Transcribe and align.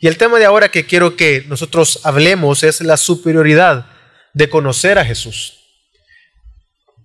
Y 0.00 0.08
el 0.08 0.16
tema 0.16 0.38
de 0.38 0.44
ahora 0.44 0.70
que 0.70 0.84
quiero 0.84 1.16
que 1.16 1.44
nosotros 1.48 2.00
hablemos 2.02 2.62
es 2.64 2.80
la 2.80 2.96
superioridad 2.96 3.86
de 4.34 4.48
conocer 4.48 4.98
a 4.98 5.04
Jesús. 5.04 5.58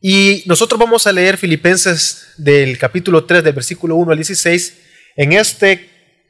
Y 0.01 0.43
nosotros 0.45 0.79
vamos 0.79 1.07
a 1.07 1.11
leer 1.11 1.37
Filipenses 1.37 2.27
del 2.37 2.77
capítulo 2.77 3.25
3, 3.25 3.43
del 3.43 3.53
versículo 3.53 3.95
1 3.95 4.11
al 4.11 4.17
16. 4.17 4.77
En, 5.15 5.33
este, 5.33 5.89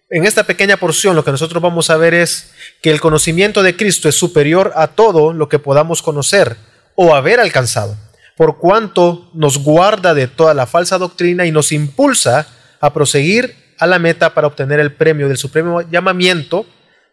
en 0.09 0.25
esta 0.25 0.45
pequeña 0.45 0.77
porción 0.77 1.15
lo 1.15 1.23
que 1.23 1.31
nosotros 1.31 1.61
vamos 1.61 1.89
a 1.89 1.97
ver 1.97 2.13
es 2.13 2.51
que 2.81 2.91
el 2.91 3.01
conocimiento 3.01 3.63
de 3.63 3.75
Cristo 3.75 4.07
es 4.07 4.15
superior 4.15 4.73
a 4.75 4.87
todo 4.87 5.33
lo 5.33 5.49
que 5.49 5.59
podamos 5.59 6.01
conocer 6.01 6.55
o 6.95 7.13
haber 7.13 7.39
alcanzado, 7.39 7.97
por 8.35 8.57
cuanto 8.57 9.29
nos 9.33 9.59
guarda 9.59 10.13
de 10.13 10.27
toda 10.27 10.53
la 10.53 10.65
falsa 10.65 10.97
doctrina 10.97 11.45
y 11.45 11.51
nos 11.51 11.71
impulsa 11.71 12.47
a 12.79 12.93
proseguir 12.93 13.66
a 13.77 13.87
la 13.87 13.99
meta 13.99 14.33
para 14.33 14.47
obtener 14.47 14.79
el 14.79 14.93
premio 14.93 15.27
del 15.27 15.37
supremo 15.37 15.81
llamamiento 15.81 16.65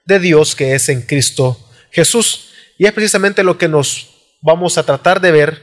de 0.05 0.19
Dios 0.19 0.55
que 0.55 0.75
es 0.75 0.89
en 0.89 1.03
Cristo 1.03 1.59
Jesús. 1.91 2.51
Y 2.79 2.87
es 2.87 2.93
precisamente 2.93 3.43
lo 3.43 3.57
que 3.59 3.69
nos 3.69 4.11
vamos 4.43 4.77
a 4.79 4.83
tratar 4.83 5.21
de 5.21 5.31
ver, 5.31 5.63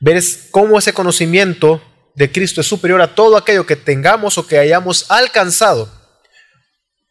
ver 0.00 0.22
cómo 0.50 0.78
ese 0.78 0.92
conocimiento 0.92 1.82
de 2.14 2.30
Cristo 2.30 2.60
es 2.60 2.66
superior 2.66 3.00
a 3.00 3.14
todo 3.14 3.36
aquello 3.36 3.66
que 3.66 3.76
tengamos 3.76 4.38
o 4.38 4.46
que 4.46 4.58
hayamos 4.58 5.10
alcanzado. 5.10 5.90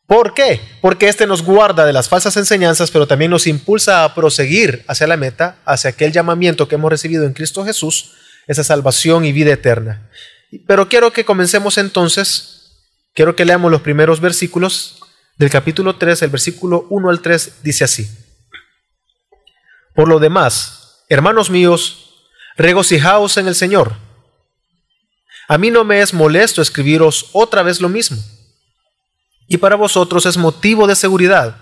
¿Por 0.05 0.33
qué? 0.33 0.59
Porque 0.81 1.07
éste 1.07 1.27
nos 1.27 1.43
guarda 1.43 1.85
de 1.85 1.93
las 1.93 2.09
falsas 2.09 2.35
enseñanzas, 2.35 2.89
pero 2.89 3.07
también 3.07 3.29
nos 3.29 3.45
impulsa 3.45 4.03
a 4.03 4.15
proseguir 4.15 4.83
hacia 4.87 5.05
la 5.05 5.17
meta, 5.17 5.57
hacia 5.65 5.91
aquel 5.91 6.11
llamamiento 6.11 6.67
que 6.67 6.75
hemos 6.75 6.89
recibido 6.89 7.25
en 7.25 7.33
Cristo 7.33 7.63
Jesús, 7.63 8.13
esa 8.47 8.63
salvación 8.63 9.23
y 9.23 9.31
vida 9.31 9.53
eterna. 9.53 10.09
Pero 10.65 10.89
quiero 10.89 11.13
que 11.13 11.25
comencemos 11.25 11.77
entonces 11.77 12.58
Quiero 13.19 13.35
que 13.35 13.43
leamos 13.43 13.69
los 13.69 13.81
primeros 13.81 14.21
versículos 14.21 14.97
del 15.35 15.49
capítulo 15.49 15.97
3, 15.97 16.21
el 16.21 16.29
versículo 16.29 16.87
1 16.89 17.09
al 17.09 17.19
3 17.19 17.63
dice 17.63 17.83
así. 17.83 18.09
Por 19.93 20.07
lo 20.07 20.19
demás, 20.19 21.03
hermanos 21.09 21.49
míos, 21.49 22.13
regocijaos 22.55 23.35
en 23.35 23.49
el 23.49 23.55
Señor. 23.55 23.91
A 25.49 25.57
mí 25.57 25.69
no 25.69 25.83
me 25.83 25.99
es 25.99 26.13
molesto 26.13 26.61
escribiros 26.61 27.25
otra 27.33 27.61
vez 27.61 27.81
lo 27.81 27.89
mismo. 27.89 28.23
Y 29.49 29.57
para 29.57 29.75
vosotros 29.75 30.25
es 30.25 30.37
motivo 30.37 30.87
de 30.87 30.95
seguridad. 30.95 31.57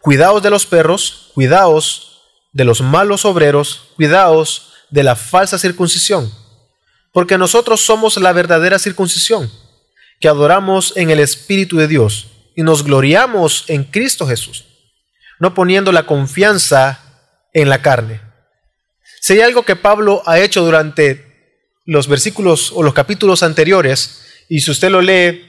Cuidaos 0.00 0.42
de 0.42 0.50
los 0.50 0.66
perros, 0.66 1.30
cuidaos 1.34 2.20
de 2.52 2.64
los 2.64 2.80
malos 2.80 3.24
obreros, 3.24 3.92
cuidaos 3.94 4.72
de 4.90 5.04
la 5.04 5.14
falsa 5.14 5.56
circuncisión, 5.56 6.28
porque 7.12 7.38
nosotros 7.38 7.80
somos 7.80 8.16
la 8.16 8.32
verdadera 8.32 8.80
circuncisión 8.80 9.48
que 10.20 10.28
adoramos 10.28 10.92
en 10.96 11.10
el 11.10 11.18
Espíritu 11.18 11.78
de 11.78 11.88
Dios 11.88 12.28
y 12.54 12.62
nos 12.62 12.84
gloriamos 12.84 13.64
en 13.68 13.84
Cristo 13.84 14.26
Jesús, 14.26 14.66
no 15.38 15.54
poniendo 15.54 15.92
la 15.92 16.04
confianza 16.04 17.00
en 17.54 17.70
la 17.70 17.80
carne. 17.80 18.20
Si 19.20 19.32
hay 19.32 19.40
algo 19.40 19.64
que 19.64 19.76
Pablo 19.76 20.22
ha 20.26 20.38
hecho 20.38 20.62
durante 20.62 21.26
los 21.86 22.06
versículos 22.06 22.70
o 22.74 22.82
los 22.82 22.92
capítulos 22.92 23.42
anteriores, 23.42 24.22
y 24.48 24.60
si 24.60 24.70
usted 24.70 24.90
lo 24.90 25.00
lee, 25.00 25.46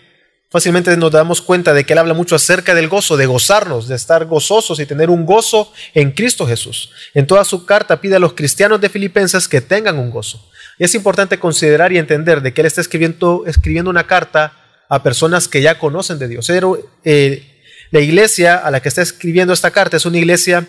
fácilmente 0.50 0.96
nos 0.96 1.12
damos 1.12 1.42
cuenta 1.42 1.74
de 1.74 1.84
que 1.84 1.94
él 1.94 2.00
habla 2.00 2.14
mucho 2.14 2.36
acerca 2.36 2.74
del 2.74 2.88
gozo, 2.88 3.18
de 3.18 3.26
gozarnos, 3.26 3.90
de 3.90 3.96
estar 3.96 4.26
gozosos 4.26 4.80
y 4.80 4.86
tener 4.86 5.10
un 5.10 5.26
gozo 5.26 5.72
en 5.94 6.12
Cristo 6.12 6.48
Jesús. 6.48 6.92
En 7.14 7.28
toda 7.28 7.44
su 7.44 7.66
carta 7.66 8.00
pide 8.00 8.16
a 8.16 8.20
los 8.20 8.34
cristianos 8.34 8.80
de 8.80 8.90
Filipenses 8.90 9.48
que 9.48 9.60
tengan 9.60 10.00
un 10.00 10.12
gozo. 10.12 10.50
Y 10.80 10.86
es 10.86 10.96
importante 10.96 11.40
considerar 11.40 11.92
y 11.92 11.98
entender 11.98 12.42
de 12.42 12.54
que 12.54 12.62
él 12.62 12.68
está 12.68 12.80
escribiendo, 12.82 13.44
escribiendo 13.46 13.90
una 13.90 14.08
carta 14.08 14.61
a 14.92 15.02
personas 15.02 15.48
que 15.48 15.62
ya 15.62 15.80
conocen 15.80 16.20
de 16.20 16.28
Dios. 16.28 16.46
Pero, 16.48 16.78
eh, 17.06 17.48
la 17.92 18.02
iglesia 18.02 18.58
a 18.58 18.70
la 18.72 18.82
que 18.82 18.90
está 18.90 19.02
escribiendo 19.02 19.54
esta 19.54 19.72
carta 19.72 19.96
es 19.96 20.06
una 20.06 20.18
iglesia 20.18 20.68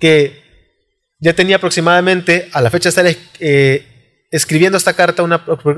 que 0.00 0.42
ya 1.20 1.34
tenía 1.34 1.56
aproximadamente, 1.56 2.48
a 2.52 2.62
la 2.62 2.70
fecha 2.70 2.90
de 2.90 3.10
estar 3.10 3.24
eh, 3.40 4.24
escribiendo 4.30 4.78
esta 4.78 4.94
carta, 4.94 5.22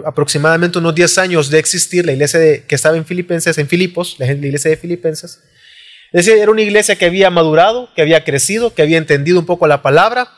aproximadamente 0.06 0.78
unos 0.78 0.94
10 0.94 1.18
años 1.18 1.50
de 1.50 1.58
existir, 1.58 2.06
la 2.06 2.12
iglesia 2.12 2.64
que 2.64 2.74
estaba 2.76 2.96
en 2.96 3.04
Filipenses, 3.04 3.58
en 3.58 3.66
Filipos, 3.66 4.14
la, 4.20 4.30
iglesia 4.30 4.70
de 4.70 4.76
Filipenses. 4.76 5.40
Es 6.12 6.26
decir, 6.26 6.40
era 6.40 6.52
una 6.52 6.62
iglesia 6.62 6.94
que 6.94 7.06
había 7.06 7.28
madurado, 7.28 7.92
que 7.96 8.02
había 8.02 8.22
crecido, 8.22 8.72
que 8.72 8.82
había 8.82 8.98
entendido 8.98 9.40
un 9.40 9.46
poco 9.46 9.66
la 9.66 9.82
palabra. 9.82 10.28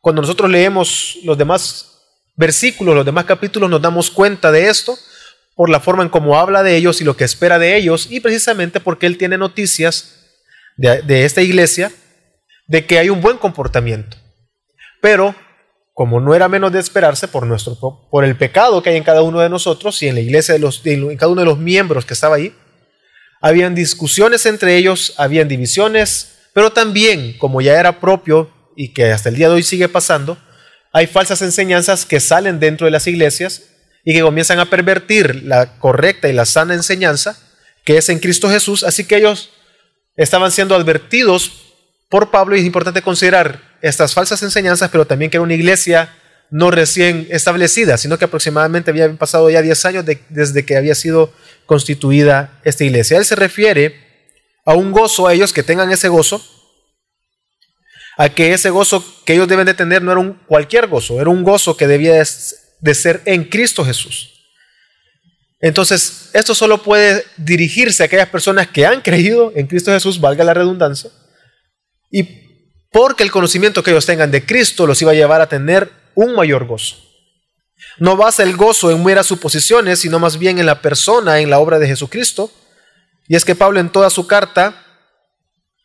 Cuando 0.00 0.22
nosotros 0.22 0.50
leemos 0.50 1.18
los 1.22 1.36
demás 1.36 1.98
versículos, 2.34 2.94
los 2.94 3.04
demás 3.04 3.26
capítulos, 3.26 3.68
nos 3.68 3.82
damos 3.82 4.10
cuenta 4.10 4.50
de 4.50 4.68
esto 4.68 4.96
por 5.54 5.70
la 5.70 5.80
forma 5.80 6.02
en 6.02 6.08
cómo 6.08 6.38
habla 6.38 6.62
de 6.62 6.76
ellos 6.76 7.00
y 7.00 7.04
lo 7.04 7.16
que 7.16 7.24
espera 7.24 7.58
de 7.58 7.76
ellos, 7.76 8.08
y 8.10 8.20
precisamente 8.20 8.80
porque 8.80 9.06
él 9.06 9.18
tiene 9.18 9.38
noticias 9.38 10.14
de, 10.76 11.24
esta 11.24 11.42
iglesia 11.42 11.92
de 12.66 12.86
que 12.86 12.98
hay 12.98 13.10
un 13.10 13.20
buen 13.20 13.38
comportamiento. 13.38 14.16
Pero, 15.00 15.34
como 15.92 16.20
no 16.20 16.34
era 16.34 16.48
menos 16.48 16.72
de 16.72 16.80
esperarse 16.80 17.28
por, 17.28 17.46
nuestro, 17.46 17.78
por 18.10 18.24
el 18.24 18.36
pecado 18.36 18.82
que 18.82 18.90
hay 18.90 18.96
en 18.96 19.04
cada 19.04 19.22
uno 19.22 19.40
de 19.40 19.48
nosotros 19.48 20.02
y 20.02 20.08
en 20.08 20.16
la 20.16 20.20
iglesia, 20.20 20.54
de 20.54 20.60
los, 20.60 20.84
en 20.84 21.16
cada 21.16 21.30
uno 21.30 21.42
de 21.42 21.46
los 21.46 21.58
miembros 21.58 22.04
que 22.04 22.14
estaba 22.14 22.36
ahí, 22.36 22.54
habían 23.40 23.74
discusiones 23.74 24.46
entre 24.46 24.76
ellos, 24.76 25.14
habían 25.18 25.46
divisiones, 25.46 26.38
pero 26.52 26.72
también, 26.72 27.36
como 27.38 27.60
ya 27.60 27.78
era 27.78 28.00
propio 28.00 28.50
y 28.76 28.92
que 28.92 29.12
hasta 29.12 29.28
el 29.28 29.36
día 29.36 29.48
de 29.48 29.54
hoy 29.54 29.62
sigue 29.62 29.88
pasando, 29.88 30.36
hay 30.92 31.06
falsas 31.06 31.42
enseñanzas 31.42 32.06
que 32.06 32.18
salen 32.20 32.58
dentro 32.58 32.86
de 32.86 32.90
las 32.90 33.06
iglesias 33.06 33.73
y 34.04 34.12
que 34.12 34.20
comienzan 34.20 34.58
a 34.58 34.66
pervertir 34.66 35.44
la 35.44 35.78
correcta 35.78 36.28
y 36.28 36.32
la 36.32 36.44
sana 36.44 36.74
enseñanza 36.74 37.38
que 37.84 37.98
es 37.98 38.08
en 38.08 38.18
Cristo 38.18 38.48
Jesús. 38.48 38.82
Así 38.82 39.04
que 39.04 39.16
ellos 39.16 39.50
estaban 40.16 40.50
siendo 40.50 40.74
advertidos 40.74 41.52
por 42.08 42.30
Pablo 42.30 42.56
y 42.56 42.60
es 42.60 42.66
importante 42.66 43.02
considerar 43.02 43.60
estas 43.82 44.14
falsas 44.14 44.42
enseñanzas, 44.42 44.90
pero 44.90 45.06
también 45.06 45.30
que 45.30 45.36
era 45.36 45.42
una 45.42 45.54
iglesia 45.54 46.14
no 46.50 46.70
recién 46.70 47.26
establecida, 47.30 47.96
sino 47.96 48.18
que 48.18 48.26
aproximadamente 48.26 48.90
había 48.90 49.12
pasado 49.14 49.50
ya 49.50 49.62
10 49.62 49.84
años 49.86 50.04
desde 50.28 50.64
que 50.64 50.76
había 50.76 50.94
sido 50.94 51.32
constituida 51.66 52.60
esta 52.64 52.84
iglesia. 52.84 53.18
Él 53.18 53.24
se 53.24 53.34
refiere 53.34 54.04
a 54.64 54.74
un 54.74 54.92
gozo, 54.92 55.26
a 55.26 55.34
ellos 55.34 55.52
que 55.52 55.62
tengan 55.62 55.90
ese 55.90 56.08
gozo, 56.08 56.42
a 58.16 58.28
que 58.28 58.52
ese 58.52 58.70
gozo 58.70 59.04
que 59.24 59.34
ellos 59.34 59.48
deben 59.48 59.66
de 59.66 59.74
tener 59.74 60.02
no 60.02 60.12
era 60.12 60.20
un 60.20 60.34
cualquier 60.46 60.86
gozo, 60.86 61.20
era 61.20 61.30
un 61.30 61.42
gozo 61.42 61.76
que 61.76 61.86
debía 61.86 62.22
de 62.84 62.94
ser 62.94 63.22
en 63.24 63.44
Cristo 63.44 63.82
Jesús. 63.82 64.30
Entonces, 65.58 66.28
esto 66.34 66.54
solo 66.54 66.82
puede 66.82 67.24
dirigirse 67.38 68.02
a 68.02 68.06
aquellas 68.06 68.28
personas 68.28 68.68
que 68.68 68.84
han 68.84 69.00
creído 69.00 69.52
en 69.56 69.66
Cristo 69.66 69.90
Jesús, 69.90 70.20
valga 70.20 70.44
la 70.44 70.52
redundancia, 70.52 71.10
y 72.10 72.24
porque 72.92 73.22
el 73.22 73.30
conocimiento 73.30 73.82
que 73.82 73.90
ellos 73.90 74.04
tengan 74.04 74.30
de 74.30 74.44
Cristo 74.44 74.86
los 74.86 75.00
iba 75.00 75.12
a 75.12 75.14
llevar 75.14 75.40
a 75.40 75.48
tener 75.48 75.90
un 76.14 76.34
mayor 76.34 76.66
gozo. 76.66 76.96
No 77.96 78.18
basa 78.18 78.42
el 78.42 78.54
gozo 78.54 78.90
en 78.90 79.02
meras 79.02 79.26
suposiciones, 79.26 80.00
sino 80.00 80.18
más 80.18 80.38
bien 80.38 80.58
en 80.58 80.66
la 80.66 80.82
persona, 80.82 81.40
en 81.40 81.48
la 81.48 81.60
obra 81.60 81.78
de 81.78 81.86
Jesucristo. 81.86 82.52
Y 83.28 83.34
es 83.34 83.46
que 83.46 83.54
Pablo 83.54 83.80
en 83.80 83.90
toda 83.90 84.10
su 84.10 84.26
carta 84.26 84.84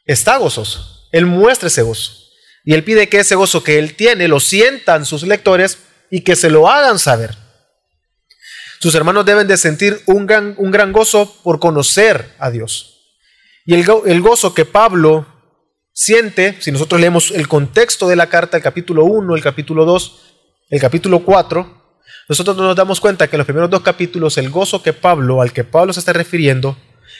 está 0.06 0.36
gozoso. 0.36 1.08
Él 1.14 1.26
muestra 1.26 1.68
ese 1.68 1.82
gozo. 1.82 2.12
Y 2.66 2.74
él 2.74 2.84
pide 2.84 3.08
que 3.08 3.20
ese 3.20 3.36
gozo 3.36 3.64
que 3.64 3.80
él 3.80 3.96
tiene 3.96 4.28
lo 4.28 4.42
sientan 4.42 5.06
sus 5.06 5.24
lectores 5.24 5.78
y 6.10 6.22
que 6.22 6.36
se 6.36 6.50
lo 6.50 6.70
hagan 6.70 7.00
saber. 7.00 7.36
Sus 8.80 8.96
hermanos 8.96 9.26
deben 9.26 9.48
de 9.48 9.58
sentir 9.58 10.02
un 10.06 10.26
gran, 10.26 10.56
un 10.58 10.72
gran 10.72 10.94
gozo 10.94 11.36
por 11.44 11.60
conocer 11.60 12.34
a 12.40 12.50
Dios. 12.50 12.96
Y 13.66 13.74
el, 13.74 13.86
el 14.06 14.22
gozo 14.22 14.54
que 14.54 14.66
Pablo 14.66 15.28
siente, 15.94 16.56
si 16.60 16.72
nosotros 16.72 17.02
leemos 17.02 17.32
el 17.32 17.48
contexto 17.48 18.08
de 18.08 18.16
la 18.16 18.28
carta, 18.28 18.56
el 18.56 18.64
capítulo 18.64 19.04
1, 19.04 19.36
el 19.36 19.44
capítulo 19.44 19.84
2, 19.84 20.20
el 20.70 20.80
capítulo 20.80 21.26
4, 21.26 21.80
nosotros 22.30 22.56
nos 22.56 22.76
damos 22.76 23.02
cuenta 23.02 23.28
que 23.28 23.36
en 23.36 23.40
los 23.40 23.46
primeros 23.46 23.70
dos 23.70 23.82
capítulos 23.82 24.38
el 24.38 24.50
gozo 24.50 24.82
que 24.82 24.94
Pablo, 24.94 25.42
al 25.42 25.52
que 25.52 25.64
Pablo 25.64 25.92
se 25.92 26.00
está 26.00 26.14
refiriendo, 26.14 26.78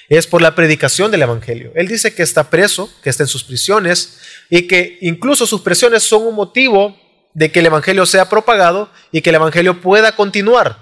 es 0.08 0.28
por 0.28 0.42
la 0.42 0.56
predicación 0.56 1.12
del 1.12 1.24
Evangelio. 1.24 1.72
Él 1.76 1.88
dice 1.88 2.14
que 2.14 2.24
está 2.24 2.50
preso, 2.50 2.90
que 3.04 3.10
está 3.10 3.24
en 3.24 3.28
sus 3.28 3.44
prisiones 3.44 4.20
y 4.50 4.68
que 4.68 4.98
incluso 5.02 5.46
sus 5.46 5.62
prisiones 5.62 6.04
son 6.04 6.26
un 6.26 6.36
motivo 6.36 6.98
de 7.34 7.52
que 7.52 7.60
el 7.60 7.68
Evangelio 7.68 8.06
sea 8.06 8.30
propagado 8.30 8.90
y 9.12 9.22
que 9.22 9.30
el 9.30 9.36
Evangelio 9.36 9.82
pueda 9.82 10.16
continuar. 10.16 10.78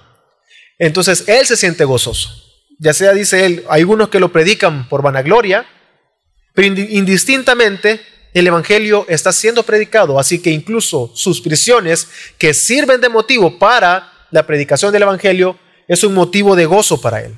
Entonces 0.79 1.23
él 1.27 1.45
se 1.45 1.57
siente 1.57 1.85
gozoso. 1.85 2.29
Ya 2.79 2.93
sea, 2.93 3.13
dice 3.13 3.45
él, 3.45 3.63
hay 3.69 3.81
algunos 3.81 4.09
que 4.09 4.19
lo 4.19 4.31
predican 4.31 4.87
por 4.87 5.01
vanagloria, 5.01 5.65
pero 6.53 6.67
indistintamente 6.67 8.01
el 8.33 8.45
Evangelio 8.45 9.05
está 9.09 9.31
siendo 9.31 9.63
predicado, 9.63 10.19
así 10.19 10.39
que 10.39 10.51
incluso 10.51 11.11
sus 11.15 11.41
prisiones 11.41 12.07
que 12.37 12.53
sirven 12.53 13.01
de 13.01 13.09
motivo 13.09 13.57
para 13.57 14.11
la 14.31 14.45
predicación 14.45 14.91
del 14.91 15.03
Evangelio 15.03 15.57
es 15.87 16.03
un 16.03 16.13
motivo 16.13 16.55
de 16.55 16.65
gozo 16.65 17.01
para 17.01 17.21
él. 17.21 17.35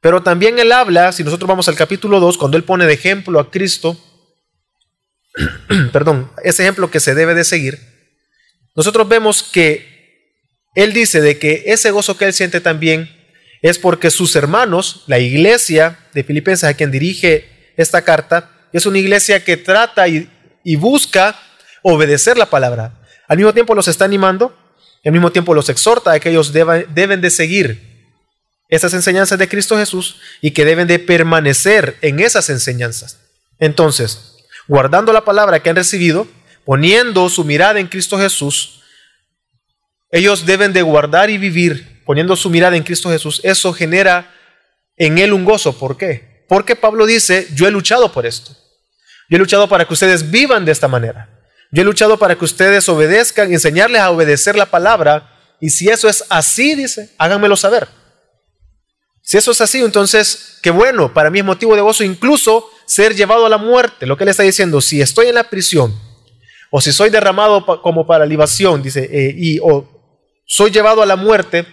Pero 0.00 0.22
también 0.22 0.58
él 0.60 0.70
habla, 0.70 1.10
si 1.10 1.24
nosotros 1.24 1.48
vamos 1.48 1.68
al 1.68 1.74
capítulo 1.74 2.20
2, 2.20 2.38
cuando 2.38 2.56
él 2.56 2.62
pone 2.62 2.86
de 2.86 2.92
ejemplo 2.92 3.40
a 3.40 3.50
Cristo, 3.50 3.96
perdón, 5.92 6.30
ese 6.44 6.62
ejemplo 6.62 6.90
que 6.90 7.00
se 7.00 7.14
debe 7.14 7.34
de 7.34 7.42
seguir, 7.42 7.97
nosotros 8.78 9.08
vemos 9.08 9.42
que 9.42 10.30
él 10.76 10.92
dice 10.92 11.20
de 11.20 11.36
que 11.36 11.64
ese 11.66 11.90
gozo 11.90 12.16
que 12.16 12.26
él 12.26 12.32
siente 12.32 12.60
también 12.60 13.10
es 13.60 13.76
porque 13.76 14.08
sus 14.08 14.36
hermanos, 14.36 15.02
la 15.08 15.18
iglesia 15.18 15.98
de 16.14 16.22
Filipenses 16.22 16.62
a 16.62 16.74
quien 16.74 16.92
dirige 16.92 17.72
esta 17.76 18.02
carta. 18.02 18.52
Es 18.72 18.86
una 18.86 18.98
iglesia 18.98 19.42
que 19.42 19.56
trata 19.56 20.06
y, 20.06 20.30
busca 20.76 21.36
obedecer 21.82 22.38
la 22.38 22.50
palabra. 22.50 23.02
Al 23.26 23.38
mismo 23.38 23.52
tiempo 23.52 23.74
los 23.74 23.88
está 23.88 24.04
animando, 24.04 24.56
al 25.04 25.10
mismo 25.10 25.32
tiempo 25.32 25.54
los 25.54 25.68
exhorta 25.70 26.12
a 26.12 26.20
que 26.20 26.30
ellos 26.30 26.52
deben 26.52 27.20
de 27.20 27.30
seguir 27.30 28.14
esas 28.68 28.94
enseñanzas 28.94 29.40
de 29.40 29.48
Cristo 29.48 29.76
Jesús 29.76 30.20
y 30.40 30.52
que 30.52 30.64
deben 30.64 30.86
de 30.86 31.00
permanecer 31.00 31.96
en 32.00 32.20
esas 32.20 32.48
enseñanzas. 32.48 33.18
Entonces, 33.58 34.36
guardando 34.68 35.12
la 35.12 35.24
palabra 35.24 35.64
que 35.64 35.70
han 35.70 35.74
recibido, 35.74 36.28
poniendo 36.68 37.30
su 37.30 37.44
mirada 37.44 37.80
en 37.80 37.86
Cristo 37.86 38.18
Jesús, 38.18 38.82
ellos 40.10 40.44
deben 40.44 40.74
de 40.74 40.82
guardar 40.82 41.30
y 41.30 41.38
vivir 41.38 42.02
poniendo 42.04 42.36
su 42.36 42.50
mirada 42.50 42.76
en 42.76 42.82
Cristo 42.82 43.08
Jesús. 43.08 43.40
Eso 43.42 43.72
genera 43.72 44.34
en 44.94 45.16
él 45.16 45.32
un 45.32 45.46
gozo. 45.46 45.78
¿Por 45.78 45.96
qué? 45.96 46.44
Porque 46.46 46.76
Pablo 46.76 47.06
dice, 47.06 47.48
yo 47.54 47.66
he 47.66 47.70
luchado 47.70 48.12
por 48.12 48.26
esto. 48.26 48.54
Yo 49.30 49.36
he 49.36 49.38
luchado 49.38 49.66
para 49.66 49.86
que 49.86 49.94
ustedes 49.94 50.30
vivan 50.30 50.66
de 50.66 50.72
esta 50.72 50.88
manera. 50.88 51.40
Yo 51.72 51.80
he 51.80 51.84
luchado 51.86 52.18
para 52.18 52.36
que 52.36 52.44
ustedes 52.44 52.86
obedezcan, 52.90 53.50
enseñarles 53.50 54.02
a 54.02 54.10
obedecer 54.10 54.54
la 54.54 54.66
palabra. 54.66 55.26
Y 55.62 55.70
si 55.70 55.88
eso 55.88 56.06
es 56.06 56.22
así, 56.28 56.74
dice, 56.74 57.14
háganmelo 57.16 57.56
saber. 57.56 57.88
Si 59.22 59.38
eso 59.38 59.52
es 59.52 59.60
así, 59.62 59.80
entonces, 59.80 60.58
qué 60.62 60.70
bueno, 60.70 61.14
para 61.14 61.30
mí 61.30 61.38
es 61.38 61.46
motivo 61.46 61.74
de 61.74 61.80
gozo 61.80 62.04
incluso 62.04 62.68
ser 62.86 63.14
llevado 63.14 63.46
a 63.46 63.48
la 63.48 63.56
muerte. 63.56 64.04
Lo 64.04 64.18
que 64.18 64.24
él 64.24 64.28
está 64.28 64.42
diciendo, 64.42 64.82
si 64.82 65.00
estoy 65.00 65.28
en 65.28 65.34
la 65.34 65.48
prisión, 65.48 66.07
o 66.70 66.80
si 66.80 66.92
soy 66.92 67.10
derramado 67.10 67.64
como 67.82 68.06
para 68.06 68.26
libación, 68.26 68.82
dice, 68.82 69.08
eh, 69.10 69.34
y 69.36 69.58
o 69.60 69.88
soy 70.46 70.70
llevado 70.70 71.02
a 71.02 71.06
la 71.06 71.16
muerte, 71.16 71.66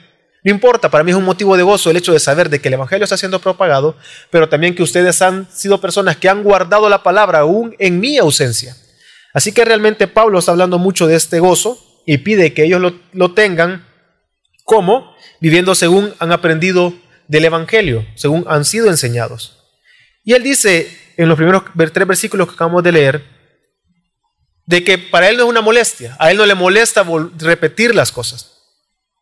no 0.44 0.52
importa, 0.52 0.92
para 0.92 1.04
mí 1.04 1.12
es 1.12 1.18
un 1.18 1.26
motivo 1.26 1.58
de 1.58 1.64
gozo 1.64 1.90
el 1.90 1.98
hecho 1.98 2.14
de 2.14 2.20
saber 2.20 2.50
de 2.50 2.62
que 2.62 2.68
el 2.68 2.76
Evangelio 2.76 3.04
está 3.04 3.18
siendo 3.18 3.40
propagado, 3.40 3.98
pero 4.30 4.48
también 4.48 4.76
que 4.76 4.84
ustedes 4.84 5.22
han 5.22 5.48
sido 5.52 5.82
personas 5.82 6.18
que 6.18 6.30
han 6.30 6.44
guardado 6.44 6.88
la 6.88 7.02
palabra 7.02 7.40
aún 7.40 7.76
en 7.80 8.00
mi 8.00 8.18
ausencia. 8.18 8.76
Así 9.34 9.52
que 9.52 9.66
realmente 9.66 10.08
Pablo 10.08 10.40
está 10.40 10.52
hablando 10.52 10.78
mucho 10.78 11.08
de 11.08 11.16
este 11.16 11.40
gozo 11.40 11.84
y 12.06 12.20
pide 12.20 12.54
que 12.54 12.64
ellos 12.64 12.80
lo, 12.80 12.94
lo 13.12 13.34
tengan 13.34 13.88
como 14.64 15.16
viviendo 15.42 15.74
según 15.76 16.14
han 16.20 16.32
aprendido 16.32 16.94
del 17.28 17.46
Evangelio, 17.46 18.06
según 18.16 18.46
han 18.48 18.66
sido 18.66 18.88
enseñados. 18.88 19.64
Y 20.24 20.34
él 20.34 20.44
dice 20.44 20.96
en 21.18 21.28
los 21.28 21.38
primeros 21.38 21.64
tres 21.92 22.08
versículos 22.08 22.48
que 22.48 22.54
acabamos 22.54 22.84
de 22.84 22.92
leer, 22.92 23.35
de 24.66 24.84
que 24.84 24.98
para 24.98 25.30
él 25.30 25.38
no 25.38 25.44
es 25.44 25.50
una 25.50 25.62
molestia, 25.62 26.16
a 26.20 26.32
él 26.32 26.38
no 26.38 26.46
le 26.46 26.56
molesta 26.56 27.06
repetir 27.38 27.94
las 27.94 28.12
cosas. 28.12 28.64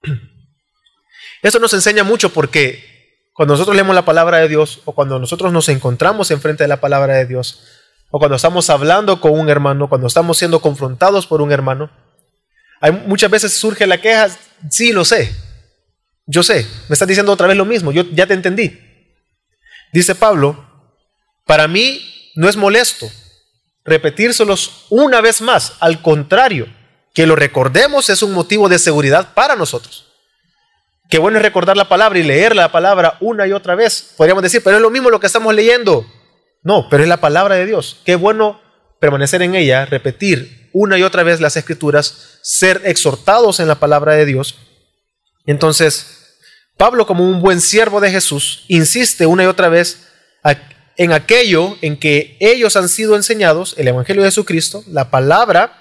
Eso 1.42 1.60
nos 1.60 1.74
enseña 1.74 2.04
mucho 2.04 2.30
porque 2.32 3.30
cuando 3.34 3.54
nosotros 3.54 3.76
leemos 3.76 3.96
la 3.96 4.06
palabra 4.06 4.38
de 4.38 4.48
Dios 4.48 4.82
o 4.86 4.94
cuando 4.94 5.20
nosotros 5.20 5.52
nos 5.52 5.68
encontramos 5.70 6.32
enfrente 6.32 6.64
de 6.64 6.68
la 6.70 6.80
palabra 6.80 7.16
de 7.16 7.26
Dios 7.26 7.64
o 8.10 8.20
cuando 8.20 8.36
estamos 8.36 8.70
hablando 8.70 9.20
con 9.20 9.38
un 9.38 9.50
hermano, 9.50 9.90
cuando 9.90 10.08
estamos 10.08 10.38
siendo 10.38 10.62
confrontados 10.62 11.28
por 11.28 11.42
un 11.42 11.52
hermano, 11.52 11.92
hay, 12.80 12.92
muchas 12.92 13.32
veces 13.32 13.54
surge 13.54 13.88
la 13.88 14.00
queja, 14.00 14.30
sí, 14.70 14.94
lo 14.94 15.04
sé, 15.04 15.34
yo 16.26 16.44
sé, 16.44 16.68
me 16.88 16.94
estás 16.94 17.08
diciendo 17.08 17.32
otra 17.32 17.48
vez 17.48 17.58
lo 17.58 17.66
mismo, 17.66 17.92
yo 17.92 18.04
ya 18.12 18.28
te 18.28 18.34
entendí. 18.34 18.80
Dice 19.92 20.16
Pablo, 20.16 20.64
para 21.46 21.68
mí 21.68 22.32
no 22.36 22.48
es 22.48 22.56
molesto 22.56 23.10
repetírselos 23.86 24.86
una 24.90 25.22
vez 25.22 25.42
más. 25.42 25.74
Al 25.80 26.02
contrario, 26.02 26.68
que 27.14 27.28
lo 27.28 27.36
recordemos 27.36 28.10
es 28.10 28.24
un 28.24 28.34
motivo 28.34 28.70
de 28.70 28.80
seguridad 28.80 29.34
para 29.34 29.56
nosotros. 29.56 30.08
Qué 31.10 31.20
bueno 31.20 31.38
es 31.38 31.44
recordar 31.44 31.78
la 31.78 31.90
palabra 31.90 32.18
y 32.18 32.24
leer 32.24 32.56
la 32.56 32.72
palabra 32.72 33.18
una 33.20 33.46
y 33.46 33.52
otra 33.52 33.76
vez. 33.76 34.14
Podríamos 34.18 34.42
decir, 34.42 34.62
pero 34.64 34.78
es 34.78 34.82
lo 34.82 34.90
mismo 34.90 35.10
lo 35.10 35.20
que 35.20 35.28
estamos 35.28 35.54
leyendo. 35.54 36.06
No, 36.64 36.88
pero 36.90 37.04
es 37.04 37.10
la 37.10 37.18
palabra 37.18 37.56
de 37.56 37.66
Dios. 37.66 37.98
Qué 38.06 38.16
bueno 38.16 38.62
permanecer 39.00 39.42
en 39.42 39.54
ella, 39.54 39.86
repetir 39.86 40.70
una 40.74 40.98
y 40.98 41.04
otra 41.04 41.24
vez 41.24 41.40
las 41.40 41.56
escrituras, 41.56 42.40
ser 42.42 42.82
exhortados 42.86 43.60
en 43.60 43.68
la 43.68 43.76
palabra 43.76 44.14
de 44.14 44.26
Dios. 44.26 44.58
Entonces, 45.46 46.38
Pablo, 46.78 47.06
como 47.06 47.30
un 47.30 47.42
buen 47.42 47.62
siervo 47.62 48.02
de 48.02 48.10
Jesús, 48.10 48.66
insiste 48.68 49.26
una 49.26 49.44
y 49.44 49.48
otra 49.48 49.70
vez 49.70 50.08
en 50.98 51.12
aquello 51.12 51.78
en 51.82 51.98
que 51.98 52.38
ellos 52.40 52.76
han 52.76 52.90
sido 52.90 53.16
enseñados, 53.16 53.76
el 53.78 53.88
Evangelio 53.88 54.24
de 54.24 54.30
Jesucristo, 54.30 54.84
la 54.88 55.10
palabra, 55.10 55.80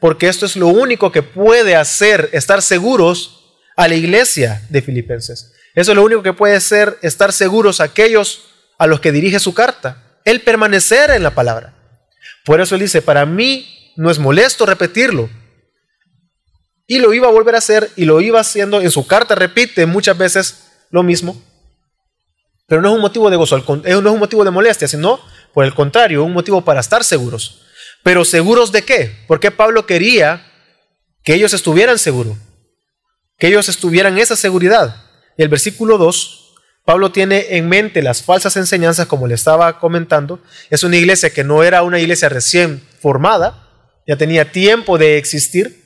porque 0.00 0.28
esto 0.28 0.46
es 0.46 0.56
lo 0.56 0.68
único 0.68 1.10
que 1.12 1.22
puede 1.22 1.76
hacer 1.76 2.28
estar 2.32 2.62
seguros 2.62 3.56
a 3.76 3.88
la 3.88 3.94
iglesia 3.94 4.62
de 4.68 4.82
Filipenses. 4.82 5.52
Eso 5.74 5.92
es 5.92 5.96
lo 5.96 6.04
único 6.04 6.22
que 6.22 6.32
puede 6.32 6.54
hacer 6.54 6.98
estar 7.02 7.32
seguros 7.32 7.80
a 7.80 7.84
aquellos 7.84 8.44
a 8.78 8.86
los 8.86 9.00
que 9.00 9.12
dirige 9.12 9.40
su 9.40 9.54
carta, 9.54 10.20
el 10.24 10.40
permanecer 10.40 11.10
en 11.10 11.22
la 11.22 11.34
palabra. 11.34 11.74
Por 12.44 12.60
eso 12.60 12.74
él 12.74 12.82
dice, 12.82 13.02
para 13.02 13.26
mí 13.26 13.92
no 13.96 14.10
es 14.10 14.18
molesto 14.18 14.66
repetirlo. 14.66 15.28
Y 16.86 16.98
lo 16.98 17.14
iba 17.14 17.28
a 17.28 17.32
volver 17.32 17.54
a 17.54 17.58
hacer 17.58 17.90
y 17.96 18.04
lo 18.04 18.20
iba 18.20 18.40
haciendo 18.40 18.80
en 18.80 18.90
su 18.90 19.06
carta, 19.06 19.34
repite 19.34 19.86
muchas 19.86 20.18
veces 20.18 20.68
lo 20.90 21.02
mismo. 21.02 21.42
Pero 22.66 22.80
no 22.80 22.88
es 22.88 22.94
un 22.94 23.00
motivo 23.00 23.30
de 23.30 23.36
gozo, 23.36 23.58
no 23.58 23.82
es 23.84 23.94
un 23.94 24.18
motivo 24.18 24.44
de 24.44 24.50
molestia, 24.50 24.88
sino 24.88 25.20
por 25.52 25.64
el 25.64 25.74
contrario, 25.74 26.24
un 26.24 26.32
motivo 26.32 26.62
para 26.62 26.80
estar 26.80 27.04
seguros. 27.04 27.62
Pero 28.02 28.24
seguros 28.24 28.72
de 28.72 28.82
qué? 28.82 29.24
Porque 29.26 29.50
Pablo 29.50 29.86
quería 29.86 30.50
que 31.22 31.34
ellos 31.34 31.54
estuvieran 31.54 31.98
seguros, 31.98 32.36
que 33.38 33.48
ellos 33.48 33.68
estuvieran 33.68 34.18
esa 34.18 34.36
seguridad. 34.36 35.04
Y 35.36 35.42
el 35.42 35.48
versículo 35.48 35.98
2, 35.98 36.54
Pablo 36.84 37.12
tiene 37.12 37.56
en 37.56 37.68
mente 37.68 38.02
las 38.02 38.22
falsas 38.22 38.56
enseñanzas, 38.56 39.06
como 39.06 39.26
le 39.26 39.34
estaba 39.34 39.78
comentando. 39.78 40.40
Es 40.68 40.84
una 40.84 40.96
iglesia 40.96 41.32
que 41.32 41.44
no 41.44 41.62
era 41.62 41.82
una 41.82 41.98
iglesia 41.98 42.28
recién 42.28 42.82
formada, 43.00 43.70
ya 44.06 44.16
tenía 44.16 44.52
tiempo 44.52 44.98
de 44.98 45.16
existir. 45.16 45.82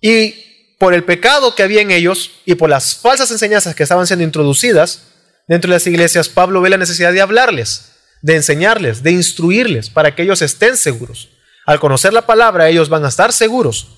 Y 0.00 0.76
por 0.78 0.94
el 0.94 1.04
pecado 1.04 1.54
que 1.54 1.62
había 1.62 1.80
en 1.80 1.92
ellos 1.92 2.32
y 2.44 2.56
por 2.56 2.68
las 2.68 2.96
falsas 2.96 3.30
enseñanzas 3.30 3.76
que 3.76 3.84
estaban 3.84 4.08
siendo 4.08 4.24
introducidas, 4.24 5.11
dentro 5.46 5.70
de 5.70 5.76
las 5.76 5.86
iglesias, 5.86 6.28
Pablo 6.28 6.60
ve 6.60 6.70
la 6.70 6.76
necesidad 6.76 7.12
de 7.12 7.20
hablarles, 7.20 7.92
de 8.22 8.36
enseñarles, 8.36 9.02
de 9.02 9.12
instruirles 9.12 9.90
para 9.90 10.14
que 10.14 10.22
ellos 10.22 10.42
estén 10.42 10.76
seguros. 10.76 11.30
Al 11.66 11.80
conocer 11.80 12.12
la 12.12 12.26
palabra, 12.26 12.68
ellos 12.68 12.88
van 12.88 13.04
a 13.04 13.08
estar 13.08 13.32
seguros. 13.32 13.88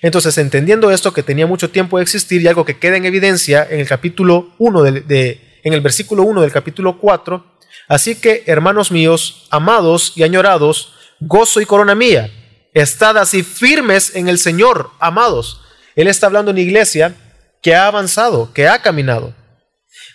Entonces, 0.00 0.38
entendiendo 0.38 0.90
esto 0.90 1.12
que 1.12 1.22
tenía 1.22 1.46
mucho 1.46 1.70
tiempo 1.70 1.98
de 1.98 2.04
existir 2.04 2.40
y 2.40 2.48
algo 2.48 2.64
que 2.64 2.78
queda 2.78 2.96
en 2.96 3.04
evidencia 3.04 3.66
en 3.68 3.80
el 3.80 3.88
capítulo 3.88 4.54
1 4.58 4.82
de, 4.82 5.60
en 5.62 5.72
el 5.72 5.80
versículo 5.80 6.22
1 6.22 6.40
del 6.40 6.52
capítulo 6.52 6.98
4, 6.98 7.44
así 7.88 8.14
que, 8.14 8.44
hermanos 8.46 8.90
míos, 8.90 9.46
amados 9.50 10.12
y 10.16 10.22
añorados, 10.22 10.94
gozo 11.20 11.60
y 11.60 11.66
corona 11.66 11.94
mía, 11.94 12.30
estad 12.74 13.18
así 13.18 13.42
firmes 13.42 14.16
en 14.16 14.28
el 14.28 14.38
Señor, 14.38 14.90
amados. 14.98 15.60
Él 15.94 16.08
está 16.08 16.26
hablando 16.26 16.50
en 16.50 16.58
iglesia 16.58 17.14
que 17.60 17.74
ha 17.74 17.86
avanzado, 17.86 18.52
que 18.52 18.66
ha 18.66 18.80
caminado 18.82 19.34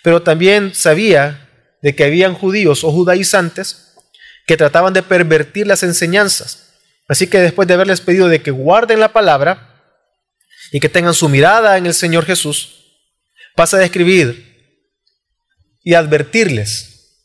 pero 0.08 0.22
también 0.22 0.74
sabía 0.74 1.50
de 1.82 1.94
que 1.94 2.02
habían 2.02 2.32
judíos 2.32 2.82
o 2.82 2.90
judaizantes 2.90 3.92
que 4.46 4.56
trataban 4.56 4.94
de 4.94 5.02
pervertir 5.02 5.66
las 5.66 5.82
enseñanzas. 5.82 6.70
Así 7.08 7.26
que 7.26 7.38
después 7.38 7.68
de 7.68 7.74
haberles 7.74 8.00
pedido 8.00 8.26
de 8.26 8.40
que 8.40 8.50
guarden 8.50 9.00
la 9.00 9.12
palabra 9.12 9.82
y 10.72 10.80
que 10.80 10.88
tengan 10.88 11.12
su 11.12 11.28
mirada 11.28 11.76
en 11.76 11.84
el 11.84 11.92
Señor 11.92 12.24
Jesús, 12.24 12.86
pasa 13.54 13.76
a 13.76 13.80
describir 13.80 14.80
y 15.84 15.92
advertirles 15.92 17.18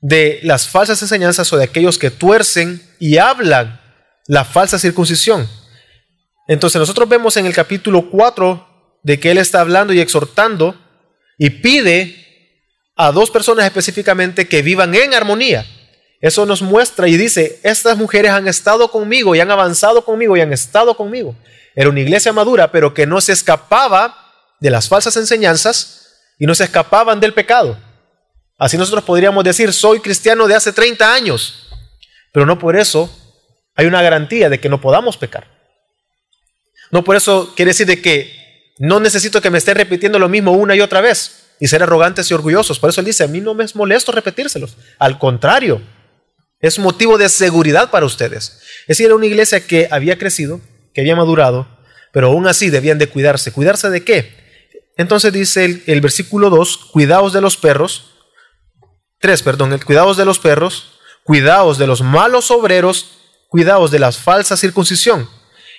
de 0.00 0.40
las 0.42 0.66
falsas 0.66 1.00
enseñanzas 1.02 1.52
o 1.52 1.56
de 1.56 1.62
aquellos 1.62 1.98
que 1.98 2.10
tuercen 2.10 2.82
y 2.98 3.18
hablan 3.18 3.80
la 4.26 4.44
falsa 4.44 4.80
circuncisión. 4.80 5.48
Entonces 6.48 6.80
nosotros 6.80 7.08
vemos 7.08 7.36
en 7.36 7.46
el 7.46 7.54
capítulo 7.54 8.10
4 8.10 8.98
de 9.04 9.20
que 9.20 9.30
él 9.30 9.38
está 9.38 9.60
hablando 9.60 9.92
y 9.92 10.00
exhortando 10.00 10.80
y 11.38 11.50
pide 11.50 12.23
a 12.96 13.12
dos 13.12 13.30
personas 13.30 13.64
específicamente 13.64 14.46
que 14.46 14.62
vivan 14.62 14.94
en 14.94 15.14
armonía. 15.14 15.66
Eso 16.20 16.46
nos 16.46 16.62
muestra 16.62 17.08
y 17.08 17.16
dice, 17.16 17.60
estas 17.62 17.98
mujeres 17.98 18.30
han 18.30 18.48
estado 18.48 18.90
conmigo 18.90 19.34
y 19.34 19.40
han 19.40 19.50
avanzado 19.50 20.04
conmigo 20.04 20.36
y 20.36 20.40
han 20.40 20.52
estado 20.52 20.96
conmigo. 20.96 21.36
Era 21.74 21.88
una 21.88 22.00
iglesia 22.00 22.32
madura, 22.32 22.70
pero 22.70 22.94
que 22.94 23.06
no 23.06 23.20
se 23.20 23.32
escapaba 23.32 24.32
de 24.60 24.70
las 24.70 24.88
falsas 24.88 25.16
enseñanzas 25.16 26.14
y 26.38 26.46
no 26.46 26.54
se 26.54 26.64
escapaban 26.64 27.20
del 27.20 27.34
pecado. 27.34 27.78
Así 28.56 28.78
nosotros 28.78 29.04
podríamos 29.04 29.44
decir, 29.44 29.72
soy 29.72 30.00
cristiano 30.00 30.46
de 30.46 30.54
hace 30.54 30.72
30 30.72 31.12
años, 31.12 31.68
pero 32.32 32.46
no 32.46 32.58
por 32.58 32.76
eso 32.76 33.10
hay 33.74 33.86
una 33.86 34.00
garantía 34.00 34.48
de 34.48 34.60
que 34.60 34.68
no 34.68 34.80
podamos 34.80 35.16
pecar. 35.16 35.48
No 36.90 37.02
por 37.02 37.16
eso 37.16 37.52
quiere 37.56 37.70
decir 37.70 37.86
de 37.86 38.00
que 38.00 38.72
no 38.78 39.00
necesito 39.00 39.42
que 39.42 39.50
me 39.50 39.58
esté 39.58 39.74
repitiendo 39.74 40.18
lo 40.18 40.28
mismo 40.28 40.52
una 40.52 40.76
y 40.76 40.80
otra 40.80 41.00
vez 41.00 41.43
y 41.60 41.68
ser 41.68 41.82
arrogantes 41.82 42.30
y 42.30 42.34
orgullosos. 42.34 42.78
Por 42.78 42.90
eso 42.90 43.00
él 43.00 43.06
dice, 43.06 43.24
a 43.24 43.28
mí 43.28 43.40
no 43.40 43.54
me 43.54 43.64
es 43.64 43.74
molesto 43.74 44.12
repetírselos. 44.12 44.76
Al 44.98 45.18
contrario, 45.18 45.80
es 46.60 46.78
motivo 46.78 47.18
de 47.18 47.28
seguridad 47.28 47.90
para 47.90 48.06
ustedes. 48.06 48.60
Es 48.82 48.88
decir, 48.88 49.06
era 49.06 49.14
una 49.14 49.26
iglesia 49.26 49.66
que 49.66 49.88
había 49.90 50.18
crecido, 50.18 50.60
que 50.92 51.00
había 51.00 51.16
madurado, 51.16 51.68
pero 52.12 52.28
aún 52.28 52.46
así 52.46 52.70
debían 52.70 52.98
de 52.98 53.08
cuidarse. 53.08 53.52
¿Cuidarse 53.52 53.90
de 53.90 54.04
qué? 54.04 54.44
Entonces 54.96 55.32
dice 55.32 55.64
el, 55.64 55.82
el 55.86 56.00
versículo 56.00 56.50
2, 56.50 56.76
cuidaos 56.92 57.32
de 57.32 57.40
los 57.40 57.56
perros, 57.56 58.12
tres, 59.18 59.42
perdón, 59.42 59.78
cuidados 59.84 60.16
de 60.16 60.24
los 60.24 60.38
perros, 60.38 61.00
cuidados 61.24 61.78
de 61.78 61.86
los 61.86 62.02
malos 62.02 62.50
obreros, 62.50 63.18
cuidados 63.48 63.90
de 63.90 63.98
la 63.98 64.12
falsa 64.12 64.56
circuncisión. 64.56 65.28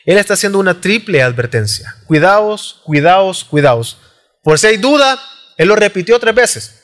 Él 0.05 0.17
está 0.17 0.36
haciendo 0.36 0.60
una 0.60 0.82
triple 0.82 1.24
advertencia. 1.24 1.96
Cuidaos, 2.05 2.82
cuidaos, 2.84 3.44
cuidaos. 3.44 3.98
Por 4.44 4.60
si 4.60 4.67
hay 4.67 4.77
duda, 4.77 5.20
él 5.57 5.67
lo 5.67 5.75
repitió 5.75 6.19
tres 6.19 6.35
veces. 6.35 6.81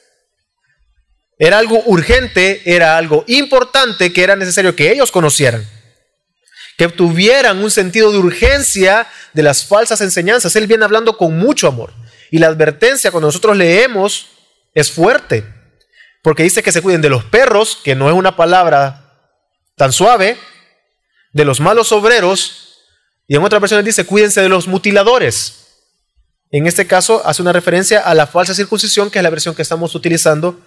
Era 1.37 1.57
algo 1.57 1.81
urgente, 1.87 2.61
era 2.65 2.97
algo 2.97 3.23
importante 3.27 4.13
que 4.13 4.23
era 4.23 4.35
necesario 4.35 4.75
que 4.75 4.91
ellos 4.91 5.11
conocieran. 5.11 5.67
Que 6.77 6.87
tuvieran 6.87 7.63
un 7.63 7.71
sentido 7.71 8.11
de 8.11 8.19
urgencia 8.19 9.07
de 9.33 9.43
las 9.43 9.65
falsas 9.65 10.01
enseñanzas. 10.01 10.55
Él 10.55 10.67
viene 10.67 10.85
hablando 10.85 11.17
con 11.17 11.37
mucho 11.37 11.67
amor. 11.67 11.93
Y 12.29 12.37
la 12.37 12.47
advertencia 12.47 13.11
cuando 13.11 13.27
nosotros 13.27 13.57
leemos 13.57 14.27
es 14.73 14.91
fuerte. 14.91 15.43
Porque 16.21 16.43
dice 16.43 16.61
que 16.61 16.71
se 16.71 16.81
cuiden 16.81 17.01
de 17.01 17.09
los 17.09 17.23
perros, 17.25 17.79
que 17.83 17.95
no 17.95 18.07
es 18.07 18.15
una 18.15 18.35
palabra 18.35 19.17
tan 19.75 19.91
suave, 19.91 20.37
de 21.33 21.45
los 21.45 21.59
malos 21.59 21.91
obreros. 21.91 22.77
Y 23.27 23.35
en 23.35 23.43
otras 23.43 23.61
versiones 23.61 23.85
dice, 23.85 24.05
cuídense 24.05 24.41
de 24.41 24.49
los 24.49 24.67
mutiladores. 24.67 25.70
En 26.51 26.67
este 26.67 26.85
caso 26.85 27.21
hace 27.25 27.41
una 27.41 27.53
referencia 27.53 28.01
a 28.01 28.13
la 28.13 28.27
falsa 28.27 28.53
circuncisión, 28.53 29.09
que 29.09 29.19
es 29.19 29.23
la 29.23 29.29
versión 29.29 29.55
que 29.55 29.61
estamos 29.61 29.95
utilizando 29.95 30.59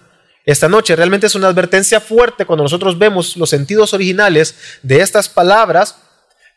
esta 0.45 0.67
noche. 0.67 0.95
Realmente 0.95 1.27
es 1.27 1.35
una 1.35 1.47
advertencia 1.47 1.99
fuerte 1.99 2.45
cuando 2.45 2.63
nosotros 2.63 2.97
vemos 2.97 3.37
los 3.37 3.49
sentidos 3.49 3.93
originales 3.93 4.55
de 4.81 5.01
estas 5.01 5.29
palabras, 5.29 5.97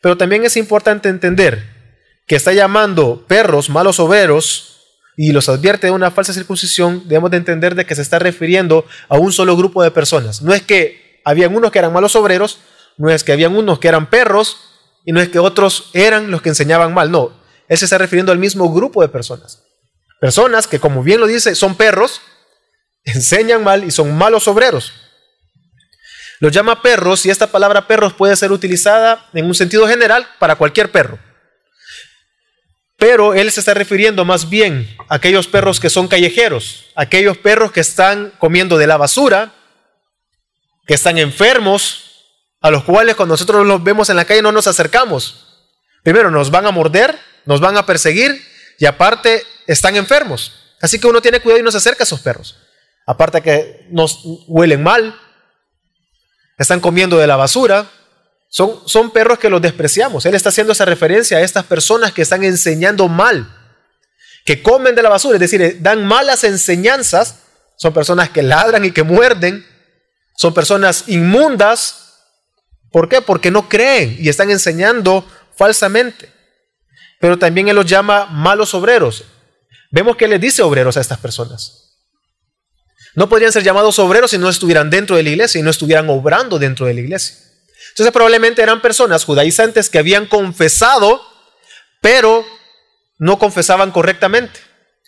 pero 0.01 0.17
también 0.17 0.45
es 0.45 0.57
importante 0.57 1.09
entender 1.09 1.63
que 2.25 2.35
está 2.35 2.53
llamando 2.53 3.25
perros 3.27 3.69
malos 3.69 3.99
obreros 3.99 4.65
y 5.15 5.31
los 5.31 5.49
advierte 5.49 5.87
de 5.87 5.91
una 5.91 6.11
falsa 6.11 6.33
circuncisión, 6.33 7.03
debemos 7.05 7.29
de 7.29 7.37
entender 7.37 7.75
de 7.75 7.85
que 7.85 7.93
se 7.93 8.01
está 8.01 8.19
refiriendo 8.19 8.85
a 9.09 9.17
un 9.17 9.33
solo 9.33 9.57
grupo 9.57 9.83
de 9.83 9.91
personas. 9.91 10.41
No 10.41 10.53
es 10.53 10.61
que 10.61 11.19
habían 11.25 11.55
unos 11.55 11.71
que 11.71 11.79
eran 11.79 11.91
malos 11.91 12.15
obreros, 12.15 12.59
no 12.97 13.09
es 13.09 13.23
que 13.23 13.33
habían 13.33 13.55
unos 13.55 13.79
que 13.79 13.89
eran 13.89 14.09
perros 14.09 14.57
y 15.05 15.11
no 15.11 15.19
es 15.19 15.29
que 15.29 15.39
otros 15.39 15.89
eran 15.93 16.31
los 16.31 16.41
que 16.41 16.49
enseñaban 16.49 16.93
mal, 16.93 17.11
no, 17.11 17.38
él 17.69 17.77
se 17.77 17.85
está 17.85 17.97
refiriendo 17.97 18.31
al 18.31 18.39
mismo 18.39 18.73
grupo 18.73 19.01
de 19.01 19.07
personas. 19.07 19.63
Personas 20.19 20.67
que, 20.67 20.79
como 20.79 21.03
bien 21.03 21.21
lo 21.21 21.27
dice, 21.27 21.55
son 21.55 21.75
perros, 21.75 22.21
enseñan 23.05 23.63
mal 23.63 23.85
y 23.85 23.91
son 23.91 24.17
malos 24.17 24.47
obreros. 24.47 24.91
Los 26.39 26.51
llama 26.51 26.81
perros 26.81 27.25
y 27.25 27.29
esta 27.29 27.47
palabra 27.47 27.87
perros 27.87 28.13
puede 28.13 28.35
ser 28.35 28.51
utilizada 28.51 29.29
en 29.33 29.45
un 29.45 29.55
sentido 29.55 29.87
general 29.87 30.27
para 30.39 30.55
cualquier 30.55 30.91
perro. 30.91 31.19
Pero 32.97 33.33
él 33.33 33.51
se 33.51 33.59
está 33.59 33.73
refiriendo 33.73 34.25
más 34.25 34.49
bien 34.49 34.89
a 35.07 35.15
aquellos 35.15 35.47
perros 35.47 35.79
que 35.79 35.89
son 35.89 36.07
callejeros, 36.07 36.87
aquellos 36.95 37.37
perros 37.37 37.71
que 37.71 37.79
están 37.81 38.33
comiendo 38.39 38.77
de 38.77 38.87
la 38.87 38.97
basura, 38.97 39.53
que 40.85 40.95
están 40.95 41.17
enfermos, 41.17 42.25
a 42.61 42.71
los 42.71 42.83
cuales 42.83 43.15
cuando 43.15 43.33
nosotros 43.33 43.65
los 43.65 43.83
vemos 43.83 44.09
en 44.09 44.15
la 44.15 44.25
calle 44.25 44.41
no 44.41 44.51
nos 44.51 44.67
acercamos. 44.67 45.48
Primero 46.09 46.31
nos 46.31 46.49
van 46.49 46.65
a 46.65 46.71
morder, 46.71 47.19
nos 47.45 47.61
van 47.61 47.77
a 47.77 47.85
perseguir 47.85 48.43
y 48.79 48.87
aparte 48.87 49.43
están 49.67 49.95
enfermos. 49.95 50.73
Así 50.81 50.97
que 50.97 51.05
uno 51.05 51.21
tiene 51.21 51.39
cuidado 51.39 51.59
y 51.59 51.63
no 51.63 51.69
se 51.69 51.77
acerca 51.77 52.01
a 52.01 52.05
esos 52.05 52.21
perros. 52.21 52.57
Aparte 53.05 53.43
que 53.43 53.85
nos 53.91 54.21
huelen 54.47 54.81
mal, 54.81 55.15
están 56.57 56.79
comiendo 56.79 57.19
de 57.19 57.27
la 57.27 57.35
basura, 57.35 57.91
son, 58.47 58.81
son 58.87 59.11
perros 59.11 59.37
que 59.37 59.51
los 59.51 59.61
despreciamos. 59.61 60.25
Él 60.25 60.33
está 60.33 60.49
haciendo 60.49 60.73
esa 60.73 60.83
referencia 60.83 61.37
a 61.37 61.41
estas 61.41 61.65
personas 61.65 62.11
que 62.11 62.23
están 62.23 62.43
enseñando 62.43 63.07
mal, 63.07 63.47
que 64.45 64.63
comen 64.63 64.95
de 64.95 65.03
la 65.03 65.09
basura, 65.09 65.35
es 65.35 65.41
decir, 65.41 65.77
dan 65.79 66.07
malas 66.07 66.43
enseñanzas. 66.43 67.43
Son 67.75 67.93
personas 67.93 68.29
que 68.29 68.41
ladran 68.41 68.83
y 68.83 68.89
que 68.89 69.03
muerden, 69.03 69.63
son 70.35 70.55
personas 70.55 71.03
inmundas. 71.05 72.15
¿Por 72.91 73.07
qué? 73.07 73.21
Porque 73.21 73.51
no 73.51 73.69
creen 73.69 74.17
y 74.19 74.29
están 74.29 74.49
enseñando 74.49 75.23
falsamente. 75.59 76.31
Pero 77.19 77.37
también 77.37 77.67
Él 77.67 77.75
los 77.75 77.85
llama 77.85 78.27
malos 78.27 78.73
obreros. 78.73 79.25
Vemos 79.91 80.15
que 80.15 80.27
les 80.27 80.39
dice 80.39 80.61
obreros 80.61 80.95
a 80.95 81.01
estas 81.01 81.19
personas. 81.19 81.97
No 83.13 83.27
podrían 83.27 83.51
ser 83.51 83.63
llamados 83.63 83.99
obreros 83.99 84.31
si 84.31 84.37
no 84.37 84.47
estuvieran 84.47 84.89
dentro 84.89 85.17
de 85.17 85.23
la 85.23 85.29
iglesia 85.29 85.59
y 85.59 85.61
no 85.61 85.69
estuvieran 85.69 86.09
obrando 86.09 86.57
dentro 86.59 86.85
de 86.85 86.93
la 86.93 87.01
iglesia. 87.01 87.35
Entonces 87.89 88.13
probablemente 88.13 88.61
eran 88.61 88.81
personas 88.81 89.25
judaizantes 89.25 89.89
que 89.89 89.99
habían 89.99 90.27
confesado, 90.27 91.21
pero 92.01 92.45
no 93.17 93.37
confesaban 93.37 93.91
correctamente, 93.91 94.61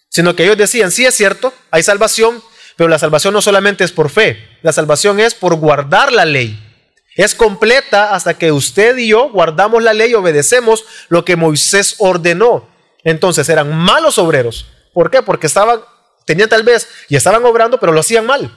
sino 0.09 0.35
que 0.35 0.43
ellos 0.43 0.57
decían, 0.57 0.91
sí 0.91 1.05
es 1.05 1.15
cierto, 1.15 1.53
hay 1.69 1.83
salvación, 1.83 2.43
pero 2.75 2.89
la 2.89 2.99
salvación 2.99 3.33
no 3.33 3.41
solamente 3.41 3.85
es 3.85 3.93
por 3.93 4.09
fe, 4.09 4.45
la 4.63 4.73
salvación 4.73 5.21
es 5.21 5.33
por 5.33 5.55
guardar 5.55 6.11
la 6.11 6.25
ley. 6.25 6.70
Es 7.15 7.35
completa 7.35 8.13
hasta 8.13 8.33
que 8.33 8.51
usted 8.51 8.97
y 8.97 9.09
yo 9.09 9.29
guardamos 9.29 9.83
la 9.83 9.93
ley 9.93 10.11
y 10.11 10.15
obedecemos 10.15 10.85
lo 11.09 11.25
que 11.25 11.35
Moisés 11.35 11.95
ordenó. 11.97 12.67
Entonces 13.03 13.49
eran 13.49 13.75
malos 13.75 14.17
obreros. 14.17 14.67
¿Por 14.93 15.11
qué? 15.11 15.21
Porque 15.21 15.47
estaban 15.47 15.81
tenían 16.25 16.49
tal 16.49 16.63
vez 16.63 16.87
y 17.09 17.15
estaban 17.15 17.43
obrando, 17.45 17.79
pero 17.79 17.91
lo 17.91 17.99
hacían 17.99 18.25
mal, 18.25 18.55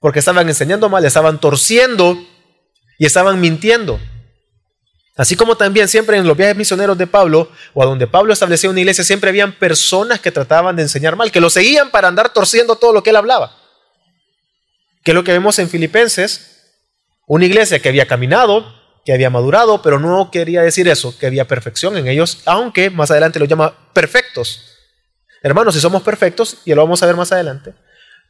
porque 0.00 0.18
estaban 0.18 0.48
enseñando 0.48 0.88
mal, 0.88 1.04
estaban 1.04 1.40
torciendo 1.40 2.18
y 2.98 3.06
estaban 3.06 3.40
mintiendo. 3.40 3.98
Así 5.16 5.34
como 5.34 5.56
también 5.56 5.88
siempre 5.88 6.16
en 6.16 6.26
los 6.26 6.36
viajes 6.36 6.56
misioneros 6.56 6.96
de 6.96 7.06
Pablo, 7.06 7.50
o 7.74 7.82
a 7.82 7.86
donde 7.86 8.06
Pablo 8.06 8.32
establecía 8.32 8.70
una 8.70 8.80
iglesia, 8.80 9.02
siempre 9.02 9.30
habían 9.30 9.52
personas 9.52 10.20
que 10.20 10.30
trataban 10.30 10.76
de 10.76 10.82
enseñar 10.82 11.16
mal, 11.16 11.32
que 11.32 11.40
lo 11.40 11.50
seguían 11.50 11.90
para 11.90 12.08
andar 12.08 12.32
torciendo 12.32 12.76
todo 12.76 12.92
lo 12.92 13.02
que 13.02 13.10
él 13.10 13.16
hablaba. 13.16 13.56
Que 15.02 15.10
es 15.10 15.14
lo 15.14 15.24
que 15.24 15.32
vemos 15.32 15.58
en 15.58 15.68
Filipenses, 15.68 16.57
una 17.28 17.44
iglesia 17.44 17.78
que 17.78 17.88
había 17.88 18.06
caminado, 18.06 18.74
que 19.04 19.12
había 19.12 19.30
madurado, 19.30 19.80
pero 19.82 20.00
no 20.00 20.30
quería 20.30 20.62
decir 20.62 20.88
eso, 20.88 21.16
que 21.16 21.26
había 21.26 21.46
perfección 21.46 21.96
en 21.96 22.08
ellos, 22.08 22.40
aunque 22.46 22.90
más 22.90 23.10
adelante 23.10 23.38
lo 23.38 23.44
llama 23.44 23.92
perfectos. 23.92 24.64
Hermanos, 25.42 25.74
si 25.74 25.80
somos 25.80 26.02
perfectos, 26.02 26.58
y 26.64 26.74
lo 26.74 26.82
vamos 26.82 27.02
a 27.02 27.06
ver 27.06 27.16
más 27.16 27.30
adelante, 27.30 27.74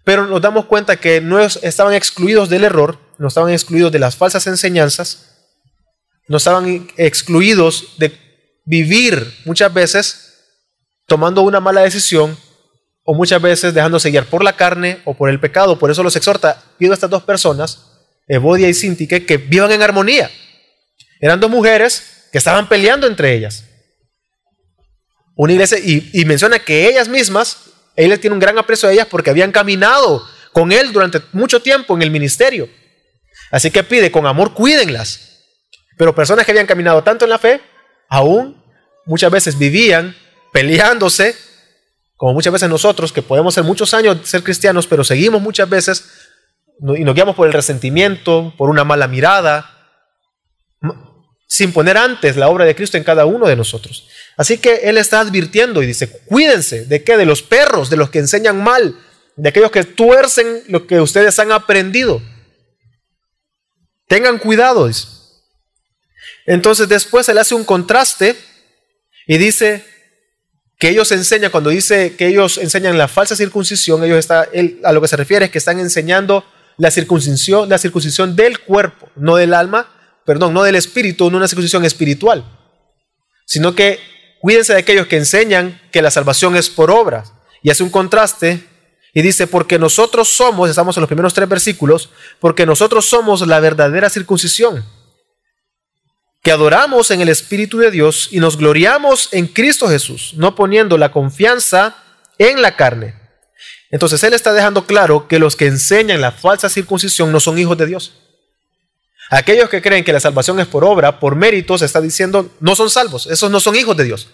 pero 0.04 0.26
nos 0.26 0.42
damos 0.42 0.66
cuenta 0.66 0.96
que 0.96 1.20
no 1.20 1.40
estaban 1.40 1.94
excluidos 1.94 2.48
del 2.48 2.64
error, 2.64 2.98
no 3.18 3.28
estaban 3.28 3.52
excluidos 3.52 3.92
de 3.92 3.98
las 4.00 4.16
falsas 4.16 4.46
enseñanzas, 4.46 5.36
no 6.26 6.36
estaban 6.36 6.88
excluidos 6.96 7.94
de 7.98 8.12
vivir 8.64 9.32
muchas 9.44 9.72
veces 9.72 10.34
tomando 11.06 11.42
una 11.42 11.60
mala 11.60 11.82
decisión 11.82 12.36
o 13.04 13.14
muchas 13.14 13.40
veces 13.40 13.72
dejándose 13.72 14.10
guiar 14.10 14.26
por 14.26 14.44
la 14.44 14.56
carne 14.56 15.00
o 15.04 15.14
por 15.14 15.30
el 15.30 15.40
pecado. 15.40 15.78
Por 15.78 15.90
eso 15.90 16.02
los 16.02 16.16
exhorta, 16.16 16.62
pido 16.76 16.92
a 16.92 16.94
estas 16.94 17.08
dos 17.08 17.22
personas, 17.22 17.87
Evodia 18.28 18.68
y 18.68 18.74
Sintique, 18.74 19.26
que 19.26 19.36
vivan 19.38 19.72
en 19.72 19.82
armonía. 19.82 20.30
Eran 21.20 21.40
dos 21.40 21.50
mujeres 21.50 22.28
que 22.30 22.38
estaban 22.38 22.68
peleando 22.68 23.06
entre 23.06 23.34
ellas 23.34 23.64
una 25.38 25.52
iglesia 25.52 25.78
y, 25.78 26.24
menciona 26.24 26.58
que 26.58 26.88
ellas 26.88 27.08
mismas, 27.08 27.58
él 27.94 28.18
tiene 28.18 28.34
un 28.34 28.40
gran 28.40 28.58
aprecio 28.58 28.88
a 28.88 28.92
ellas 28.92 29.06
porque 29.08 29.30
habían 29.30 29.52
caminado 29.52 30.26
con 30.52 30.72
él 30.72 30.92
durante 30.92 31.22
mucho 31.32 31.62
tiempo 31.62 31.94
en 31.94 32.02
el 32.02 32.10
ministerio. 32.10 32.68
Así 33.52 33.70
que 33.70 33.84
pide, 33.84 34.10
con 34.10 34.26
amor, 34.26 34.52
cuídenlas. 34.52 35.44
Pero 35.96 36.12
personas 36.12 36.44
que 36.44 36.50
habían 36.50 36.66
caminado 36.66 37.04
tanto 37.04 37.24
en 37.24 37.30
la 37.30 37.38
fe, 37.38 37.60
aún 38.08 38.60
muchas 39.06 39.30
veces 39.30 39.56
vivían 39.56 40.16
peleándose, 40.52 41.36
como 42.16 42.32
muchas 42.32 42.52
veces 42.52 42.68
nosotros, 42.68 43.12
que 43.12 43.22
podemos 43.22 43.54
ser 43.54 43.62
muchos 43.62 43.94
años 43.94 44.18
ser 44.24 44.42
cristianos, 44.42 44.88
pero 44.88 45.04
seguimos 45.04 45.40
muchas 45.40 45.70
veces 45.70 46.04
y 46.80 47.04
nos 47.04 47.14
guiamos 47.14 47.34
por 47.34 47.46
el 47.46 47.52
resentimiento, 47.52 48.54
por 48.56 48.70
una 48.70 48.84
mala 48.84 49.08
mirada, 49.08 49.74
sin 51.48 51.72
poner 51.72 51.96
antes 51.96 52.36
la 52.36 52.48
obra 52.48 52.64
de 52.64 52.76
Cristo 52.76 52.96
en 52.96 53.04
cada 53.04 53.26
uno 53.26 53.46
de 53.46 53.56
nosotros. 53.56 54.08
Así 54.36 54.58
que 54.58 54.76
Él 54.84 54.98
está 54.98 55.20
advirtiendo 55.20 55.82
y 55.82 55.86
dice, 55.86 56.20
cuídense 56.26 56.84
de 56.84 57.02
qué, 57.02 57.16
de 57.16 57.26
los 57.26 57.42
perros, 57.42 57.90
de 57.90 57.96
los 57.96 58.10
que 58.10 58.20
enseñan 58.20 58.62
mal, 58.62 58.96
de 59.34 59.48
aquellos 59.48 59.70
que 59.70 59.84
tuercen 59.84 60.62
lo 60.68 60.86
que 60.86 61.00
ustedes 61.00 61.38
han 61.38 61.50
aprendido. 61.50 62.22
Tengan 64.06 64.38
cuidado. 64.38 64.88
Entonces 66.46 66.88
después 66.88 67.28
Él 67.28 67.38
hace 67.38 67.54
un 67.54 67.64
contraste 67.64 68.36
y 69.26 69.38
dice 69.38 69.84
que 70.78 70.90
ellos 70.90 71.10
enseñan, 71.10 71.50
cuando 71.50 71.70
dice 71.70 72.14
que 72.14 72.28
ellos 72.28 72.56
enseñan 72.58 72.96
la 72.96 73.08
falsa 73.08 73.34
circuncisión, 73.34 74.04
ellos 74.04 74.18
está, 74.18 74.48
él, 74.52 74.80
a 74.84 74.92
lo 74.92 75.00
que 75.00 75.08
se 75.08 75.16
refiere 75.16 75.46
es 75.46 75.50
que 75.50 75.58
están 75.58 75.80
enseñando 75.80 76.44
la 76.78 76.90
circuncisión, 76.90 77.68
la 77.68 77.76
circuncisión 77.76 78.34
del 78.34 78.60
cuerpo, 78.60 79.10
no 79.16 79.36
del 79.36 79.52
alma, 79.52 79.88
perdón, 80.24 80.54
no 80.54 80.62
del 80.62 80.76
espíritu, 80.76 81.30
no 81.30 81.36
una 81.36 81.48
circuncisión 81.48 81.84
espiritual, 81.84 82.44
sino 83.44 83.74
que 83.74 84.00
cuídense 84.40 84.72
de 84.72 84.78
aquellos 84.78 85.08
que 85.08 85.16
enseñan 85.16 85.80
que 85.90 86.02
la 86.02 86.10
salvación 86.10 86.56
es 86.56 86.70
por 86.70 86.90
obras. 86.90 87.32
Y 87.62 87.70
hace 87.70 87.82
un 87.82 87.90
contraste 87.90 88.64
y 89.12 89.22
dice, 89.22 89.48
porque 89.48 89.78
nosotros 89.78 90.28
somos, 90.28 90.70
estamos 90.70 90.96
en 90.96 91.00
los 91.00 91.08
primeros 91.08 91.34
tres 91.34 91.48
versículos, 91.48 92.10
porque 92.38 92.66
nosotros 92.66 93.08
somos 93.08 93.44
la 93.46 93.58
verdadera 93.58 94.08
circuncisión, 94.08 94.84
que 96.42 96.52
adoramos 96.52 97.10
en 97.10 97.20
el 97.20 97.28
Espíritu 97.28 97.78
de 97.78 97.90
Dios 97.90 98.28
y 98.30 98.38
nos 98.38 98.56
gloriamos 98.56 99.30
en 99.32 99.48
Cristo 99.48 99.88
Jesús, 99.88 100.34
no 100.36 100.54
poniendo 100.54 100.96
la 100.96 101.10
confianza 101.10 101.96
en 102.38 102.62
la 102.62 102.76
carne. 102.76 103.27
Entonces 103.90 104.22
él 104.22 104.34
está 104.34 104.52
dejando 104.52 104.86
claro 104.86 105.28
que 105.28 105.38
los 105.38 105.56
que 105.56 105.66
enseñan 105.66 106.20
la 106.20 106.32
falsa 106.32 106.68
circuncisión 106.68 107.32
no 107.32 107.40
son 107.40 107.58
hijos 107.58 107.76
de 107.78 107.86
Dios. 107.86 108.12
Aquellos 109.30 109.68
que 109.68 109.82
creen 109.82 110.04
que 110.04 110.12
la 110.12 110.20
salvación 110.20 110.58
es 110.60 110.66
por 110.66 110.84
obra, 110.84 111.20
por 111.20 111.36
méritos, 111.36 111.82
está 111.82 112.00
diciendo, 112.00 112.50
no 112.60 112.74
son 112.74 112.88
salvos, 112.88 113.26
esos 113.26 113.50
no 113.50 113.60
son 113.60 113.76
hijos 113.76 113.96
de 113.96 114.04
Dios. 114.04 114.28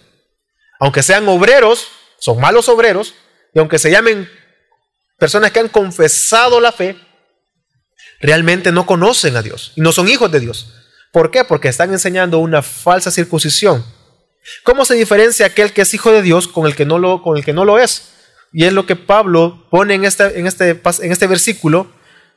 Aunque 0.79 1.03
sean 1.03 1.29
obreros, 1.29 1.89
son 2.19 2.41
malos 2.41 2.69
obreros, 2.69 3.15
y 3.53 3.59
aunque 3.59 3.79
se 3.79 3.91
llamen 3.91 4.29
personas 5.19 5.51
que 5.51 5.61
han 5.61 5.69
confesado 5.69 6.61
la 6.61 6.73
fe, 6.73 6.97
realmente 8.21 8.73
no 8.73 8.87
conocen 8.87 9.37
a 9.37 9.43
Dios 9.43 9.73
y 9.77 9.81
no 9.81 9.93
son 9.93 10.09
hijos 10.09 10.31
de 10.31 10.41
Dios. 10.41 10.73
¿Por 11.13 11.31
qué? 11.31 11.45
Porque 11.45 11.69
están 11.69 11.93
enseñando 11.93 12.39
una 12.39 12.63
falsa 12.63 13.11
circuncisión. 13.11 13.85
¿Cómo 14.63 14.85
se 14.85 14.95
diferencia 14.95 15.47
aquel 15.47 15.73
que 15.73 15.83
es 15.83 15.95
hijo 15.95 16.11
de 16.11 16.23
Dios 16.23 16.49
con 16.49 16.67
el 16.67 16.75
que 16.75 16.85
no 16.85 16.99
lo, 16.99 17.23
con 17.23 17.37
el 17.37 17.45
que 17.45 17.53
no 17.53 17.65
lo 17.65 17.79
es? 17.79 18.14
Y 18.57 18.65
es 18.65 18.73
lo 18.73 18.87
que 18.87 18.95
Pablo 18.95 19.67
pone 19.69 19.95
en 19.95 20.05
este, 20.05 20.39
en 20.39 20.47
este, 20.47 20.81
en 21.01 21.13
este 21.13 21.27
versículo 21.27 21.89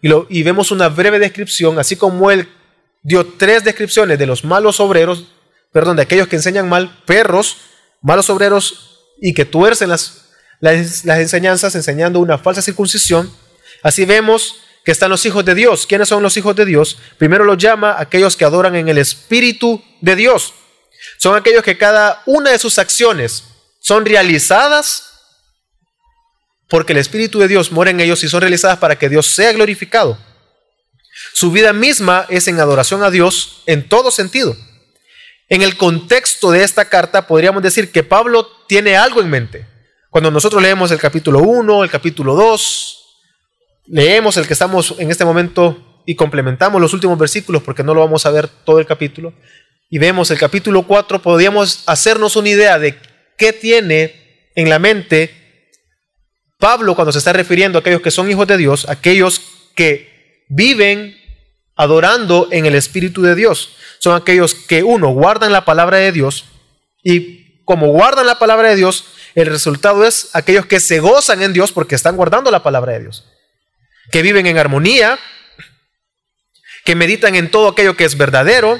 y, 0.02 0.08
lo, 0.08 0.26
y 0.32 0.42
vemos 0.42 0.72
una 0.72 0.90
breve 0.90 1.20
descripción, 1.20 1.78
así 1.78 1.96
como 1.96 2.32
él 2.32 2.50
dio 3.04 3.24
tres 3.38 3.64
descripciones 3.64 4.18
de 4.18 4.26
los 4.26 4.44
malos 4.44 4.80
obreros, 4.80 5.28
perdón, 5.72 5.96
de 5.96 6.02
aquellos 6.02 6.28
que 6.28 6.36
enseñan 6.36 6.68
mal, 6.68 7.04
perros, 7.06 7.58
malos 8.02 8.32
obreros 8.32 9.00
y 9.22 9.36
que 9.36 9.46
tuercen 9.46 9.90
las, 9.90 10.32
las, 10.60 11.06
las 11.06 11.20
enseñanzas 11.20 11.76
enseñando 11.76 12.20
una 12.20 12.40
falsa 12.40 12.64
circuncisión. 12.64 13.32
Así 13.84 14.04
vemos 14.06 14.56
que 14.84 14.92
están 14.92 15.12
los 15.12 15.24
hijos 15.28 15.46
de 15.46 15.54
Dios. 15.54 15.86
¿Quiénes 15.86 16.10
son 16.10 16.24
los 16.24 16.36
hijos 16.36 16.56
de 16.56 16.66
Dios? 16.66 16.98
Primero 17.20 17.44
los 17.44 17.60
llama 17.60 17.96
aquellos 18.00 18.36
que 18.36 18.44
adoran 18.44 18.76
en 18.76 18.90
el 18.90 18.98
Espíritu 18.98 19.84
de 20.02 20.16
Dios. 20.16 20.56
Son 21.20 21.36
aquellos 21.36 21.62
que 21.62 21.78
cada 21.78 22.24
una 22.26 22.50
de 22.50 22.58
sus 22.58 22.80
acciones 22.80 23.44
son 23.80 24.04
realizadas 24.04 25.08
porque 26.70 26.94
el 26.94 27.00
Espíritu 27.00 27.40
de 27.40 27.48
Dios 27.48 27.72
mora 27.72 27.92
en 27.92 28.00
ellos 28.00 28.24
y 28.24 28.30
son 28.30 28.42
realizadas 28.42 28.78
para 28.78 28.98
que 28.98 29.10
Dios 29.10 29.28
sea 29.28 29.54
glorificado. 29.54 30.18
Su 31.34 31.52
vida 31.52 31.74
misma 31.74 32.26
es 32.30 32.48
en 32.48 32.60
adoración 32.60 33.04
a 33.04 33.12
Dios 33.12 33.64
en 33.66 33.88
todo 33.88 34.12
sentido. 34.12 34.56
En 35.50 35.62
el 35.62 35.78
contexto 35.78 36.52
de 36.52 36.64
esta 36.64 36.86
carta 36.86 37.28
podríamos 37.28 37.64
decir 37.64 37.92
que 37.92 38.04
Pablo 38.04 38.48
tiene 38.68 38.98
algo 38.98 39.22
en 39.22 39.30
mente. 39.30 39.66
Cuando 40.10 40.32
nosotros 40.32 40.62
leemos 40.62 40.92
el 40.92 41.00
capítulo 41.00 41.40
1, 41.40 41.84
el 41.84 41.90
capítulo 41.90 42.36
2, 42.36 42.98
leemos 43.88 44.36
el 44.38 44.48
que 44.48 44.54
estamos 44.54 44.96
en 44.98 45.10
este 45.10 45.26
momento 45.26 46.02
y 46.06 46.16
complementamos 46.16 46.82
los 46.82 46.94
últimos 46.94 47.18
versículos 47.18 47.62
porque 47.64 47.84
no 47.84 47.94
lo 47.94 48.02
vamos 48.02 48.26
a 48.26 48.32
ver 48.32 48.48
todo 48.48 48.80
el 48.80 48.86
capítulo, 48.86 49.34
y 49.90 50.00
vemos 50.00 50.32
el 50.32 50.38
capítulo 50.38 50.84
4, 50.84 51.22
podríamos 51.22 51.84
hacernos 51.86 52.36
una 52.36 52.50
idea 52.50 52.80
de 52.80 52.98
qué 53.38 53.54
tiene 53.54 54.52
en 54.56 54.70
la 54.70 54.80
mente 54.80 55.47
Pablo 56.60 56.96
cuando 56.96 57.12
se 57.12 57.20
está 57.20 57.34
refiriendo 57.34 57.78
a 57.78 57.82
aquellos 57.82 58.02
que 58.02 58.12
son 58.12 58.30
hijos 58.30 58.48
de 58.48 58.58
Dios, 58.58 58.88
aquellos 58.90 59.42
que 59.76 60.46
viven 60.50 61.16
adorando 61.76 62.48
en 62.52 62.66
el 62.66 62.76
Espíritu 62.76 63.22
de 63.22 63.36
Dios. 63.36 63.76
Son 64.00 64.16
aquellos 64.16 64.56
que, 64.56 64.84
uno, 64.84 65.10
guardan 65.10 65.52
la 65.52 65.66
palabra 65.66 65.98
de 65.98 66.12
Dios 66.12 66.46
y 67.04 67.64
como 67.64 67.88
guardan 67.88 68.26
la 68.26 68.40
palabra 68.40 68.70
de 68.70 68.76
Dios, 68.76 69.06
el 69.36 69.48
resultado 69.48 70.06
es 70.06 70.30
aquellos 70.34 70.66
que 70.66 70.80
se 70.80 71.00
gozan 71.00 71.42
en 71.42 71.54
Dios 71.54 71.72
porque 71.72 71.96
están 71.96 72.16
guardando 72.16 72.50
la 72.50 72.64
palabra 72.64 72.94
de 72.94 73.02
Dios 73.02 73.26
que 74.12 74.22
viven 74.22 74.48
en 74.48 74.58
armonía, 74.58 75.20
que 76.86 76.96
meditan 76.96 77.36
en 77.36 77.52
todo 77.52 77.70
aquello 77.70 77.98
que 77.98 78.06
es 78.06 78.18
verdadero, 78.18 78.80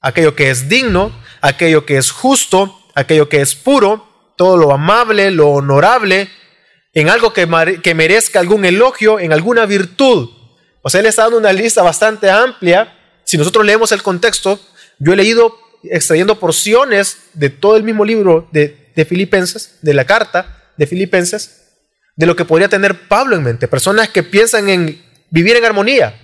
aquello 0.00 0.34
que 0.34 0.50
es 0.50 0.68
digno, 0.68 1.12
aquello 1.40 1.84
que 1.84 1.96
es 1.96 2.10
justo, 2.10 2.80
aquello 2.94 3.28
que 3.28 3.40
es 3.40 3.54
puro, 3.54 4.34
todo 4.36 4.56
lo 4.56 4.72
amable, 4.72 5.30
lo 5.30 5.48
honorable, 5.48 6.30
en 6.94 7.08
algo 7.08 7.32
que, 7.32 7.46
merezca 7.94 8.40
algún 8.40 8.64
elogio, 8.64 9.18
en 9.18 9.32
alguna 9.32 9.66
virtud. 9.66 10.30
O 10.82 10.90
sea, 10.90 11.00
él 11.00 11.06
está 11.06 11.22
dando 11.22 11.38
una 11.38 11.52
lista 11.52 11.82
bastante 11.82 12.30
amplia. 12.30 12.96
Si 13.24 13.38
nosotros 13.38 13.64
leemos 13.64 13.92
el 13.92 14.02
contexto, 14.02 14.60
yo 14.98 15.12
he 15.12 15.16
leído 15.16 15.56
extrayendo 15.84 16.38
porciones 16.38 17.18
de 17.34 17.50
todo 17.50 17.76
el 17.76 17.82
mismo 17.82 18.04
libro 18.04 18.48
de 18.52 19.06
Filipenses, 19.08 19.78
de 19.82 19.94
la 19.94 20.04
carta 20.04 20.70
de 20.76 20.86
Filipenses, 20.86 21.62
de 22.16 22.26
lo 22.26 22.36
que 22.36 22.44
podría 22.44 22.68
tener 22.68 23.08
Pablo 23.08 23.36
en 23.36 23.42
mente. 23.42 23.68
Personas 23.68 24.08
que 24.08 24.22
piensan 24.22 24.68
en 24.68 25.02
vivir 25.30 25.56
en 25.56 25.64
armonía. 25.64 26.18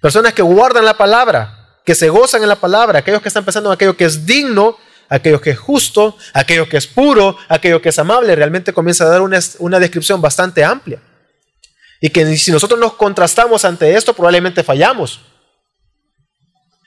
Personas 0.00 0.32
que 0.32 0.42
guardan 0.42 0.84
la 0.84 0.96
palabra, 0.96 1.78
que 1.84 1.94
se 1.94 2.08
gozan 2.08 2.42
en 2.42 2.48
la 2.48 2.56
palabra. 2.56 3.00
Aquellos 3.00 3.22
que 3.22 3.28
están 3.28 3.44
pensando 3.44 3.70
en 3.70 3.74
aquello 3.74 3.96
que 3.96 4.04
es 4.04 4.26
digno, 4.26 4.76
aquello 5.14 5.40
que 5.40 5.50
es 5.50 5.58
justo, 5.58 6.16
aquello 6.32 6.68
que 6.68 6.76
es 6.76 6.86
puro, 6.86 7.36
aquello 7.48 7.80
que 7.80 7.90
es 7.90 7.98
amable. 7.98 8.34
Realmente 8.34 8.72
comienza 8.72 9.04
a 9.04 9.08
dar 9.08 9.20
una, 9.20 9.78
descripción 9.80 10.20
bastante 10.20 10.64
amplia. 10.64 11.00
Y 12.00 12.10
que 12.10 12.36
si 12.36 12.50
nosotros 12.50 12.78
nos 12.80 12.94
contrastamos 12.94 13.64
ante 13.64 13.94
esto, 13.94 14.14
probablemente 14.14 14.62
fallamos. 14.62 15.20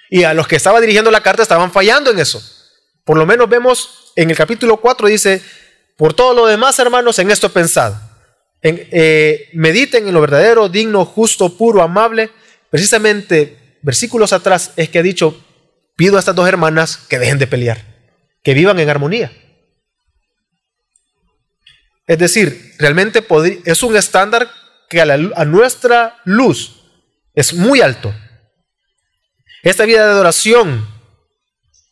Y 0.10 0.24
a 0.24 0.34
los 0.34 0.48
que 0.48 0.56
estaba 0.56 0.82
dirigiendo 0.82 1.12
la 1.12 1.22
carta 1.22 1.42
estaban 1.42 1.72
fallando 1.72 2.12
en 2.12 2.20
eso. 2.20 2.42
Por 3.04 3.18
lo 3.18 3.26
menos 3.26 3.50
vemos 3.50 4.12
en 4.16 4.30
el 4.30 4.36
capítulo 4.36 4.78
4 4.78 5.08
dice, 5.08 5.42
por 5.98 6.14
todo 6.14 6.34
lo 6.34 6.48
demás, 6.48 6.78
hermanos, 6.80 7.20
en 7.20 7.32
esto 7.32 7.52
pensad 7.52 7.94
eh, 8.68 9.50
mediten 9.54 10.08
en 10.08 10.14
lo 10.14 10.22
verdadero, 10.22 10.70
digno, 10.70 11.06
justo, 11.06 11.56
puro, 11.58 11.82
amable. 11.82 12.32
Precisamente, 12.70 13.78
versículos 13.82 14.34
atrás 14.34 14.72
es 14.76 14.90
que 14.90 15.00
ha 15.00 15.04
dicho, 15.04 15.40
pido 15.96 16.18
a 16.18 16.20
estas 16.20 16.36
dos 16.36 16.48
hermanas 16.48 16.98
que 16.98 17.20
dejen 17.20 17.38
de 17.38 17.48
pelear, 17.48 17.95
que 18.46 18.54
vivan 18.54 18.80
en 18.80 18.90
armonía. 18.90 19.32
Es 22.06 22.20
decir, 22.20 22.76
realmente 22.78 23.26
es 23.66 23.82
un 23.82 23.98
estándar 23.98 24.52
que 24.88 25.02
a, 25.02 25.46
nuestra 25.46 26.22
luz 26.26 26.84
es 27.34 27.56
muy 27.56 27.82
alto. 27.82 28.14
Esta 29.64 29.86
vida 29.86 30.06
de 30.06 30.12
adoración 30.12 30.88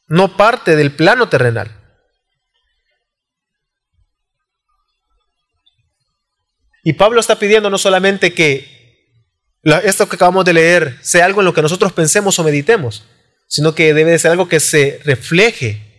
no 0.07 0.37
parte 0.37 0.75
del 0.75 0.91
plano 0.95 1.27
terrenal. 1.27 1.75
Y 6.83 6.93
Pablo 6.93 7.19
está 7.19 7.39
pidiendo 7.39 7.71
no 7.71 7.79
solamente 7.79 8.35
que 8.35 9.09
esto 9.63 10.07
que 10.07 10.17
acabamos 10.17 10.45
de 10.45 10.53
leer 10.53 10.99
sea 11.01 11.25
algo 11.25 11.41
en 11.41 11.45
lo 11.45 11.53
que 11.55 11.63
nosotros 11.63 11.93
pensemos 11.93 12.37
o 12.37 12.43
meditemos, 12.43 13.07
sino 13.47 13.73
que 13.73 13.95
debe 13.95 14.11
de 14.11 14.19
ser 14.19 14.29
algo 14.29 14.47
que 14.47 14.59
se 14.59 15.01
refleje 15.03 15.92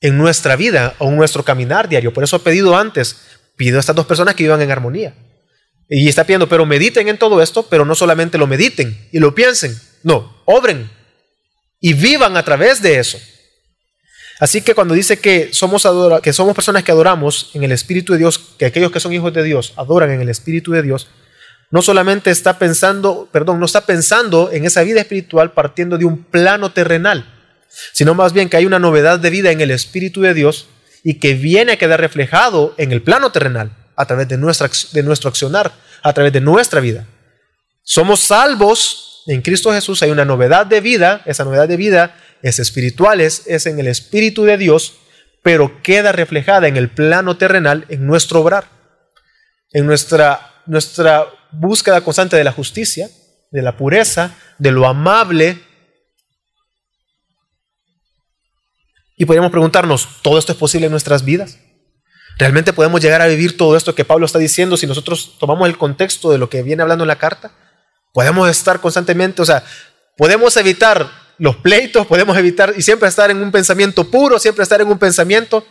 en 0.00 0.16
nuestra 0.16 0.56
vida 0.56 0.94
o 0.98 1.08
en 1.08 1.16
nuestro 1.16 1.44
caminar 1.44 1.88
diario. 1.88 2.12
Por 2.12 2.24
eso 2.24 2.36
ha 2.36 2.44
pedido 2.44 2.76
antes, 2.76 3.16
pido 3.56 3.76
a 3.76 3.80
estas 3.80 3.96
dos 3.96 4.06
personas 4.06 4.34
que 4.34 4.44
vivan 4.44 4.62
en 4.62 4.70
armonía. 4.70 5.14
Y 5.88 6.08
está 6.08 6.24
pidiendo, 6.24 6.48
pero 6.48 6.64
mediten 6.66 7.08
en 7.08 7.18
todo 7.18 7.42
esto, 7.42 7.64
pero 7.68 7.84
no 7.84 7.94
solamente 7.94 8.38
lo 8.38 8.46
mediten 8.46 9.08
y 9.12 9.18
lo 9.18 9.34
piensen, 9.34 9.76
no, 10.04 10.42
obren 10.44 10.88
y 11.80 11.94
vivan 11.94 12.36
a 12.36 12.44
través 12.44 12.80
de 12.80 12.98
eso. 12.98 13.18
Así 14.38 14.62
que 14.62 14.74
cuando 14.74 14.94
dice 14.94 15.18
que 15.18 15.50
somos, 15.52 15.86
que 16.22 16.32
somos 16.32 16.54
personas 16.54 16.84
que 16.84 16.92
adoramos 16.92 17.50
en 17.54 17.64
el 17.64 17.72
Espíritu 17.72 18.12
de 18.12 18.20
Dios, 18.20 18.38
que 18.38 18.66
aquellos 18.66 18.90
que 18.90 19.00
son 19.00 19.12
hijos 19.12 19.34
de 19.34 19.42
Dios 19.42 19.74
adoran 19.76 20.10
en 20.10 20.20
el 20.20 20.28
Espíritu 20.28 20.72
de 20.72 20.82
Dios, 20.82 21.08
no 21.70 21.82
solamente 21.82 22.30
está 22.30 22.58
pensando, 22.58 23.28
perdón, 23.30 23.60
no 23.60 23.66
está 23.66 23.86
pensando 23.86 24.50
en 24.52 24.64
esa 24.64 24.82
vida 24.82 25.00
espiritual 25.00 25.52
partiendo 25.52 25.98
de 25.98 26.04
un 26.04 26.24
plano 26.24 26.72
terrenal, 26.72 27.39
sino 27.92 28.14
más 28.14 28.32
bien 28.32 28.48
que 28.48 28.56
hay 28.56 28.66
una 28.66 28.78
novedad 28.78 29.18
de 29.18 29.30
vida 29.30 29.50
en 29.50 29.60
el 29.60 29.70
Espíritu 29.70 30.20
de 30.20 30.34
Dios 30.34 30.68
y 31.02 31.14
que 31.14 31.34
viene 31.34 31.72
a 31.72 31.78
quedar 31.78 32.00
reflejado 32.00 32.74
en 32.76 32.92
el 32.92 33.02
plano 33.02 33.32
terrenal 33.32 33.72
a 33.96 34.06
través 34.06 34.28
de, 34.28 34.36
nuestra, 34.36 34.70
de 34.92 35.02
nuestro 35.02 35.28
accionar, 35.28 35.72
a 36.02 36.12
través 36.12 36.32
de 36.32 36.40
nuestra 36.40 36.80
vida. 36.80 37.06
Somos 37.82 38.20
salvos 38.20 39.22
en 39.26 39.42
Cristo 39.42 39.72
Jesús, 39.72 40.02
hay 40.02 40.10
una 40.10 40.24
novedad 40.24 40.66
de 40.66 40.80
vida, 40.80 41.22
esa 41.26 41.44
novedad 41.44 41.68
de 41.68 41.76
vida 41.76 42.16
es 42.42 42.58
espiritual, 42.58 43.20
es, 43.20 43.66
en 43.66 43.78
el 43.78 43.86
Espíritu 43.86 44.44
de 44.44 44.56
Dios, 44.56 44.94
pero 45.42 45.82
queda 45.82 46.12
reflejada 46.12 46.68
en 46.68 46.76
el 46.76 46.90
plano 46.90 47.36
terrenal, 47.36 47.86
en 47.88 48.06
nuestro 48.06 48.40
obrar, 48.40 48.64
en 49.72 49.86
nuestra, 49.86 50.62
nuestra 50.66 51.26
búsqueda 51.52 52.00
constante 52.02 52.36
de 52.36 52.44
la 52.44 52.52
justicia, 52.52 53.08
de 53.50 53.62
la 53.62 53.76
pureza, 53.76 54.34
de 54.58 54.70
lo 54.70 54.86
amable. 54.86 55.58
Y 59.20 59.26
podríamos 59.26 59.50
preguntarnos, 59.50 60.08
¿todo 60.22 60.38
esto 60.38 60.52
es 60.52 60.56
posible 60.56 60.86
en 60.86 60.92
nuestras 60.92 61.26
vidas? 61.26 61.58
¿Realmente 62.38 62.72
podemos 62.72 63.02
llegar 63.02 63.20
a 63.20 63.26
vivir 63.26 63.54
todo 63.54 63.76
esto 63.76 63.94
que 63.94 64.06
Pablo 64.06 64.24
está 64.24 64.38
diciendo 64.38 64.78
si 64.78 64.86
nosotros 64.86 65.36
tomamos 65.38 65.68
el 65.68 65.76
contexto 65.76 66.30
de 66.30 66.38
lo 66.38 66.48
que 66.48 66.62
viene 66.62 66.80
hablando 66.80 67.04
en 67.04 67.08
la 67.08 67.18
carta? 67.18 67.52
Podemos 68.14 68.48
estar 68.48 68.80
constantemente, 68.80 69.42
o 69.42 69.44
sea, 69.44 69.62
podemos 70.16 70.56
evitar 70.56 71.06
los 71.36 71.56
pleitos, 71.56 72.06
podemos 72.06 72.34
evitar 72.38 72.72
y 72.74 72.80
siempre 72.80 73.10
estar 73.10 73.30
en 73.30 73.42
un 73.42 73.52
pensamiento 73.52 74.10
puro, 74.10 74.38
siempre 74.38 74.62
estar 74.62 74.80
en 74.80 74.88
un 74.88 74.98
pensamiento. 74.98 75.66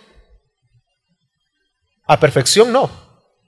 A 2.06 2.20
perfección 2.20 2.72
no, 2.72 2.92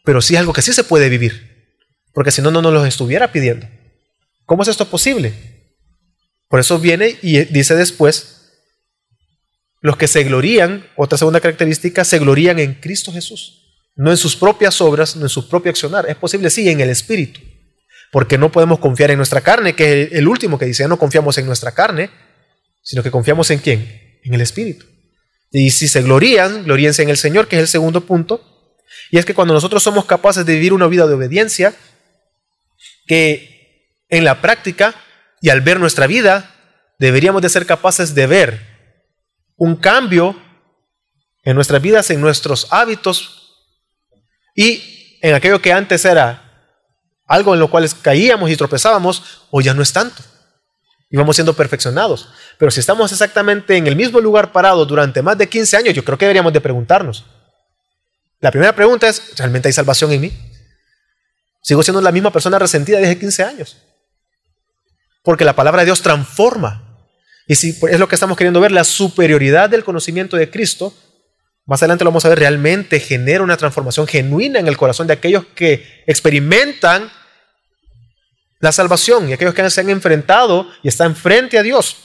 pero 0.03 0.19
sí 0.19 0.35
algo 0.35 0.51
que 0.51 0.63
sí 0.63 0.73
se 0.73 0.83
puede 0.83 1.09
vivir, 1.09 1.77
porque 2.11 2.31
si 2.31 2.41
no, 2.41 2.49
no 2.49 2.63
nos 2.63 2.73
los 2.73 2.87
estuviera 2.87 3.31
pidiendo. 3.31 3.67
¿Cómo 4.47 4.63
es 4.63 4.67
esto 4.67 4.87
posible? 4.87 5.35
Por 6.47 6.59
eso 6.59 6.79
viene 6.79 7.19
y 7.21 7.45
dice 7.45 7.75
después, 7.75 8.40
los 9.81 9.97
que 9.97 10.07
se 10.07 10.23
glorían, 10.23 10.87
otra 10.95 11.17
segunda 11.17 11.39
característica, 11.39 12.05
se 12.05 12.19
glorían 12.19 12.59
en 12.59 12.75
Cristo 12.75 13.11
Jesús. 13.11 13.57
no 13.95 14.09
en 14.09 14.17
sus 14.17 14.37
propias 14.37 14.79
obras, 14.79 15.17
no 15.17 15.23
en 15.23 15.29
su 15.29 15.49
propio 15.49 15.69
accionar. 15.69 16.09
Es 16.09 16.15
posible, 16.15 16.49
sí, 16.49 16.69
en 16.69 16.79
el 16.79 16.89
Espíritu. 16.89 17.41
Porque 18.11 18.37
no 18.37 18.51
podemos 18.51 18.79
confiar 18.79 19.11
en 19.11 19.17
nuestra 19.17 19.41
carne, 19.41 19.75
que 19.75 20.03
es 20.03 20.13
el 20.13 20.27
último 20.27 20.57
que 20.57 20.65
dice, 20.65 20.87
no 20.87 20.97
confiamos 20.97 21.37
en 21.37 21.45
nuestra 21.45 21.73
carne, 21.73 22.09
sino 22.81 23.03
que 23.03 23.11
confiamos 23.11 23.51
en 23.51 23.59
quién? 23.59 24.19
En 24.23 24.33
el 24.33 24.41
Espíritu. 24.41 24.85
Y 25.51 25.71
si 25.71 25.87
se 25.87 26.01
glorían, 26.01 26.63
gloríense 26.63 27.03
en 27.03 27.09
el 27.09 27.17
Señor, 27.17 27.47
que 27.47 27.57
es 27.57 27.61
el 27.63 27.67
segundo 27.67 28.01
punto. 28.01 28.41
Y 29.11 29.17
es 29.17 29.25
que 29.25 29.33
cuando 29.33 29.53
nosotros 29.53 29.83
somos 29.83 30.05
capaces 30.05 30.45
de 30.45 30.53
vivir 30.53 30.73
una 30.73 30.87
vida 30.87 31.05
de 31.05 31.13
obediencia, 31.15 31.75
que 33.07 33.97
en 34.09 34.23
la 34.23 34.41
práctica 34.41 34.95
y 35.41 35.49
al 35.49 35.61
ver 35.61 35.79
nuestra 35.79 36.07
vida, 36.07 36.55
deberíamos 36.97 37.41
de 37.41 37.49
ser 37.49 37.65
capaces 37.65 38.15
de 38.15 38.27
ver 38.27 38.70
un 39.63 39.75
cambio 39.75 40.35
en 41.43 41.53
nuestras 41.53 41.79
vidas, 41.79 42.09
en 42.09 42.19
nuestros 42.19 42.65
hábitos 42.71 43.59
y 44.55 45.19
en 45.21 45.35
aquello 45.35 45.61
que 45.61 45.71
antes 45.71 46.03
era 46.03 46.73
algo 47.27 47.53
en 47.53 47.59
lo 47.59 47.69
cual 47.69 47.87
caíamos 48.01 48.49
y 48.49 48.57
tropezábamos, 48.57 49.43
hoy 49.51 49.65
ya 49.65 49.75
no 49.75 49.83
es 49.83 49.93
tanto. 49.93 50.23
Y 51.11 51.17
vamos 51.17 51.35
siendo 51.35 51.53
perfeccionados. 51.53 52.29
Pero 52.57 52.71
si 52.71 52.79
estamos 52.79 53.11
exactamente 53.11 53.77
en 53.77 53.85
el 53.85 53.95
mismo 53.95 54.19
lugar 54.19 54.51
parado 54.51 54.83
durante 54.83 55.21
más 55.21 55.37
de 55.37 55.47
15 55.47 55.77
años, 55.77 55.93
yo 55.93 56.03
creo 56.03 56.17
que 56.17 56.25
deberíamos 56.25 56.53
de 56.53 56.61
preguntarnos. 56.61 57.23
La 58.39 58.49
primera 58.49 58.73
pregunta 58.73 59.07
es, 59.09 59.37
¿realmente 59.37 59.67
hay 59.67 59.73
salvación 59.73 60.11
en 60.11 60.21
mí? 60.21 60.33
Sigo 61.61 61.83
siendo 61.83 62.01
la 62.01 62.11
misma 62.11 62.31
persona 62.31 62.57
resentida 62.57 62.97
desde 62.97 63.19
15 63.19 63.43
años. 63.43 63.77
Porque 65.21 65.45
la 65.45 65.55
palabra 65.55 65.81
de 65.81 65.85
Dios 65.85 66.01
transforma. 66.01 66.90
Y 67.51 67.55
si 67.55 67.77
es 67.89 67.99
lo 67.99 68.07
que 68.07 68.15
estamos 68.15 68.37
queriendo 68.37 68.61
ver, 68.61 68.71
la 68.71 68.85
superioridad 68.85 69.69
del 69.69 69.83
conocimiento 69.83 70.37
de 70.37 70.49
Cristo, 70.49 70.93
más 71.65 71.81
adelante 71.81 72.05
lo 72.05 72.09
vamos 72.09 72.23
a 72.23 72.29
ver, 72.29 72.39
realmente 72.39 72.97
genera 73.01 73.43
una 73.43 73.57
transformación 73.57 74.07
genuina 74.07 74.57
en 74.57 74.69
el 74.69 74.77
corazón 74.77 75.05
de 75.05 75.11
aquellos 75.11 75.43
que 75.47 76.01
experimentan 76.07 77.11
la 78.61 78.71
salvación 78.71 79.27
y 79.27 79.33
aquellos 79.33 79.53
que 79.53 79.69
se 79.69 79.81
han 79.81 79.89
enfrentado 79.89 80.65
y 80.81 80.87
están 80.87 81.13
frente 81.13 81.57
a 81.57 81.61
Dios. 81.61 81.97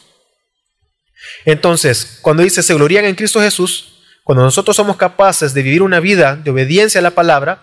Entonces, 1.45 2.19
cuando 2.23 2.43
dice 2.43 2.61
se 2.61 2.75
glorían 2.75 3.05
en 3.05 3.15
Cristo 3.15 3.41
Jesús, 3.41 4.03
cuando 4.25 4.43
nosotros 4.43 4.75
somos 4.75 4.97
capaces 4.97 5.55
de 5.55 5.63
vivir 5.63 5.83
una 5.83 6.01
vida 6.01 6.35
de 6.35 6.51
obediencia 6.51 6.99
a 6.99 7.03
la 7.03 7.13
palabra, 7.13 7.63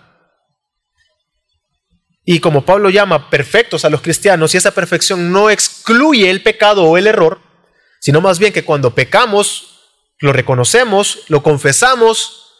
y 2.24 2.40
como 2.40 2.64
Pablo 2.64 2.88
llama 2.88 3.28
perfectos 3.28 3.84
a 3.84 3.90
los 3.90 4.00
cristianos, 4.00 4.54
y 4.54 4.56
esa 4.56 4.70
perfección 4.70 5.30
no 5.30 5.50
excluye 5.50 6.30
el 6.30 6.42
pecado 6.42 6.84
o 6.84 6.96
el 6.96 7.06
error, 7.06 7.43
sino 8.04 8.20
más 8.20 8.38
bien 8.38 8.52
que 8.52 8.64
cuando 8.64 8.94
pecamos, 8.94 9.78
lo 10.18 10.34
reconocemos, 10.34 11.20
lo 11.28 11.42
confesamos, 11.42 12.52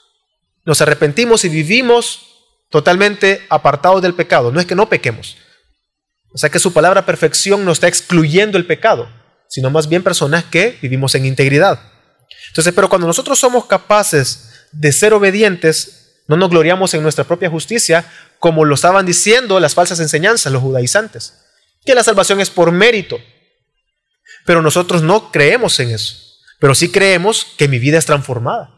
nos 0.65 0.81
arrepentimos 0.81 1.45
y 1.45 1.51
vivimos 1.51 2.23
totalmente 2.71 3.45
apartados 3.51 4.01
del 4.01 4.15
pecado. 4.15 4.51
No 4.51 4.59
es 4.59 4.65
que 4.65 4.75
no 4.75 4.89
pequemos, 4.89 5.37
o 6.33 6.39
sea 6.39 6.49
que 6.49 6.59
su 6.59 6.73
palabra 6.73 7.05
perfección 7.05 7.63
no 7.63 7.73
está 7.73 7.89
excluyendo 7.89 8.57
el 8.57 8.65
pecado, 8.65 9.07
sino 9.47 9.69
más 9.69 9.87
bien 9.87 10.03
personas 10.03 10.45
que 10.45 10.79
vivimos 10.81 11.15
en 11.15 11.27
integridad. 11.27 11.79
Entonces, 12.49 12.73
pero 12.75 12.89
cuando 12.89 13.07
nosotros 13.07 13.39
somos 13.39 13.67
capaces 13.67 14.49
de 14.73 14.93
ser 14.93 15.13
obedientes, 15.13 16.23
no 16.27 16.39
nos 16.39 16.49
gloriamos 16.49 16.95
en 16.95 17.03
nuestra 17.03 17.25
propia 17.25 17.51
justicia, 17.51 18.11
como 18.39 18.65
lo 18.65 18.77
estaban 18.77 19.05
diciendo 19.05 19.61
las 19.61 19.75
falsas 19.75 20.01
enseñanzas, 20.01 20.51
los 20.55 20.63
judaizantes, 20.63 21.35
que 21.85 21.95
la 21.95 22.03
salvación 22.03 22.41
es 22.41 22.49
por 22.49 22.73
mérito. 22.73 23.19
Pero 24.45 24.63
nosotros 24.63 25.03
no 25.03 25.31
creemos 25.31 25.79
en 25.81 25.91
eso, 25.91 26.17
pero 26.61 26.75
sí 26.75 26.91
creemos 26.91 27.47
que 27.57 27.69
mi 27.69 27.79
vida 27.79 27.99
es 27.99 28.07
transformada 28.07 28.71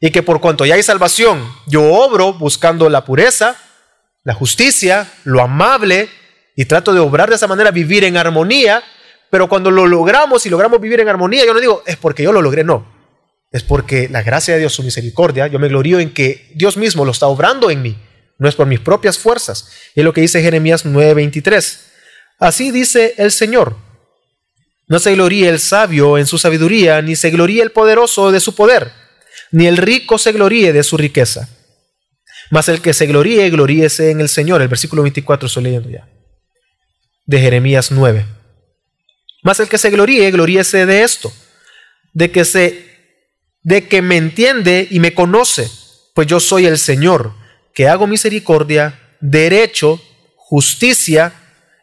y 0.00 0.10
que 0.10 0.22
por 0.22 0.40
cuanto 0.40 0.64
ya 0.64 0.76
hay 0.76 0.82
salvación, 0.82 1.46
yo 1.66 1.82
obro 1.92 2.32
buscando 2.32 2.88
la 2.88 3.04
pureza, 3.04 3.56
la 4.24 4.34
justicia, 4.34 5.12
lo 5.24 5.42
amable, 5.42 6.08
y 6.56 6.64
trato 6.64 6.92
de 6.92 7.00
obrar 7.00 7.28
de 7.28 7.36
esa 7.36 7.46
manera, 7.46 7.70
vivir 7.70 8.04
en 8.04 8.16
armonía, 8.16 8.82
pero 9.30 9.48
cuando 9.48 9.70
lo 9.70 9.86
logramos 9.86 10.44
y 10.44 10.50
logramos 10.50 10.80
vivir 10.80 11.00
en 11.00 11.08
armonía, 11.08 11.46
yo 11.46 11.54
no 11.54 11.60
digo, 11.60 11.82
es 11.86 11.96
porque 11.96 12.22
yo 12.22 12.32
lo 12.32 12.42
logré, 12.42 12.64
no. 12.64 12.86
Es 13.52 13.62
porque 13.62 14.08
la 14.08 14.22
gracia 14.22 14.54
de 14.54 14.60
Dios, 14.60 14.74
su 14.74 14.82
misericordia, 14.82 15.46
yo 15.46 15.58
me 15.58 15.68
glorío 15.68 16.00
en 16.00 16.12
que 16.12 16.50
Dios 16.54 16.76
mismo 16.76 17.04
lo 17.04 17.12
está 17.12 17.26
obrando 17.26 17.70
en 17.70 17.82
mí, 17.82 17.96
no 18.38 18.48
es 18.48 18.54
por 18.54 18.66
mis 18.66 18.80
propias 18.80 19.18
fuerzas. 19.18 19.70
Y 19.94 20.00
es 20.00 20.04
lo 20.04 20.12
que 20.12 20.20
dice 20.20 20.42
Jeremías 20.42 20.84
9:23. 20.84 21.80
Así 22.38 22.70
dice 22.70 23.14
el 23.18 23.32
Señor. 23.32 23.76
No 24.90 24.98
se 24.98 25.14
gloríe 25.14 25.48
el 25.48 25.60
sabio 25.60 26.18
en 26.18 26.26
su 26.26 26.36
sabiduría, 26.36 27.00
ni 27.00 27.16
se 27.16 27.30
gloríe 27.30 27.62
el 27.62 27.70
poderoso 27.70 28.30
de 28.30 28.40
su 28.40 28.54
poder, 28.54 28.92
ni 29.52 29.66
el 29.66 29.78
rico 29.78 30.18
se 30.18 30.32
gloríe 30.32 30.74
de 30.74 30.82
su 30.82 30.98
riqueza. 30.98 31.48
Mas 32.50 32.68
el 32.68 32.82
que 32.82 32.92
se 32.92 33.06
gloríe, 33.06 33.48
gloríese 33.48 34.10
en 34.10 34.20
el 34.20 34.28
Señor. 34.28 34.60
El 34.60 34.68
versículo 34.68 35.02
24 35.02 35.46
estoy 35.46 35.62
leyendo 35.62 35.88
ya 35.88 36.08
de 37.30 37.40
Jeremías 37.40 37.92
9. 37.92 38.26
Mas 39.44 39.60
el 39.60 39.68
que 39.68 39.78
se 39.78 39.90
gloríe, 39.90 40.28
gloríese 40.32 40.84
de 40.84 41.04
esto, 41.04 41.32
de 42.12 42.32
que 42.32 42.44
se 42.44 42.90
de 43.62 43.86
que 43.86 44.02
me 44.02 44.16
entiende 44.16 44.88
y 44.90 44.98
me 44.98 45.14
conoce, 45.14 45.70
pues 46.14 46.26
yo 46.26 46.40
soy 46.40 46.66
el 46.66 46.78
Señor, 46.78 47.34
que 47.72 47.86
hago 47.86 48.08
misericordia, 48.08 48.98
derecho, 49.20 50.02
justicia 50.34 51.34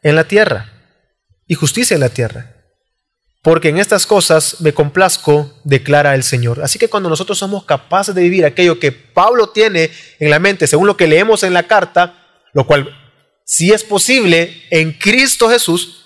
en 0.04 0.16
la 0.16 0.28
tierra 0.28 0.74
y 1.48 1.54
justicia 1.54 1.96
en 1.96 2.02
la 2.02 2.10
tierra. 2.10 2.57
Porque 3.42 3.70
en 3.70 3.78
estas 3.78 4.06
cosas 4.06 4.60
me 4.62 4.74
complazco, 4.74 5.54
declara 5.64 6.16
el 6.16 6.24
Señor. 6.24 6.62
Así 6.64 6.80
que 6.80 6.90
cuando 6.90 7.10
nosotros 7.10 7.38
somos 7.38 7.64
capaces 7.66 8.14
de 8.14 8.24
vivir 8.24 8.46
aquello 8.46 8.80
que 8.80 8.92
Pablo 8.92 9.50
tiene 9.50 9.92
en 10.20 10.30
la 10.30 10.40
mente, 10.40 10.68
según 10.68 10.88
lo 10.88 10.98
que 10.98 11.08
leemos 11.08 11.44
en 11.44 11.54
la 11.54 11.64
carta, 11.64 12.26
lo 12.54 12.66
cual 12.66 12.90
si 13.46 13.72
es 13.72 13.84
posible, 13.84 14.64
en 14.72 14.92
Cristo 14.92 15.50
Jesús, 15.50 16.04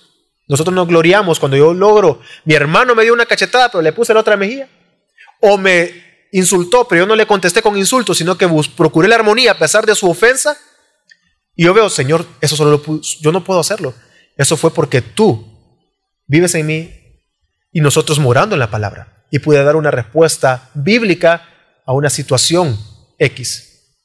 nosotros 0.48 0.76
nos 0.76 0.88
gloriamos 0.88 1.40
cuando 1.40 1.58
yo 1.58 1.74
logro, 1.74 2.22
mi 2.46 2.54
hermano 2.54 2.94
me 2.94 3.04
dio 3.04 3.14
una 3.14 3.26
cachetada, 3.26 3.72
pero 3.72 3.82
le 3.82 3.94
puse 3.94 4.14
la 4.14 4.20
otra 4.20 4.38
mejilla, 4.38 4.70
o 5.40 5.58
me 5.58 6.28
insultó, 6.32 6.88
pero 6.88 7.04
yo 7.04 7.08
no 7.08 7.16
le 7.16 7.26
contesté 7.26 7.62
con 7.62 7.78
insultos, 7.78 8.20
sino 8.20 8.38
que 8.38 8.48
procuré 8.78 9.08
la 9.08 9.16
armonía 9.16 9.54
a 9.54 9.58
pesar 9.58 9.86
de 9.86 9.96
su 9.96 10.08
ofensa, 10.08 10.56
y 11.56 11.66
yo 11.66 11.74
veo, 11.74 11.90
Señor, 11.90 12.26
eso 12.42 12.56
solo 12.56 12.72
lo 12.72 13.02
yo 13.02 13.32
no 13.32 13.44
puedo 13.44 13.60
hacerlo. 13.60 13.94
Eso 14.38 14.56
fue 14.56 14.74
porque 14.74 15.02
tú 15.02 15.48
vives 16.28 16.56
en 16.56 16.66
mí 16.66 17.01
y 17.72 17.82
nosotros 17.82 18.20
morando 18.20 18.56
en 18.56 18.60
la 18.60 18.70
palabra. 18.72 19.26
Y 19.32 19.40
pude 19.40 19.64
dar 19.64 19.76
una 19.76 19.92
respuesta 19.92 20.70
bíblica 20.74 21.48
a 21.86 21.94
una 21.94 22.10
situación 22.10 22.78
X. 23.18 23.96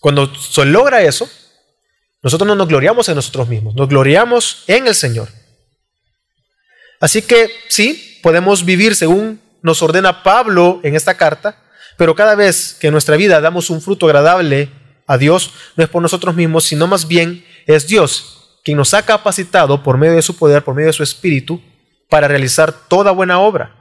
Cuando 0.00 0.32
se 0.34 0.64
logra 0.64 1.02
eso, 1.02 1.28
nosotros 2.22 2.46
no 2.46 2.54
nos 2.54 2.68
gloriamos 2.68 3.08
en 3.08 3.16
nosotros 3.16 3.48
mismos, 3.48 3.74
nos 3.74 3.88
gloriamos 3.88 4.64
en 4.66 4.86
el 4.86 4.94
Señor. 4.94 5.28
Así 7.00 7.22
que 7.22 7.50
sí, 7.68 8.18
podemos 8.22 8.64
vivir 8.64 8.94
según 8.94 9.40
nos 9.62 9.82
ordena 9.82 10.22
Pablo 10.22 10.80
en 10.84 10.94
esta 10.94 11.16
carta, 11.16 11.62
pero 11.96 12.14
cada 12.14 12.34
vez 12.34 12.76
que 12.80 12.88
en 12.88 12.92
nuestra 12.92 13.16
vida 13.16 13.40
damos 13.40 13.70
un 13.70 13.80
fruto 13.80 14.06
agradable 14.06 14.70
a 15.06 15.18
Dios, 15.18 15.52
no 15.76 15.82
es 15.82 15.90
por 15.90 16.02
nosotros 16.02 16.34
mismos, 16.34 16.64
sino 16.64 16.86
más 16.86 17.08
bien 17.08 17.44
es 17.66 17.86
Dios 17.88 18.38
quien 18.68 18.76
nos 18.76 18.92
ha 18.92 19.02
capacitado 19.02 19.82
por 19.82 19.96
medio 19.96 20.14
de 20.14 20.20
su 20.20 20.36
poder, 20.36 20.62
por 20.62 20.74
medio 20.74 20.88
de 20.88 20.92
su 20.92 21.02
espíritu, 21.02 21.58
para 22.08 22.28
realizar 22.28 22.72
toda 22.72 23.12
buena 23.12 23.38
obra. 23.40 23.74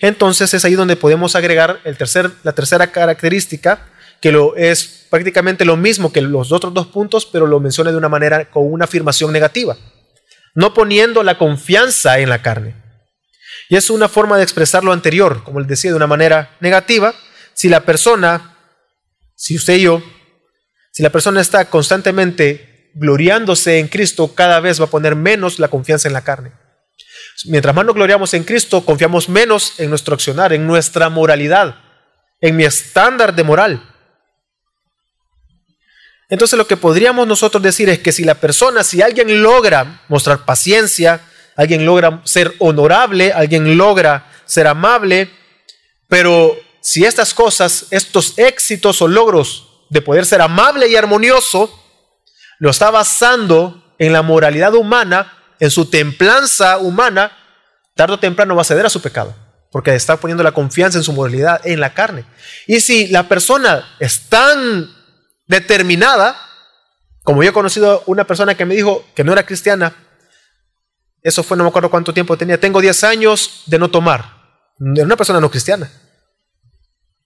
Entonces 0.00 0.54
es 0.54 0.64
ahí 0.64 0.74
donde 0.74 0.96
podemos 0.96 1.34
agregar 1.36 1.80
el 1.84 1.96
tercer, 1.96 2.30
la 2.42 2.52
tercera 2.52 2.88
característica 2.88 3.88
que 4.20 4.30
lo 4.30 4.54
es 4.54 5.06
prácticamente 5.10 5.64
lo 5.64 5.76
mismo 5.76 6.12
que 6.12 6.22
los 6.22 6.52
otros 6.52 6.72
dos 6.72 6.86
puntos, 6.86 7.26
pero 7.26 7.46
lo 7.48 7.58
menciona 7.58 7.90
de 7.90 7.96
una 7.96 8.08
manera 8.08 8.48
con 8.50 8.72
una 8.72 8.84
afirmación 8.84 9.32
negativa, 9.32 9.76
no 10.54 10.72
poniendo 10.72 11.24
la 11.24 11.38
confianza 11.38 12.20
en 12.20 12.28
la 12.28 12.40
carne. 12.40 12.76
Y 13.68 13.76
es 13.76 13.90
una 13.90 14.08
forma 14.08 14.36
de 14.36 14.44
expresar 14.44 14.84
lo 14.84 14.92
anterior, 14.92 15.42
como 15.42 15.58
les 15.58 15.68
decía, 15.68 15.90
de 15.90 15.96
una 15.96 16.06
manera 16.06 16.56
negativa. 16.60 17.14
Si 17.52 17.68
la 17.68 17.80
persona, 17.80 18.56
si 19.34 19.56
usted 19.56 19.74
y 19.74 19.82
yo, 19.82 20.02
si 20.92 21.02
la 21.02 21.10
persona 21.10 21.40
está 21.40 21.64
constantemente 21.64 22.92
gloriándose 22.94 23.80
en 23.80 23.88
Cristo, 23.88 24.34
cada 24.34 24.60
vez 24.60 24.80
va 24.80 24.84
a 24.84 24.90
poner 24.90 25.16
menos 25.16 25.58
la 25.58 25.68
confianza 25.68 26.06
en 26.06 26.14
la 26.14 26.22
carne. 26.22 26.52
Mientras 27.46 27.74
más 27.74 27.84
nos 27.84 27.94
gloriamos 27.94 28.34
en 28.34 28.44
Cristo, 28.44 28.84
confiamos 28.84 29.28
menos 29.28 29.78
en 29.78 29.90
nuestro 29.90 30.14
accionar, 30.14 30.52
en 30.52 30.66
nuestra 30.66 31.08
moralidad, 31.08 31.76
en 32.40 32.56
mi 32.56 32.64
estándar 32.64 33.34
de 33.34 33.44
moral. 33.44 33.82
Entonces 36.28 36.56
lo 36.56 36.66
que 36.66 36.76
podríamos 36.76 37.26
nosotros 37.26 37.62
decir 37.62 37.88
es 37.88 37.98
que 37.98 38.12
si 38.12 38.24
la 38.24 38.36
persona, 38.36 38.84
si 38.84 39.02
alguien 39.02 39.42
logra 39.42 40.02
mostrar 40.08 40.44
paciencia, 40.44 41.20
alguien 41.56 41.84
logra 41.84 42.22
ser 42.24 42.54
honorable, 42.58 43.32
alguien 43.32 43.76
logra 43.76 44.30
ser 44.46 44.66
amable, 44.66 45.30
pero 46.08 46.56
si 46.80 47.04
estas 47.04 47.34
cosas, 47.34 47.86
estos 47.90 48.38
éxitos 48.38 49.02
o 49.02 49.08
logros 49.08 49.84
de 49.90 50.00
poder 50.00 50.24
ser 50.24 50.40
amable 50.40 50.88
y 50.88 50.96
armonioso, 50.96 51.70
lo 52.58 52.70
está 52.70 52.90
basando 52.90 53.94
en 53.98 54.12
la 54.12 54.22
moralidad 54.22 54.74
humana, 54.74 55.41
en 55.62 55.70
su 55.70 55.84
templanza 55.84 56.78
humana, 56.78 57.30
tarde 57.94 58.14
o 58.14 58.18
temprano 58.18 58.56
va 58.56 58.62
a 58.62 58.64
ceder 58.64 58.84
a 58.84 58.90
su 58.90 59.00
pecado. 59.00 59.32
porque 59.70 59.94
está 59.94 60.18
poniendo 60.18 60.42
la 60.42 60.52
confianza 60.52 60.98
en 60.98 61.04
su 61.04 61.14
moralidad 61.14 61.58
en 61.64 61.80
la 61.80 61.94
carne. 61.94 62.26
Y 62.66 62.80
si 62.80 63.06
la 63.06 63.26
persona 63.26 63.96
es 64.00 64.28
tan 64.28 64.90
determinada, 65.46 66.36
como 67.22 67.42
yo 67.42 67.48
he 67.48 67.52
conocido 67.54 68.02
una 68.04 68.24
persona 68.24 68.54
que 68.54 68.66
me 68.66 68.74
dijo 68.74 69.02
que 69.14 69.24
no 69.24 69.32
era 69.32 69.46
cristiana, 69.46 69.94
eso 71.22 71.42
fue 71.42 71.56
no 71.56 71.64
me 71.64 71.70
acuerdo 71.70 71.90
cuánto 71.90 72.12
tiempo 72.12 72.36
tenía, 72.36 72.60
tengo 72.60 72.82
10 72.82 73.04
años 73.04 73.62
de 73.64 73.78
no 73.78 73.88
tomar. 73.88 74.42
Era 74.94 75.06
una 75.06 75.16
persona 75.16 75.40
no 75.40 75.50
cristiana. 75.50 75.90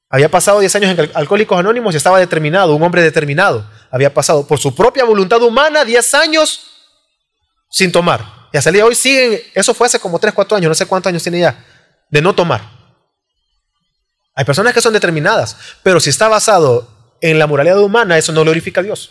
Había 0.09 0.31
pasado 0.31 0.61
10 0.61 0.77
años 0.77 0.91
en 0.97 1.11
Alcohólicos 1.15 1.59
Anónimos 1.59 1.95
y 1.95 1.97
estaba 1.97 2.21
determinado, 2.21 2.77
un 2.77 2.83
hombre 2.85 3.03
determinado. 3.03 3.69
Había 3.91 4.15
pasado 4.15 4.47
por 4.47 4.61
su 4.61 4.73
propia 4.73 5.05
voluntad 5.05 5.43
humana 5.43 5.85
10 5.85 6.15
años 6.15 6.76
sin 7.71 7.93
tomar. 7.93 8.49
Y 8.53 8.57
hasta 8.57 8.71
el 8.71 8.75
día 8.75 8.83
de 8.83 8.89
hoy 8.89 8.95
siguen, 8.95 9.41
eso 9.55 9.75
fue 9.75 9.87
hace 9.87 9.99
como 9.99 10.19
3, 10.19 10.33
4 10.35 10.57
años, 10.57 10.69
no 10.69 10.75
sé 10.75 10.87
cuántos 10.87 11.11
años 11.11 11.23
tiene 11.23 11.41
ya, 11.41 11.65
de 12.11 12.23
no 12.23 12.35
tomar. 12.35 12.77
Hay 14.35 14.45
personas 14.45 14.75
que 14.75 14.81
son 14.81 14.93
determinadas, 14.93 15.57
pero 15.83 15.99
si 15.99 16.11
está 16.11 16.29
basado 16.29 17.17
en 17.21 17.39
la 17.39 17.47
moralidad 17.47 17.81
humana, 17.81 18.19
eso 18.19 18.33
no 18.33 18.43
glorifica 18.43 18.81
a 18.81 18.85
Dios. 18.85 19.11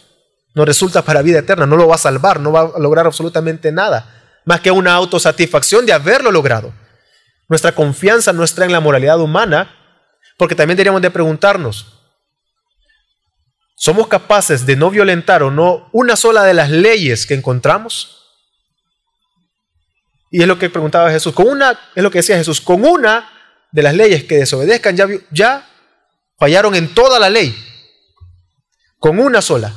No 0.54 0.66
resulta 0.66 1.02
para 1.02 1.22
vida 1.22 1.40
eterna, 1.40 1.66
no 1.66 1.76
lo 1.76 1.88
va 1.88 1.96
a 1.96 2.00
salvar, 2.00 2.40
no 2.40 2.52
va 2.52 2.72
a 2.76 2.80
lograr 2.80 3.06
absolutamente 3.06 3.72
nada, 3.72 4.42
más 4.46 4.62
que 4.62 4.72
una 4.72 4.94
autosatisfacción 4.94 5.86
de 5.86 5.94
haberlo 5.94 6.32
logrado. 6.32 6.74
Nuestra 7.50 7.74
confianza 7.74 8.34
no 8.34 8.44
está 8.44 8.66
en 8.66 8.72
la 8.72 8.80
moralidad 8.80 9.20
humana, 9.20 9.76
porque 10.38 10.56
también 10.56 10.78
deberíamos 10.78 11.02
de 11.02 11.12
preguntarnos, 11.12 12.02
¿somos 13.76 14.08
capaces 14.08 14.66
de 14.66 14.76
no 14.76 14.90
violentar 14.90 15.44
o 15.44 15.52
no 15.52 15.90
una 15.92 16.16
sola 16.16 16.44
de 16.44 16.54
las 16.54 16.70
leyes 16.70 17.26
que 17.26 17.34
encontramos? 17.34 18.15
Y 20.36 20.42
es 20.42 20.50
lo 20.50 20.60
que 20.60 20.70
preguntaba 20.70 21.10
Jesús, 21.12 21.34
con 21.34 21.48
una, 21.48 21.80
es 21.96 22.04
lo 22.04 22.12
que 22.12 22.18
decía 22.18 22.36
Jesús, 22.36 22.60
con 22.60 22.84
una 22.84 23.30
de 23.72 23.82
las 23.82 23.94
leyes 23.94 24.26
que 24.26 24.36
desobedezcan 24.36 24.98
ya, 24.98 25.08
ya 25.32 25.66
fallaron 26.38 26.76
en 26.76 26.94
toda 26.94 27.20
la 27.20 27.30
ley, 27.30 27.56
con 29.00 29.18
una 29.18 29.42
sola. 29.42 29.74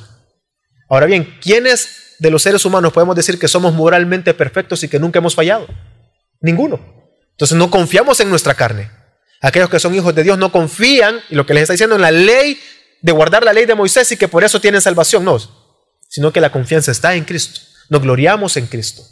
Ahora 0.89 1.07
bien, 1.07 1.39
¿quiénes 1.41 2.17
de 2.19 2.33
los 2.33 2.43
seres 2.43 2.65
humanos 2.65 2.93
podemos 2.93 3.15
decir 3.15 3.39
que 3.39 3.47
somos 3.47 3.73
moralmente 3.73 4.35
perfectos 4.35 4.83
y 4.83 4.89
que 4.89 4.99
nunca 4.99 5.21
hemos 5.21 5.37
fallado? 5.37 5.69
Ninguno. 6.41 6.81
Entonces 7.31 7.57
no 7.57 7.71
confiamos 7.71 8.19
en 8.19 8.29
nuestra 8.29 8.55
carne. 8.55 8.91
Aquellos 9.41 9.71
que 9.71 9.79
son 9.79 9.95
hijos 9.95 10.13
de 10.13 10.25
Dios 10.25 10.39
no 10.39 10.51
confían, 10.51 11.21
y 11.31 11.37
lo 11.37 11.47
que 11.47 11.55
les 11.55 11.63
está 11.63 11.75
diciendo 11.75 11.95
en 11.95 12.03
la 12.03 12.11
ley, 12.11 12.61
de 13.01 13.13
guardar 13.13 13.45
la 13.45 13.53
ley 13.53 13.65
de 13.65 13.77
Moisés 13.77 14.11
y 14.11 14.17
que 14.17 14.27
por 14.27 14.43
eso 14.43 14.61
tienen 14.61 14.81
salvación, 14.81 15.25
no, 15.25 15.39
sino 16.09 16.33
que 16.33 16.41
la 16.41 16.51
confianza 16.51 16.91
está 16.91 17.15
en 17.15 17.23
Cristo. 17.25 17.61
Nos 17.91 18.03
gloriamos 18.03 18.57
en 18.57 18.67
Cristo. 18.67 19.05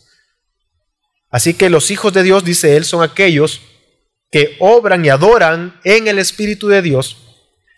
Así 1.37 1.53
que 1.53 1.69
los 1.69 1.91
hijos 1.91 2.15
de 2.15 2.23
Dios, 2.23 2.45
dice 2.45 2.79
él, 2.79 2.87
son 2.87 3.03
aquellos 3.03 3.61
que 4.31 4.57
obran 4.59 5.05
y 5.05 5.11
adoran 5.11 5.79
en 5.85 6.09
el 6.09 6.19
Espíritu 6.19 6.67
de 6.69 6.81
Dios. 6.81 7.19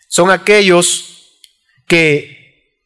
Son 0.07 0.31
aquellos 0.31 1.33
que 1.85 2.77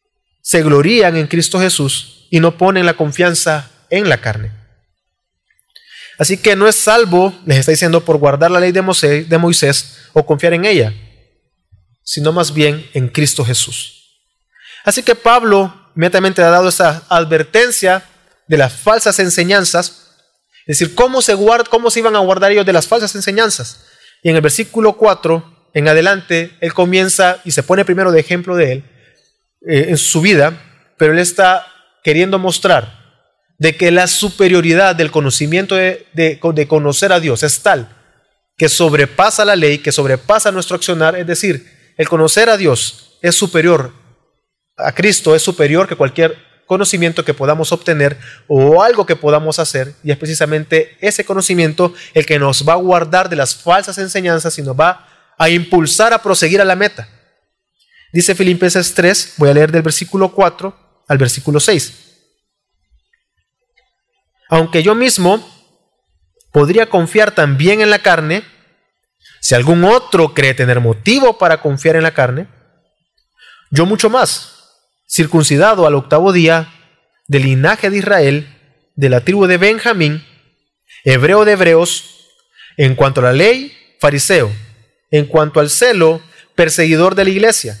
se 0.42 0.64
glorían 0.64 1.16
en 1.16 1.28
Cristo 1.28 1.60
Jesús 1.60 2.26
y 2.28 2.40
no 2.40 2.58
ponen 2.58 2.86
la 2.86 2.94
confianza 2.94 3.70
en 3.88 4.08
la 4.08 4.20
carne. 4.20 4.50
Así 6.18 6.38
que 6.38 6.56
no 6.56 6.66
es 6.66 6.74
salvo, 6.74 7.32
les 7.46 7.58
está 7.58 7.70
diciendo, 7.70 8.04
por 8.04 8.16
guardar 8.16 8.50
la 8.50 8.58
ley 8.58 8.72
de 8.72 8.82
Moisés, 8.82 10.08
o 10.12 10.26
confiar 10.26 10.54
en 10.54 10.64
ella, 10.64 10.92
sino 12.02 12.32
más 12.32 12.52
bien 12.52 12.90
en 12.94 13.06
Cristo 13.06 13.44
Jesús. 13.44 14.26
Así 14.84 15.04
que 15.04 15.14
Pablo 15.14 15.72
inmediatamente 15.94 16.42
ha 16.42 16.50
dado 16.50 16.68
esa 16.68 17.04
advertencia 17.08 18.04
de 18.48 18.56
las 18.56 18.72
falsas 18.72 19.20
enseñanzas, 19.20 20.00
es 20.66 20.78
decir, 20.78 20.94
cómo 20.94 21.20
se, 21.20 21.36
cómo 21.70 21.90
se 21.90 22.00
iban 22.00 22.16
a 22.16 22.20
guardar 22.20 22.52
ellos 22.52 22.66
de 22.66 22.72
las 22.72 22.86
falsas 22.88 23.14
enseñanzas. 23.14 23.84
Y 24.22 24.30
en 24.30 24.36
el 24.36 24.42
versículo 24.42 24.94
4 24.94 25.70
en 25.74 25.88
adelante, 25.88 26.56
él 26.60 26.72
comienza 26.72 27.40
y 27.44 27.50
se 27.50 27.62
pone 27.62 27.84
primero 27.84 28.12
de 28.12 28.20
ejemplo 28.20 28.56
de 28.56 28.72
él 28.72 28.84
eh, 29.66 29.86
en 29.88 29.98
su 29.98 30.20
vida, 30.20 30.58
pero 30.96 31.12
él 31.12 31.18
está 31.18 31.66
queriendo 32.02 32.38
mostrar 32.38 33.04
de 33.58 33.76
que 33.76 33.90
la 33.90 34.06
superioridad 34.06 34.96
del 34.96 35.10
conocimiento 35.10 35.74
de, 35.74 36.06
de, 36.12 36.68
conocer 36.68 37.12
a 37.12 37.20
Dios 37.20 37.42
es 37.42 37.60
tal 37.60 37.88
que 38.56 38.68
sobrepasa 38.68 39.44
la 39.44 39.56
ley, 39.56 39.78
que 39.78 39.92
sobrepasa 39.92 40.52
nuestro 40.52 40.76
accionar, 40.76 41.16
es 41.16 41.26
decir, 41.26 41.66
el 41.96 42.08
conocer 42.08 42.48
a 42.48 42.56
Dios 42.56 43.18
es 43.20 43.34
superior 43.34 43.92
a 44.76 44.92
Cristo, 44.92 45.34
es 45.34 45.42
superior 45.42 45.88
que 45.88 45.96
cualquier 45.96 46.36
conocimiento 46.66 47.24
que 47.24 47.34
podamos 47.34 47.72
obtener 47.72 48.18
o 48.48 48.82
algo 48.82 49.06
que 49.06 49.16
podamos 49.16 49.58
hacer, 49.58 49.94
y 50.02 50.10
es 50.10 50.16
precisamente 50.16 50.96
ese 51.00 51.24
conocimiento 51.24 51.94
el 52.14 52.26
que 52.26 52.38
nos 52.38 52.68
va 52.68 52.74
a 52.74 52.76
guardar 52.76 53.28
de 53.28 53.36
las 53.36 53.54
falsas 53.54 53.98
enseñanzas 53.98 54.58
y 54.58 54.62
nos 54.62 54.78
va 54.78 55.08
a 55.36 55.48
impulsar 55.48 56.12
a 56.12 56.22
proseguir 56.22 56.60
a 56.60 56.64
la 56.64 56.76
meta. 56.76 57.08
Dice 58.12 58.34
Filipenses 58.34 58.94
3, 58.94 59.34
voy 59.38 59.50
a 59.50 59.54
leer 59.54 59.72
del 59.72 59.82
versículo 59.82 60.32
4 60.32 61.02
al 61.08 61.18
versículo 61.18 61.60
6 61.60 62.04
aunque 64.48 64.82
yo 64.82 64.94
mismo 64.94 65.44
podría 66.52 66.88
confiar 66.88 67.32
también 67.32 67.80
en 67.80 67.90
la 67.90 68.00
carne, 68.00 68.44
si 69.40 69.54
algún 69.54 69.84
otro 69.84 70.32
cree 70.32 70.54
tener 70.54 70.80
motivo 70.80 71.38
para 71.38 71.60
confiar 71.60 71.96
en 71.96 72.04
la 72.04 72.14
carne, 72.14 72.46
yo 73.70 73.86
mucho 73.86 74.08
más, 74.08 74.53
circuncidado 75.14 75.86
al 75.86 75.94
octavo 75.94 76.32
día, 76.32 76.72
del 77.28 77.44
linaje 77.44 77.88
de 77.88 77.98
Israel, 77.98 78.48
de 78.96 79.08
la 79.08 79.20
tribu 79.20 79.46
de 79.46 79.58
Benjamín, 79.58 80.24
hebreo 81.04 81.44
de 81.44 81.52
hebreos, 81.52 82.30
en 82.76 82.96
cuanto 82.96 83.20
a 83.20 83.24
la 83.24 83.32
ley, 83.32 83.72
fariseo, 84.00 84.52
en 85.12 85.26
cuanto 85.26 85.60
al 85.60 85.70
celo, 85.70 86.20
perseguidor 86.56 87.14
de 87.14 87.24
la 87.24 87.30
iglesia, 87.30 87.78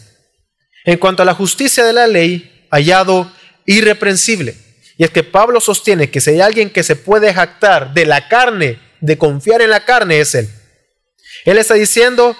en 0.84 0.96
cuanto 0.98 1.22
a 1.22 1.26
la 1.26 1.34
justicia 1.34 1.84
de 1.84 1.92
la 1.92 2.06
ley, 2.06 2.66
hallado 2.70 3.30
irreprensible. 3.66 4.56
Y 4.96 5.02
es 5.02 5.10
que 5.10 5.24
Pablo 5.24 5.60
sostiene 5.60 6.10
que 6.10 6.20
si 6.20 6.30
hay 6.30 6.40
alguien 6.40 6.70
que 6.70 6.84
se 6.84 6.94
puede 6.94 7.34
jactar 7.34 7.94
de 7.94 8.06
la 8.06 8.28
carne, 8.28 8.78
de 9.00 9.18
confiar 9.18 9.60
en 9.60 9.70
la 9.70 9.84
carne, 9.84 10.20
es 10.20 10.36
él. 10.36 10.48
Él 11.44 11.58
está 11.58 11.74
diciendo 11.74 12.36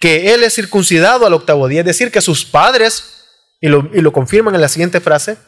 que 0.00 0.32
él 0.32 0.42
es 0.44 0.54
circuncidado 0.54 1.26
al 1.26 1.34
octavo 1.34 1.68
día, 1.68 1.80
es 1.80 1.86
decir, 1.86 2.10
que 2.10 2.22
sus 2.22 2.46
padres, 2.46 3.23
y 3.64 3.68
lo, 4.02 4.12
confirman 4.12 4.54
en 4.54 4.60
la 4.60 4.68
siguiente 4.68 5.00
frase, 5.00 5.38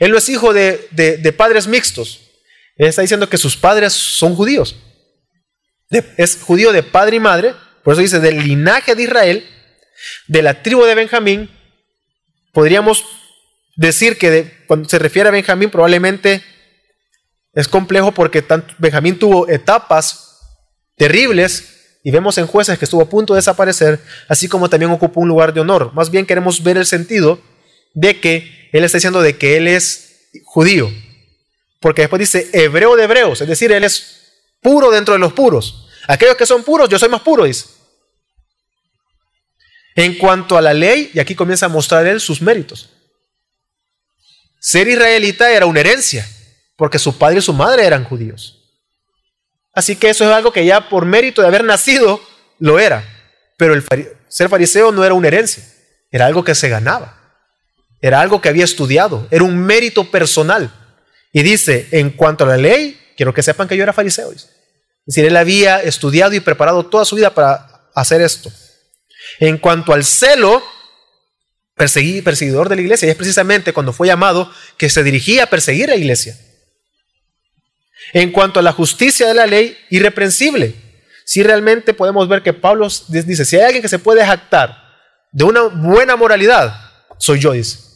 él 0.00 0.10
no 0.10 0.18
es 0.18 0.28
hijo 0.28 0.52
de, 0.52 0.88
de, 0.90 1.32
padres 1.32 1.68
mixtos. 1.68 2.28
Él 2.76 2.88
está 2.88 3.02
diciendo 3.02 3.28
que 3.28 3.38
sus 3.38 3.56
padres 3.56 3.92
son 3.92 4.34
judíos. 4.34 4.74
es 6.16 6.40
judío 6.42 6.72
de 6.72 6.82
padre 6.82 7.18
y 7.18 7.20
madre, 7.20 7.54
por 7.84 7.92
eso 7.92 8.02
dice 8.02 8.18
del 8.18 8.42
linaje 8.42 8.96
de 8.96 9.04
Israel, 9.04 9.46
de 10.26 10.42
la 10.42 10.60
tribu 10.60 10.82
de 10.82 10.96
Benjamín. 10.96 11.50
Podríamos 12.52 13.04
decir 13.76 14.18
que 14.18 14.64
cuando 14.66 14.88
se 14.88 14.98
refiere 14.98 15.28
a 15.28 15.32
Benjamín 15.32 15.70
probablemente 15.70 16.42
es 17.52 17.68
complejo 17.68 18.10
porque 18.10 18.44
Benjamín 18.78 19.20
tuvo 19.20 19.48
etapas 19.48 20.40
terribles 20.96 21.98
y 22.02 22.10
vemos 22.10 22.38
en 22.38 22.48
jueces 22.48 22.76
que 22.76 22.86
estuvo 22.86 23.02
a 23.02 23.08
punto 23.08 23.34
de 23.34 23.38
desaparecer, 23.38 24.00
así 24.26 24.48
como 24.48 24.68
también 24.68 24.90
ocupó 24.90 25.20
un 25.20 25.28
lugar 25.28 25.54
de 25.54 25.60
honor. 25.60 25.92
Más 25.94 26.10
bien 26.10 26.26
queremos 26.26 26.60
ver 26.64 26.76
el 26.76 26.86
sentido 26.86 27.51
de 27.94 28.20
que 28.20 28.68
él 28.72 28.84
está 28.84 28.98
diciendo 28.98 29.22
de 29.22 29.36
que 29.36 29.56
él 29.56 29.68
es 29.68 30.28
judío, 30.44 30.90
porque 31.80 32.02
después 32.02 32.20
dice 32.20 32.48
hebreo 32.52 32.96
de 32.96 33.04
hebreos, 33.04 33.40
es 33.40 33.48
decir, 33.48 33.72
él 33.72 33.84
es 33.84 34.22
puro 34.60 34.90
dentro 34.90 35.14
de 35.14 35.20
los 35.20 35.32
puros. 35.32 35.88
Aquellos 36.08 36.36
que 36.36 36.46
son 36.46 36.62
puros, 36.64 36.88
yo 36.88 36.98
soy 36.98 37.08
más 37.08 37.20
puro, 37.20 37.44
dice. 37.44 37.66
En 39.94 40.16
cuanto 40.16 40.56
a 40.56 40.62
la 40.62 40.72
ley, 40.72 41.10
y 41.12 41.20
aquí 41.20 41.34
comienza 41.34 41.66
a 41.66 41.68
mostrar 41.68 42.06
él 42.06 42.20
sus 42.20 42.40
méritos. 42.40 42.90
Ser 44.58 44.88
israelita 44.88 45.50
era 45.50 45.66
una 45.66 45.80
herencia, 45.80 46.26
porque 46.76 46.98
su 46.98 47.18
padre 47.18 47.40
y 47.40 47.42
su 47.42 47.52
madre 47.52 47.84
eran 47.84 48.04
judíos. 48.04 48.62
Así 49.74 49.96
que 49.96 50.10
eso 50.10 50.24
es 50.24 50.30
algo 50.30 50.52
que 50.52 50.64
ya 50.64 50.88
por 50.88 51.04
mérito 51.04 51.42
de 51.42 51.48
haber 51.48 51.64
nacido 51.64 52.22
lo 52.58 52.78
era. 52.78 53.04
Pero 53.56 53.74
el 53.74 53.84
ser 54.28 54.48
fariseo 54.48 54.92
no 54.92 55.04
era 55.04 55.14
una 55.14 55.28
herencia, 55.28 55.64
era 56.10 56.26
algo 56.26 56.44
que 56.44 56.54
se 56.54 56.68
ganaba. 56.68 57.21
Era 58.02 58.20
algo 58.20 58.40
que 58.40 58.48
había 58.48 58.64
estudiado, 58.64 59.28
era 59.30 59.44
un 59.44 59.56
mérito 59.56 60.10
personal. 60.10 60.70
Y 61.32 61.42
dice, 61.42 61.88
en 61.92 62.10
cuanto 62.10 62.44
a 62.44 62.48
la 62.48 62.56
ley, 62.56 63.00
quiero 63.16 63.32
que 63.32 63.42
sepan 63.42 63.68
que 63.68 63.76
yo 63.76 63.84
era 63.84 63.92
fariseo. 63.92 64.32
Es 64.32 64.48
decir, 65.06 65.24
él 65.24 65.36
había 65.36 65.80
estudiado 65.80 66.34
y 66.34 66.40
preparado 66.40 66.84
toda 66.84 67.04
su 67.04 67.14
vida 67.14 67.32
para 67.32 67.88
hacer 67.94 68.20
esto. 68.20 68.50
En 69.38 69.56
cuanto 69.56 69.92
al 69.92 70.04
celo, 70.04 70.62
perseguidor 71.76 72.68
de 72.68 72.76
la 72.76 72.82
iglesia. 72.82 73.06
Y 73.06 73.10
es 73.10 73.16
precisamente 73.16 73.72
cuando 73.72 73.92
fue 73.92 74.08
llamado 74.08 74.50
que 74.76 74.90
se 74.90 75.04
dirigía 75.04 75.44
a 75.44 75.46
perseguir 75.46 75.88
a 75.88 75.94
la 75.94 76.00
iglesia. 76.00 76.36
En 78.12 78.32
cuanto 78.32 78.58
a 78.58 78.62
la 78.62 78.72
justicia 78.72 79.28
de 79.28 79.34
la 79.34 79.46
ley, 79.46 79.78
irreprensible. 79.90 80.74
Si 81.24 81.42
realmente 81.42 81.94
podemos 81.94 82.28
ver 82.28 82.42
que 82.42 82.52
Pablo 82.52 82.88
dice, 83.08 83.44
si 83.44 83.56
hay 83.56 83.62
alguien 83.62 83.82
que 83.82 83.88
se 83.88 84.00
puede 84.00 84.26
jactar 84.26 84.76
de 85.30 85.44
una 85.44 85.62
buena 85.62 86.16
moralidad, 86.16 86.74
soy 87.16 87.38
yo, 87.38 87.52
dice. 87.52 87.91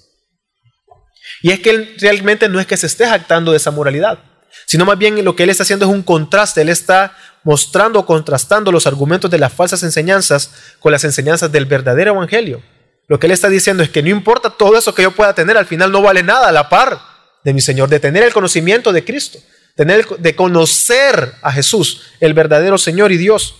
Y 1.42 1.50
es 1.50 1.60
que 1.60 1.70
él 1.70 1.94
realmente 1.98 2.48
no 2.48 2.60
es 2.60 2.66
que 2.66 2.76
se 2.76 2.86
esté 2.86 3.06
jactando 3.06 3.50
de 3.50 3.58
esa 3.58 3.70
moralidad, 3.70 4.18
sino 4.66 4.84
más 4.84 4.98
bien 4.98 5.24
lo 5.24 5.36
que 5.36 5.44
él 5.44 5.50
está 5.50 5.62
haciendo 5.62 5.86
es 5.86 5.90
un 5.90 6.02
contraste, 6.02 6.62
él 6.62 6.68
está 6.68 7.16
mostrando 7.44 8.00
o 8.00 8.06
contrastando 8.06 8.72
los 8.72 8.86
argumentos 8.86 9.30
de 9.30 9.38
las 9.38 9.52
falsas 9.52 9.82
enseñanzas 9.82 10.50
con 10.80 10.92
las 10.92 11.04
enseñanzas 11.04 11.52
del 11.52 11.66
verdadero 11.66 12.12
evangelio. 12.12 12.62
Lo 13.08 13.20
que 13.20 13.26
él 13.26 13.32
está 13.32 13.48
diciendo 13.48 13.82
es 13.82 13.90
que 13.90 14.02
no 14.02 14.08
importa 14.08 14.50
todo 14.50 14.76
eso 14.76 14.94
que 14.94 15.02
yo 15.02 15.12
pueda 15.12 15.34
tener, 15.34 15.56
al 15.56 15.66
final 15.66 15.92
no 15.92 16.02
vale 16.02 16.22
nada 16.22 16.48
a 16.48 16.52
la 16.52 16.68
par 16.68 17.00
de 17.44 17.52
mi 17.52 17.60
Señor, 17.60 17.88
de 17.88 18.00
tener 18.00 18.24
el 18.24 18.32
conocimiento 18.32 18.92
de 18.92 19.04
Cristo, 19.04 19.38
tener, 19.76 20.04
de 20.08 20.34
conocer 20.34 21.34
a 21.42 21.52
Jesús, 21.52 22.02
el 22.18 22.34
verdadero 22.34 22.78
Señor 22.78 23.12
y 23.12 23.16
Dios. 23.16 23.54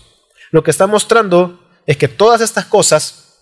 Lo 0.50 0.64
que 0.64 0.72
está 0.72 0.88
mostrando 0.88 1.64
es 1.87 1.96
que 1.96 2.09
todas 2.09 2.40
estas 2.40 2.64
cosas, 2.64 3.37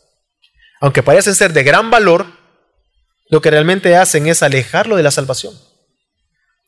aunque 0.81 1.03
parecen 1.03 1.35
ser 1.35 1.55
de 1.55 1.63
gran 1.63 1.91
valor, 1.91 2.27
lo 3.31 3.41
que 3.41 3.51
realmente 3.51 3.97
hacen 3.97 4.27
es 4.27 4.43
alejarlo 4.43 4.97
de 4.97 5.03
la 5.03 5.11
salvación. 5.11 5.55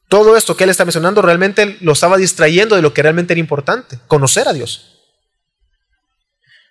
Todo 0.08 0.36
esto 0.36 0.56
que 0.56 0.64
él 0.64 0.70
está 0.70 0.84
mencionando 0.84 1.20
realmente 1.20 1.76
lo 1.80 1.92
estaba 1.92 2.16
distrayendo 2.16 2.76
de 2.76 2.82
lo 2.82 2.94
que 2.94 3.02
realmente 3.02 3.32
era 3.32 3.40
importante, 3.40 3.98
conocer 4.06 4.48
a 4.48 4.52
Dios. 4.52 4.92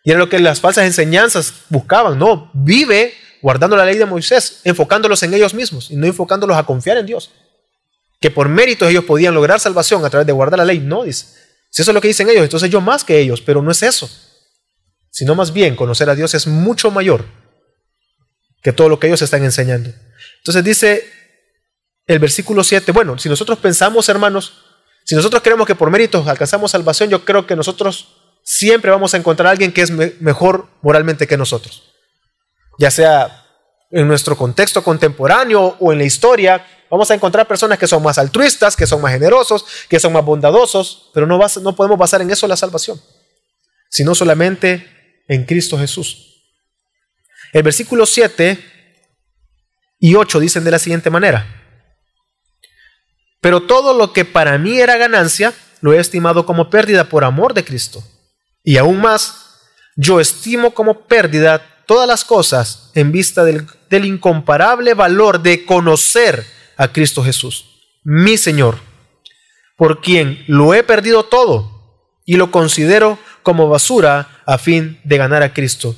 Y 0.03 0.11
era 0.11 0.19
lo 0.19 0.29
que 0.29 0.39
las 0.39 0.61
falsas 0.61 0.85
enseñanzas 0.85 1.53
buscaban, 1.69 2.17
no, 2.17 2.49
vive 2.53 3.13
guardando 3.41 3.75
la 3.75 3.85
ley 3.85 3.97
de 3.97 4.05
Moisés, 4.05 4.61
enfocándolos 4.63 5.21
en 5.23 5.33
ellos 5.33 5.53
mismos 5.53 5.91
y 5.91 5.95
no 5.95 6.05
enfocándolos 6.07 6.57
a 6.57 6.63
confiar 6.63 6.97
en 6.97 7.05
Dios. 7.05 7.31
Que 8.21 8.31
por 8.31 8.47
méritos 8.47 8.89
ellos 8.89 9.03
podían 9.03 9.33
lograr 9.33 9.59
salvación 9.59 10.05
a 10.05 10.09
través 10.09 10.25
de 10.25 10.33
guardar 10.33 10.59
la 10.59 10.65
ley, 10.65 10.79
no, 10.79 11.03
dice. 11.03 11.25
Si 11.69 11.81
eso 11.81 11.91
es 11.91 11.95
lo 11.95 12.01
que 12.01 12.07
dicen 12.07 12.29
ellos, 12.29 12.43
entonces 12.43 12.69
yo 12.69 12.79
más 12.79 13.03
que 13.03 13.19
ellos, 13.19 13.41
pero 13.41 13.61
no 13.61 13.71
es 13.71 13.83
eso. 13.83 14.09
Sino 15.11 15.35
más 15.35 15.51
bien 15.51 15.75
conocer 15.75 16.09
a 16.09 16.15
Dios 16.15 16.33
es 16.33 16.47
mucho 16.47 16.89
mayor 16.89 17.25
que 18.65 18.73
todo 18.73 18.89
lo 18.89 18.99
que 18.99 19.05
ellos 19.05 19.21
están 19.21 19.43
enseñando. 19.43 19.91
Entonces 20.39 20.63
dice 20.63 21.07
el 22.07 22.17
versículo 22.17 22.63
7, 22.63 22.91
bueno, 22.93 23.15
si 23.19 23.29
nosotros 23.29 23.59
pensamos, 23.59 24.09
hermanos, 24.09 24.53
si 25.03 25.13
nosotros 25.13 25.43
creemos 25.43 25.67
que 25.67 25.75
por 25.75 25.91
méritos 25.91 26.27
alcanzamos 26.27 26.71
salvación, 26.71 27.11
yo 27.11 27.23
creo 27.23 27.45
que 27.45 27.55
nosotros 27.55 28.15
siempre 28.43 28.89
vamos 28.89 29.13
a 29.13 29.17
encontrar 29.17 29.45
a 29.45 29.51
alguien 29.51 29.71
que 29.71 29.83
es 29.83 29.91
mejor 29.91 30.67
moralmente 30.81 31.27
que 31.27 31.37
nosotros. 31.37 31.93
Ya 32.79 32.89
sea 32.89 33.45
en 33.91 34.07
nuestro 34.07 34.35
contexto 34.35 34.83
contemporáneo 34.83 35.77
o 35.79 35.91
en 35.93 35.99
la 35.99 36.05
historia, 36.05 36.65
vamos 36.89 37.11
a 37.11 37.13
encontrar 37.13 37.47
personas 37.47 37.77
que 37.77 37.85
son 37.85 38.01
más 38.01 38.17
altruistas, 38.17 38.75
que 38.75 38.87
son 38.87 38.99
más 38.99 39.13
generosos, 39.13 39.63
que 39.87 39.99
son 39.99 40.11
más 40.11 40.25
bondadosos, 40.25 41.11
pero 41.13 41.27
no, 41.27 41.39
no 41.61 41.75
podemos 41.75 41.99
basar 41.99 42.19
en 42.23 42.31
eso 42.31 42.47
la 42.47 42.57
salvación, 42.57 42.99
sino 43.91 44.15
solamente 44.15 45.23
en 45.27 45.45
Cristo 45.45 45.77
Jesús. 45.77 46.34
El 47.53 47.63
versículo 47.63 48.05
7 48.05 48.59
y 49.99 50.15
8 50.15 50.39
dicen 50.39 50.63
de 50.63 50.71
la 50.71 50.79
siguiente 50.79 51.09
manera. 51.09 51.45
Pero 53.41 53.61
todo 53.61 53.93
lo 53.97 54.11
que 54.11 54.25
para 54.25 54.57
mí 54.57 54.79
era 54.79 54.97
ganancia, 54.97 55.53
lo 55.81 55.93
he 55.93 55.99
estimado 55.99 56.45
como 56.45 56.69
pérdida 56.69 57.09
por 57.09 57.23
amor 57.23 57.53
de 57.53 57.63
Cristo. 57.63 58.03
Y 58.63 58.77
aún 58.77 58.99
más, 58.99 59.61
yo 59.95 60.19
estimo 60.19 60.71
como 60.71 61.05
pérdida 61.05 61.83
todas 61.85 62.07
las 62.07 62.25
cosas 62.25 62.91
en 62.95 63.11
vista 63.11 63.43
del, 63.43 63.67
del 63.89 64.05
incomparable 64.05 64.93
valor 64.95 65.41
de 65.41 65.65
conocer 65.65 66.45
a 66.77 66.91
Cristo 66.91 67.23
Jesús, 67.23 67.65
mi 68.03 68.37
Señor, 68.37 68.79
por 69.77 70.01
quien 70.01 70.43
lo 70.47 70.73
he 70.73 70.83
perdido 70.83 71.25
todo 71.25 71.71
y 72.25 72.37
lo 72.37 72.51
considero 72.51 73.19
como 73.43 73.69
basura 73.69 74.41
a 74.45 74.57
fin 74.57 74.99
de 75.03 75.17
ganar 75.17 75.43
a 75.43 75.53
Cristo. 75.53 75.95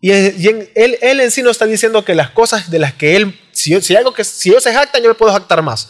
Y, 0.00 0.12
él, 0.12 0.70
en 0.74 1.30
sí 1.30 1.42
no 1.42 1.50
está 1.50 1.66
diciendo 1.66 2.04
que 2.04 2.14
las 2.14 2.30
cosas 2.30 2.70
de 2.70 2.78
las 2.78 2.94
que 2.94 3.16
él, 3.16 3.38
si, 3.52 3.74
algo 3.96 4.14
que 4.14 4.24
si 4.24 4.50
yo 4.50 4.60
se 4.60 4.72
jacta, 4.72 4.98
yo 4.98 5.08
me 5.08 5.14
puedo 5.14 5.32
jactar 5.32 5.62
más 5.62 5.88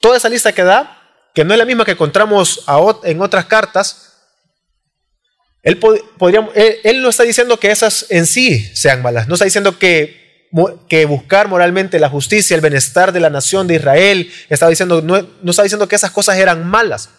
toda 0.00 0.16
esa 0.16 0.28
lista 0.28 0.52
que 0.52 0.62
da, 0.62 1.02
que 1.34 1.44
no 1.44 1.52
es 1.52 1.58
la 1.58 1.64
misma 1.64 1.84
que 1.84 1.92
encontramos 1.92 2.64
en 3.04 3.20
otras 3.20 3.46
cartas, 3.46 4.04
él, 5.62 5.78
no 7.02 7.08
está 7.08 7.24
diciendo 7.24 7.58
que 7.58 7.70
esas 7.70 8.06
en 8.08 8.26
sí 8.26 8.64
sean 8.74 9.02
malas, 9.02 9.28
no 9.28 9.34
está 9.34 9.44
diciendo 9.44 9.78
que, 9.78 10.16
buscar 11.06 11.48
moralmente 11.48 11.98
la 11.98 12.08
justicia, 12.08 12.54
el 12.54 12.62
bienestar 12.62 13.12
de 13.12 13.20
la 13.20 13.28
nación 13.28 13.66
de 13.66 13.74
Israel, 13.74 14.32
está 14.48 14.68
diciendo, 14.68 15.02
no, 15.02 15.16
está 15.50 15.62
diciendo 15.62 15.88
que 15.88 15.96
esas 15.96 16.10
cosas 16.10 16.38
eran 16.38 16.66
malas 16.66 17.10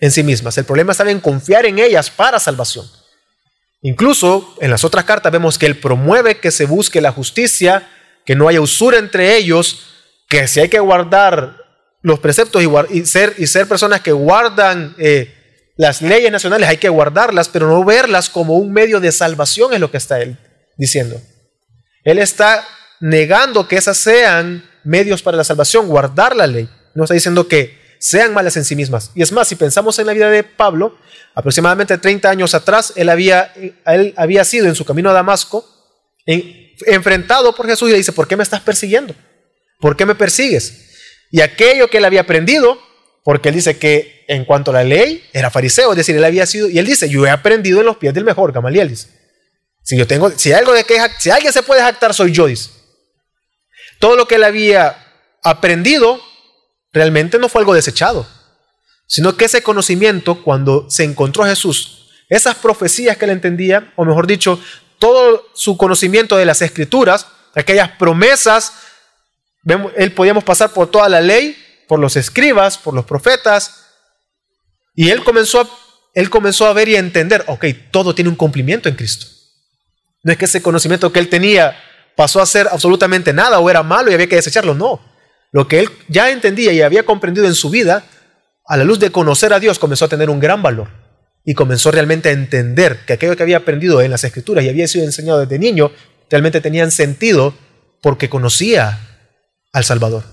en 0.00 0.10
sí 0.10 0.22
mismas. 0.22 0.58
El 0.58 0.64
problema 0.64 0.92
está 0.92 1.08
en 1.08 1.20
confiar 1.20 1.66
en 1.66 1.78
ellas 1.78 2.10
para 2.10 2.40
salvación. 2.40 2.86
Incluso 3.82 4.56
en 4.60 4.70
las 4.70 4.84
otras 4.84 5.04
cartas 5.04 5.30
vemos 5.32 5.58
que 5.58 5.66
él 5.66 5.78
promueve 5.78 6.38
que 6.38 6.50
se 6.50 6.66
busque 6.66 7.00
la 7.00 7.12
justicia, 7.12 7.88
que 8.24 8.34
no 8.34 8.48
haya 8.48 8.60
usura 8.60 8.98
entre 8.98 9.36
ellos, 9.36 9.86
que 10.28 10.48
si 10.48 10.60
hay 10.60 10.68
que 10.68 10.80
guardar 10.80 11.56
los 12.02 12.18
preceptos 12.18 12.62
y, 12.90 13.06
ser, 13.06 13.68
personas 13.68 14.00
que 14.00 14.12
guardan 14.12 14.94
eh, 14.98 15.34
las 15.76 16.02
leyes 16.02 16.30
nacionales, 16.32 16.68
hay 16.68 16.76
que 16.78 16.88
guardarlas, 16.88 17.48
pero 17.48 17.68
no 17.68 17.84
verlas 17.84 18.28
como 18.28 18.54
un 18.56 18.72
medio 18.72 19.00
de 19.00 19.12
salvación, 19.12 19.72
es 19.72 19.80
lo 19.80 19.90
que 19.90 19.96
está 19.96 20.20
él 20.20 20.36
diciendo. 20.76 21.20
Él 22.04 22.18
está 22.18 22.66
negando 23.00 23.68
que 23.68 23.76
esas 23.76 23.96
sean 23.96 24.64
medios 24.84 25.22
para 25.22 25.36
la 25.36 25.44
salvación, 25.44 25.88
guardar 25.88 26.34
la 26.34 26.46
ley. 26.46 26.68
No 26.94 27.04
está 27.04 27.14
diciendo 27.14 27.46
que 27.46 27.78
sean 27.98 28.32
malas 28.32 28.56
en 28.56 28.64
sí 28.64 28.76
mismas. 28.76 29.10
Y 29.14 29.22
es 29.22 29.32
más, 29.32 29.48
si 29.48 29.56
pensamos 29.56 29.98
en 29.98 30.06
la 30.06 30.12
vida 30.12 30.30
de 30.30 30.44
Pablo, 30.44 30.96
aproximadamente 31.34 31.98
30 31.98 32.30
años 32.30 32.54
atrás, 32.54 32.92
él 32.96 33.08
había, 33.08 33.52
él 33.86 34.14
había 34.16 34.44
sido 34.44 34.66
en 34.66 34.74
su 34.74 34.84
camino 34.84 35.10
a 35.10 35.12
Damasco 35.12 35.66
enfrentado 36.86 37.54
por 37.54 37.66
Jesús 37.66 37.88
y 37.88 37.92
le 37.92 37.98
dice, 37.98 38.12
¿por 38.12 38.28
qué 38.28 38.36
me 38.36 38.42
estás 38.42 38.60
persiguiendo? 38.60 39.14
¿Por 39.80 39.96
qué 39.96 40.04
me 40.04 40.14
persigues? 40.14 40.88
Y 41.30 41.40
aquello 41.40 41.88
que 41.88 41.98
él 41.98 42.04
había 42.04 42.22
aprendido, 42.22 42.78
porque 43.24 43.48
él 43.48 43.54
dice 43.54 43.78
que 43.78 44.24
en 44.28 44.44
cuanto 44.44 44.70
a 44.70 44.74
la 44.74 44.84
ley, 44.84 45.24
era 45.32 45.50
fariseo, 45.50 45.92
es 45.92 45.96
decir, 45.96 46.16
él 46.16 46.24
había 46.24 46.46
sido, 46.46 46.68
y 46.68 46.78
él 46.78 46.86
dice, 46.86 47.08
yo 47.08 47.26
he 47.26 47.30
aprendido 47.30 47.80
en 47.80 47.86
los 47.86 47.96
pies 47.96 48.14
del 48.14 48.24
mejor, 48.24 48.52
Gamaliel 48.52 48.88
dice. 48.88 49.08
Si 49.82 49.96
yo 49.96 50.06
tengo, 50.06 50.30
si, 50.30 50.52
algo 50.52 50.74
de 50.74 50.84
que, 50.84 50.98
si 51.18 51.30
alguien 51.30 51.52
se 51.52 51.62
puede 51.62 51.80
jactar, 51.80 52.12
soy 52.12 52.32
yo, 52.32 52.46
dice. 52.46 52.70
Todo 53.98 54.16
lo 54.16 54.28
que 54.28 54.34
él 54.34 54.44
había 54.44 54.96
aprendido 55.42 56.20
realmente 56.92 57.38
no 57.38 57.48
fue 57.48 57.60
algo 57.60 57.74
desechado, 57.74 58.26
sino 59.06 59.36
que 59.36 59.46
ese 59.46 59.62
conocimiento, 59.62 60.42
cuando 60.42 60.88
se 60.90 61.04
encontró 61.04 61.44
Jesús, 61.44 62.10
esas 62.28 62.56
profecías 62.56 63.16
que 63.16 63.24
él 63.24 63.30
entendía, 63.30 63.92
o 63.96 64.04
mejor 64.04 64.26
dicho, 64.26 64.60
todo 64.98 65.46
su 65.54 65.76
conocimiento 65.76 66.36
de 66.36 66.44
las 66.44 66.60
escrituras, 66.62 67.26
aquellas 67.54 67.90
promesas 67.92 68.72
él 69.96 70.12
podíamos 70.12 70.44
pasar 70.44 70.72
por 70.72 70.90
toda 70.90 71.08
la 71.08 71.20
ley, 71.20 71.56
por 71.86 71.98
los 71.98 72.16
escribas, 72.16 72.78
por 72.78 72.94
los 72.94 73.04
profetas, 73.04 73.86
y 74.94 75.10
él 75.10 75.22
comenzó, 75.22 75.60
a, 75.60 75.68
él 76.14 76.30
comenzó 76.30 76.66
a 76.66 76.72
ver 76.72 76.88
y 76.88 76.96
a 76.96 76.98
entender, 76.98 77.44
ok, 77.46 77.66
todo 77.90 78.14
tiene 78.14 78.30
un 78.30 78.36
cumplimiento 78.36 78.88
en 78.88 78.96
Cristo. 78.96 79.26
No 80.22 80.32
es 80.32 80.38
que 80.38 80.46
ese 80.46 80.62
conocimiento 80.62 81.12
que 81.12 81.20
él 81.20 81.28
tenía 81.28 81.76
pasó 82.16 82.40
a 82.40 82.46
ser 82.46 82.68
absolutamente 82.70 83.32
nada 83.32 83.60
o 83.60 83.70
era 83.70 83.82
malo 83.82 84.10
y 84.10 84.14
había 84.14 84.28
que 84.28 84.36
desecharlo, 84.36 84.74
no. 84.74 85.00
Lo 85.52 85.68
que 85.68 85.80
él 85.80 85.88
ya 86.08 86.30
entendía 86.30 86.72
y 86.72 86.82
había 86.82 87.04
comprendido 87.04 87.46
en 87.46 87.54
su 87.54 87.70
vida, 87.70 88.04
a 88.66 88.76
la 88.76 88.84
luz 88.84 88.98
de 88.98 89.10
conocer 89.10 89.52
a 89.52 89.60
Dios, 89.60 89.78
comenzó 89.78 90.04
a 90.04 90.08
tener 90.08 90.30
un 90.30 90.40
gran 90.40 90.62
valor 90.62 90.88
y 91.44 91.54
comenzó 91.54 91.90
realmente 91.90 92.28
a 92.28 92.32
entender 92.32 93.00
que 93.06 93.14
aquello 93.14 93.36
que 93.36 93.42
había 93.42 93.58
aprendido 93.58 94.02
en 94.02 94.10
las 94.10 94.24
escrituras 94.24 94.64
y 94.64 94.68
había 94.68 94.86
sido 94.86 95.04
enseñado 95.04 95.40
desde 95.40 95.58
niño, 95.58 95.90
realmente 96.30 96.60
tenían 96.60 96.90
sentido 96.90 97.54
porque 98.02 98.28
conocía 98.28 99.00
al 99.72 99.84
Salvador. 99.84 100.24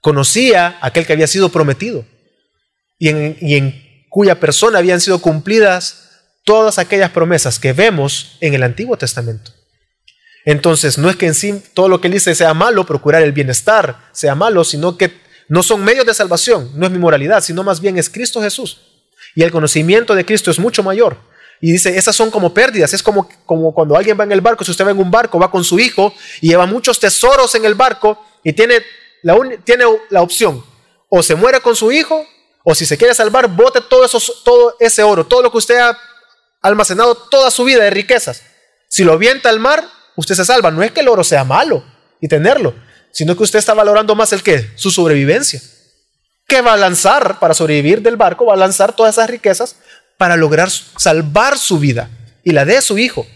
Conocía 0.00 0.78
aquel 0.80 1.06
que 1.06 1.12
había 1.12 1.26
sido 1.26 1.50
prometido 1.50 2.04
y 2.98 3.08
en, 3.08 4.04
cuya 4.08 4.38
persona 4.38 4.78
habían 4.78 5.00
sido 5.00 5.20
cumplidas 5.20 6.10
todas 6.44 6.78
aquellas 6.78 7.10
promesas 7.10 7.58
que 7.58 7.72
vemos 7.72 8.36
en 8.40 8.54
el 8.54 8.62
Antiguo 8.62 8.96
Testamento. 8.96 9.52
Entonces, 10.44 10.98
no 10.98 11.10
es 11.10 11.16
que 11.16 11.26
en 11.26 11.34
sí 11.34 11.62
todo 11.74 11.88
lo 11.88 12.00
que 12.00 12.08
él 12.08 12.14
dice 12.14 12.34
sea 12.34 12.54
malo, 12.54 12.86
procurar 12.86 13.22
el 13.22 13.32
bienestar 13.32 14.08
sea 14.12 14.34
malo, 14.34 14.64
sino 14.64 14.96
que 14.96 15.20
no 15.48 15.62
son 15.62 15.84
medios 15.84 16.06
de 16.06 16.14
salvación, 16.14 16.70
no 16.74 16.86
es 16.86 16.92
mi 16.92 16.98
moralidad, 16.98 17.42
sino 17.42 17.62
más 17.62 17.80
bien 17.80 17.98
es 17.98 18.08
Cristo 18.08 18.40
Jesús. 18.40 18.80
Y 19.34 19.42
el 19.42 19.50
conocimiento 19.50 20.14
de 20.14 20.24
Cristo 20.24 20.50
es 20.50 20.58
mucho 20.58 20.82
mayor. 20.82 21.18
Y 21.60 21.72
dice, 21.72 21.96
esas 21.98 22.16
son 22.16 22.30
como 22.30 22.54
pérdidas, 22.54 22.94
es 22.94 23.02
como, 23.02 23.28
como 23.44 23.74
cuando 23.74 23.96
alguien 23.96 24.18
va 24.18 24.24
en 24.24 24.32
el 24.32 24.40
barco, 24.40 24.64
si 24.64 24.70
usted 24.70 24.86
va 24.86 24.92
en 24.92 24.98
un 24.98 25.10
barco, 25.10 25.38
va 25.38 25.50
con 25.50 25.62
su 25.62 25.78
hijo 25.78 26.14
y 26.40 26.48
lleva 26.48 26.64
muchos 26.64 26.98
tesoros 26.98 27.54
en 27.54 27.66
el 27.66 27.74
barco 27.74 28.24
y 28.42 28.52
tiene 28.54 28.82
la, 29.22 29.36
tiene 29.64 29.84
la 30.08 30.22
opción, 30.22 30.64
o 31.10 31.22
se 31.22 31.34
muere 31.34 31.60
con 31.60 31.76
su 31.76 31.92
hijo, 31.92 32.26
o 32.64 32.74
si 32.74 32.86
se 32.86 32.96
quiere 32.96 33.14
salvar, 33.14 33.48
bote 33.48 33.80
todo, 33.82 34.06
todo 34.42 34.76
ese 34.80 35.02
oro, 35.02 35.26
todo 35.26 35.42
lo 35.42 35.50
que 35.50 35.58
usted 35.58 35.78
ha 35.78 35.98
almacenado 36.62 37.14
toda 37.14 37.50
su 37.50 37.64
vida 37.64 37.84
de 37.84 37.90
riquezas. 37.90 38.42
Si 38.88 39.04
lo 39.04 39.12
avienta 39.12 39.50
al 39.50 39.60
mar, 39.60 39.84
usted 40.16 40.34
se 40.34 40.44
salva. 40.44 40.70
No 40.70 40.82
es 40.82 40.92
que 40.92 41.00
el 41.00 41.08
oro 41.08 41.24
sea 41.24 41.44
malo 41.44 41.84
y 42.20 42.28
tenerlo, 42.28 42.74
sino 43.12 43.36
que 43.36 43.42
usted 43.42 43.58
está 43.58 43.74
valorando 43.74 44.14
más 44.14 44.32
el 44.32 44.42
que, 44.42 44.70
su 44.76 44.90
sobrevivencia. 44.90 45.60
Que 46.46 46.62
va 46.62 46.74
a 46.74 46.76
lanzar 46.76 47.38
para 47.38 47.54
sobrevivir 47.54 48.02
del 48.02 48.16
barco, 48.16 48.46
va 48.46 48.54
a 48.54 48.56
lanzar 48.56 48.94
todas 48.94 49.14
esas 49.16 49.30
riquezas 49.30 49.76
para 50.18 50.36
lograr 50.36 50.68
salvar 50.70 51.58
su 51.58 51.78
vida 51.78 52.10
y 52.44 52.50
la 52.50 52.64
de 52.64 52.80
su 52.82 52.98
hijo. 52.98 53.26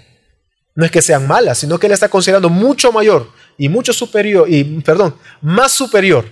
No 0.75 0.85
es 0.85 0.91
que 0.91 1.03
sean 1.03 1.27
malas, 1.27 1.59
sino 1.59 1.79
que 1.79 1.87
él 1.87 1.93
está 1.93 2.09
considerando 2.09 2.51
mucho 2.51 2.91
mayor 2.93 3.31
y 3.57 3.69
mucho 3.69 3.93
superior, 3.93 4.49
y 4.51 4.65
perdón, 4.81 5.17
más 5.41 5.73
superior 5.73 6.25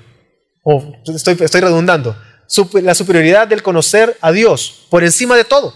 o 0.64 0.94
estoy, 1.06 1.36
estoy 1.40 1.60
redundando, 1.60 2.16
la 2.82 2.94
superioridad 2.94 3.48
del 3.48 3.62
conocer 3.62 4.16
a 4.20 4.32
Dios 4.32 4.86
por 4.90 5.04
encima 5.04 5.36
de 5.36 5.44
todo. 5.44 5.74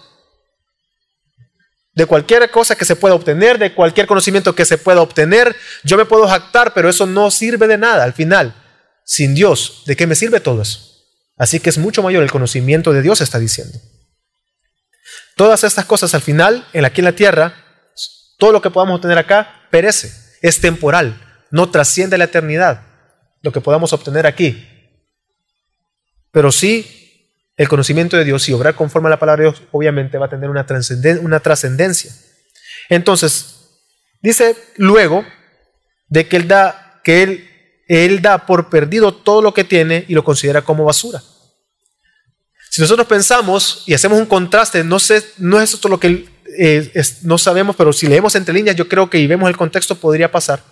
De 1.97 2.05
cualquier 2.05 2.51
cosa 2.51 2.77
que 2.77 2.85
se 2.85 2.95
pueda 2.95 3.15
obtener, 3.15 3.59
de 3.59 3.75
cualquier 3.75 4.07
conocimiento 4.07 4.55
que 4.55 4.67
se 4.67 4.77
pueda 4.77 5.01
obtener, 5.01 5.57
yo 5.83 5.97
me 5.97 6.05
puedo 6.05 6.29
jactar, 6.29 6.75
pero 6.75 6.91
eso 6.91 7.07
no 7.07 7.31
sirve 7.31 7.67
de 7.67 7.79
nada 7.79 8.05
al 8.05 8.13
final. 8.13 8.55
Sin 9.03 9.35
Dios, 9.35 9.83
¿de 9.87 9.97
qué 9.97 10.07
me 10.07 10.15
sirve 10.15 10.41
todo 10.41 10.61
eso? 10.61 10.79
Así 11.39 11.59
que 11.59 11.71
es 11.71 11.79
mucho 11.79 12.03
mayor 12.03 12.23
el 12.23 12.31
conocimiento 12.31 12.93
de 12.93 13.01
Dios, 13.01 13.23
está 13.23 13.39
diciendo. 13.39 13.79
Todas 15.37 15.65
estas 15.65 15.87
cosas 15.87 16.15
al 16.15 16.21
final, 16.21 16.67
en 16.75 16.85
aquí 16.85 17.01
en 17.01 17.07
la 17.07 17.13
tierra, 17.13 17.55
todo 18.39 18.53
lo 18.53 18.61
que 18.61 18.71
podamos 18.71 18.97
obtener 18.97 19.17
acá 19.17 19.67
perece, 19.71 20.13
es 20.43 20.61
temporal, 20.61 21.19
no 21.51 21.71
trasciende 21.71 22.19
la 22.19 22.25
eternidad, 22.25 22.83
lo 23.41 23.53
que 23.53 23.63
podamos 23.63 23.95
obtener 23.95 24.27
aquí. 24.27 24.69
Pero 26.31 26.53
sí, 26.53 27.06
el 27.57 27.69
conocimiento 27.69 28.17
de 28.17 28.25
Dios 28.25 28.49
y 28.49 28.53
obrar 28.53 28.75
conforme 28.75 29.09
a 29.09 29.11
la 29.11 29.19
palabra 29.19 29.45
de 29.45 29.51
Dios, 29.51 29.63
obviamente 29.73 30.19
va 30.19 30.27
a 30.27 30.31
tener 30.31 30.51
una 30.51 31.41
trascendencia. 31.41 32.13
Entonces, 32.89 33.57
dice 34.23 34.57
luego 34.77 35.25
de 36.09 36.29
que 36.29 36.37
él 36.37 36.49
da, 36.49 37.01
que 37.03 37.23
él, 37.23 37.51
él 37.89 38.21
da 38.23 38.47
por 38.47 38.69
perdido 38.69 39.15
todo 39.15 39.43
lo 39.43 39.55
que 39.55 39.65
tiene 39.65 40.05
y 40.09 40.15
lo 40.15 40.25
considera 40.25 40.63
como 40.63 40.85
basura. 40.85 41.23
Si 42.71 42.83
nosotros 42.83 43.07
pensamos 43.07 43.85
y 43.87 43.95
hacemos 43.95 44.19
un 44.19 44.27
contraste, 44.27 44.85
no, 44.85 44.99
sé, 44.99 45.25
no 45.39 45.61
es 45.61 45.73
esto 45.73 45.89
lo 45.89 45.99
que 45.99 46.29
eh, 46.59 46.93
no 47.23 47.39
sabemos, 47.39 47.75
pero 47.75 47.93
si 47.93 48.07
leemos 48.07 48.35
entre 48.35 48.53
líneas, 48.53 48.77
yo 48.77 48.87
creo 48.87 49.09
que 49.09 49.19
y 49.19 49.27
vemos 49.27 49.49
el 49.49 49.57
contexto 49.57 49.95
podría 49.95 50.31
pasar. 50.31 50.63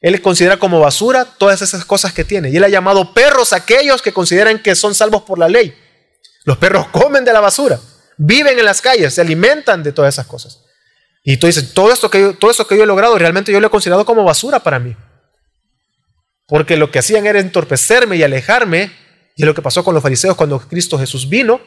Él 0.00 0.22
considera 0.22 0.58
como 0.58 0.80
basura 0.80 1.24
todas 1.24 1.60
esas 1.60 1.84
cosas 1.84 2.12
que 2.12 2.24
tiene. 2.24 2.50
Y 2.50 2.56
él 2.56 2.64
ha 2.64 2.68
llamado 2.68 3.12
perros 3.12 3.52
aquellos 3.52 4.00
que 4.00 4.12
consideran 4.12 4.62
que 4.62 4.74
son 4.74 4.94
salvos 4.94 5.22
por 5.22 5.38
la 5.38 5.48
ley. 5.48 5.74
Los 6.48 6.56
perros 6.56 6.86
comen 6.88 7.26
de 7.26 7.32
la 7.34 7.40
basura, 7.40 7.78
viven 8.16 8.58
en 8.58 8.64
las 8.64 8.80
calles, 8.80 9.12
se 9.12 9.20
alimentan 9.20 9.82
de 9.82 9.92
todas 9.92 10.14
esas 10.14 10.26
cosas. 10.26 10.64
Y 11.22 11.36
tú 11.36 11.46
dices, 11.46 11.74
todo 11.74 11.92
esto 11.92 12.10
que 12.10 12.22
yo, 12.22 12.38
todo 12.38 12.66
que 12.66 12.74
yo 12.74 12.84
he 12.84 12.86
logrado, 12.86 13.18
realmente 13.18 13.52
yo 13.52 13.60
lo 13.60 13.66
he 13.66 13.70
considerado 13.70 14.06
como 14.06 14.24
basura 14.24 14.58
para 14.60 14.78
mí. 14.78 14.96
Porque 16.46 16.78
lo 16.78 16.90
que 16.90 17.00
hacían 17.00 17.26
era 17.26 17.38
entorpecerme 17.38 18.16
y 18.16 18.22
alejarme. 18.22 18.90
Y 19.36 19.42
es 19.42 19.46
lo 19.46 19.52
que 19.52 19.60
pasó 19.60 19.84
con 19.84 19.92
los 19.92 20.02
fariseos 20.02 20.36
cuando 20.36 20.58
Cristo 20.58 20.98
Jesús 20.98 21.28
vino. 21.28 21.60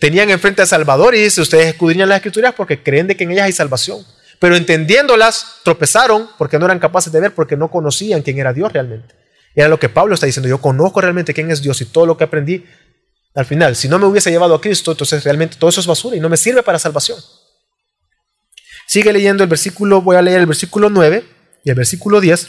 Tenían 0.00 0.28
enfrente 0.28 0.62
a 0.62 0.66
Salvador 0.66 1.14
y 1.14 1.20
dice, 1.20 1.40
ustedes 1.40 1.66
escudriñan 1.66 2.08
las 2.08 2.16
escrituras 2.16 2.52
porque 2.56 2.82
creen 2.82 3.06
de 3.06 3.16
que 3.16 3.22
en 3.22 3.30
ellas 3.30 3.44
hay 3.44 3.52
salvación. 3.52 4.04
Pero 4.40 4.56
entendiéndolas, 4.56 5.60
tropezaron 5.62 6.30
porque 6.36 6.58
no 6.58 6.64
eran 6.64 6.80
capaces 6.80 7.12
de 7.12 7.20
ver, 7.20 7.32
porque 7.32 7.56
no 7.56 7.70
conocían 7.70 8.22
quién 8.22 8.40
era 8.40 8.52
Dios 8.52 8.72
realmente. 8.72 9.14
Era 9.54 9.68
lo 9.68 9.78
que 9.78 9.88
Pablo 9.88 10.14
está 10.14 10.26
diciendo, 10.26 10.48
yo 10.48 10.60
conozco 10.60 11.00
realmente 11.00 11.32
quién 11.32 11.52
es 11.52 11.62
Dios 11.62 11.80
y 11.80 11.84
todo 11.84 12.06
lo 12.06 12.16
que 12.16 12.24
aprendí. 12.24 12.66
Al 13.34 13.46
final, 13.46 13.74
si 13.74 13.88
no 13.88 13.98
me 13.98 14.06
hubiese 14.06 14.30
llevado 14.30 14.54
a 14.54 14.60
Cristo, 14.60 14.92
entonces 14.92 15.24
realmente 15.24 15.56
todo 15.58 15.68
eso 15.68 15.80
es 15.80 15.86
basura 15.86 16.16
y 16.16 16.20
no 16.20 16.28
me 16.28 16.36
sirve 16.36 16.62
para 16.62 16.78
salvación. 16.78 17.18
Sigue 18.86 19.12
leyendo 19.12 19.42
el 19.42 19.48
versículo, 19.48 20.02
voy 20.02 20.16
a 20.16 20.22
leer 20.22 20.40
el 20.40 20.46
versículo 20.46 20.88
9 20.88 21.24
y 21.64 21.70
el 21.70 21.74
versículo 21.74 22.20
10. 22.20 22.48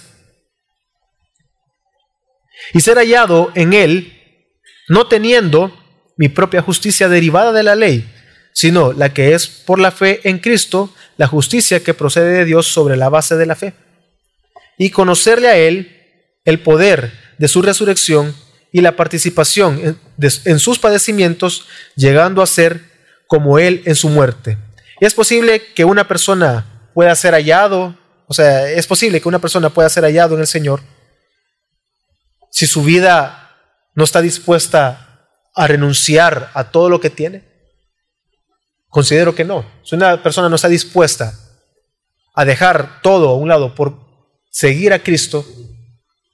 Y 2.73 2.81
ser 2.81 2.97
hallado 2.97 3.51
en 3.55 3.73
él, 3.73 4.45
no 4.87 5.07
teniendo 5.07 5.75
mi 6.17 6.29
propia 6.29 6.61
justicia 6.61 7.09
derivada 7.09 7.51
de 7.51 7.63
la 7.63 7.75
ley, 7.75 8.07
sino 8.53 8.93
la 8.93 9.13
que 9.13 9.33
es 9.33 9.47
por 9.47 9.79
la 9.79 9.91
fe 9.91 10.21
en 10.23 10.37
Cristo, 10.39 10.93
la 11.17 11.27
justicia 11.27 11.83
que 11.83 11.93
procede 11.93 12.31
de 12.31 12.45
Dios 12.45 12.67
sobre 12.67 12.95
la 12.95 13.09
base 13.09 13.35
de 13.35 13.45
la 13.45 13.55
fe. 13.55 13.73
Y 14.77 14.91
conocerle 14.91 15.47
a 15.47 15.57
Él 15.57 16.03
el 16.43 16.59
poder 16.59 17.11
de 17.37 17.47
su 17.47 17.61
resurrección 17.61 18.35
y 18.75 18.81
la 18.81 18.97
participación 18.97 19.97
en, 20.43 20.59
sus 20.59 20.79
padecimientos, 20.79 21.65
llegando 21.95 22.41
a 22.41 22.45
ser 22.45 22.81
como 23.25 23.57
Él 23.57 23.81
en 23.85 23.95
su 23.95 24.09
muerte. 24.09 24.57
Es 24.99 25.13
posible 25.13 25.61
que 25.73 25.85
una 25.85 26.09
persona 26.09 26.89
pueda 26.93 27.15
ser 27.15 27.33
hallado, 27.35 27.97
o 28.27 28.33
sea, 28.33 28.69
es 28.69 28.85
posible 28.85 29.21
que 29.21 29.29
una 29.29 29.39
persona 29.39 29.69
pueda 29.69 29.87
ser 29.87 30.03
hallado 30.03 30.35
en 30.35 30.41
el 30.41 30.47
Señor 30.47 30.81
si 32.51 32.67
su 32.67 32.83
vida 32.83 33.55
no 33.93 34.03
está 34.03 34.19
dispuesta 34.19 35.29
a 35.55 35.67
renunciar 35.67 36.51
a 36.53 36.65
todo 36.65 36.89
lo 36.89 36.99
que 36.99 37.09
tiene. 37.09 37.45
Considero 38.89 39.35
que 39.35 39.45
no. 39.45 39.65
Si 39.85 39.95
una 39.95 40.21
persona 40.21 40.49
no 40.49 40.57
está 40.57 40.67
dispuesta 40.67 41.33
a 42.33 42.43
dejar 42.43 43.01
todo 43.01 43.29
a 43.29 43.37
un 43.37 43.47
lado 43.47 43.73
por 43.73 43.97
seguir 44.51 44.91
a 44.91 45.01
Cristo, 45.01 45.45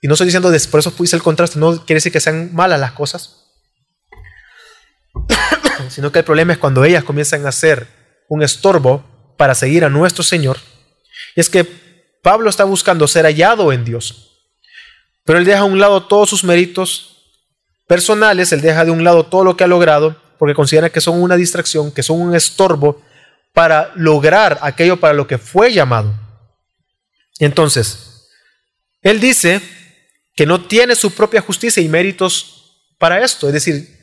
y 0.02 0.08
no 0.08 0.16
estoy 0.16 0.26
diciendo, 0.26 0.52
por 0.72 0.80
eso 0.80 0.92
puse 0.96 1.16
el 1.16 1.22
contraste, 1.22 1.60
no 1.60 1.86
quiere 1.86 1.98
decir 1.98 2.12
que 2.12 2.20
sean 2.20 2.54
malas 2.54 2.80
las 2.80 2.94
cosas, 2.94 3.46
sino 5.90 6.12
que 6.12 6.20
el 6.20 6.26
problema 6.26 6.54
es 6.54 6.60
cuando 6.60 6.84
ellas 6.84 7.04
comienzan 7.04 7.46
a 7.46 7.52
ser 7.52 7.88
un 8.28 8.42
estorbo 8.42 9.36
para 9.38 9.54
seguir 9.54 9.86
a 9.86 9.90
nuestro 9.90 10.24
Señor. 10.24 10.58
Y 11.36 11.40
es 11.40 11.50
que 11.50 11.64
Pablo 12.24 12.50
está 12.50 12.64
buscando 12.64 13.08
ser 13.08 13.26
hallado 13.26 13.72
en 13.72 13.86
Dios, 13.86 14.40
pero 15.24 15.38
él 15.38 15.46
deja 15.46 15.60
a 15.60 15.66
un 15.66 15.80
lado 15.80 16.08
todos 16.08 16.30
sus 16.30 16.44
méritos 16.44 17.28
personales, 17.88 18.52
él 18.52 18.62
deja 18.62 18.84
de 18.84 18.92
un 18.92 19.04
lado 19.04 19.28
todo 19.28 19.44
lo 19.44 19.56
que 19.56 19.64
ha 19.64 19.68
logrado 19.68 20.20
porque 20.40 20.56
considera 20.56 20.90
que 20.90 21.02
son 21.02 21.22
una 21.22 21.36
distracción, 21.36 21.92
que 21.92 22.02
son 22.02 22.20
un 22.20 22.34
estorbo 22.34 23.04
para 23.54 23.92
lograr 23.96 24.58
aquello 24.64 25.00
para 25.00 25.14
lo 25.14 25.28
que 25.28 25.38
fue 25.38 25.72
llamado. 25.72 26.12
Entonces, 27.38 28.28
él 29.04 29.20
dice 29.20 29.62
que 30.36 30.46
no 30.46 30.66
tiene 30.66 30.96
su 30.96 31.12
propia 31.12 31.42
justicia 31.42 31.82
y 31.82 31.90
méritos 31.90 32.88
para 32.98 33.24
esto. 33.24 33.48
Es 33.48 33.54
decir, 33.54 34.00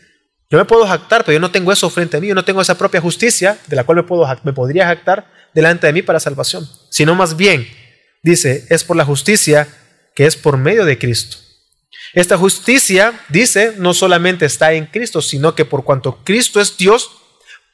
yo 0.50 0.58
me 0.58 0.64
puedo 0.64 0.86
jactar, 0.86 1.24
pero 1.24 1.34
yo 1.34 1.40
no 1.40 1.50
tengo 1.50 1.72
eso 1.72 1.90
frente 1.90 2.16
a 2.16 2.20
mí, 2.20 2.28
yo 2.28 2.34
no 2.34 2.44
tengo 2.44 2.60
esa 2.60 2.78
propia 2.78 3.00
justicia 3.00 3.58
de 3.66 3.76
la 3.76 3.84
cual 3.84 3.96
me, 3.96 4.02
puedo, 4.02 4.26
me 4.44 4.52
podría 4.52 4.86
jactar 4.86 5.30
delante 5.54 5.86
de 5.86 5.92
mí 5.92 6.02
para 6.02 6.20
salvación. 6.20 6.68
Sino 6.90 7.14
más 7.14 7.36
bien, 7.36 7.68
dice, 8.22 8.66
es 8.70 8.84
por 8.84 8.96
la 8.96 9.04
justicia 9.04 9.68
que 10.14 10.26
es 10.26 10.36
por 10.36 10.56
medio 10.56 10.84
de 10.84 10.98
Cristo. 10.98 11.38
Esta 12.14 12.38
justicia, 12.38 13.20
dice, 13.28 13.74
no 13.76 13.92
solamente 13.92 14.46
está 14.46 14.72
en 14.72 14.86
Cristo, 14.86 15.20
sino 15.20 15.54
que 15.54 15.64
por 15.64 15.84
cuanto 15.84 16.24
Cristo 16.24 16.60
es 16.60 16.76
Dios, 16.76 17.10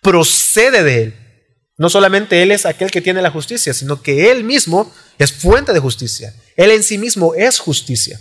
procede 0.02 0.82
de 0.82 1.02
Él. 1.02 1.14
No 1.76 1.88
solamente 1.88 2.42
Él 2.42 2.50
es 2.50 2.66
aquel 2.66 2.90
que 2.90 3.00
tiene 3.00 3.22
la 3.22 3.30
justicia, 3.30 3.72
sino 3.72 4.02
que 4.02 4.30
Él 4.30 4.44
mismo 4.44 4.92
es 5.18 5.32
fuente 5.32 5.72
de 5.72 5.80
justicia. 5.80 6.34
Él 6.56 6.70
en 6.70 6.82
sí 6.82 6.98
mismo 6.98 7.34
es 7.34 7.58
justicia. 7.58 8.20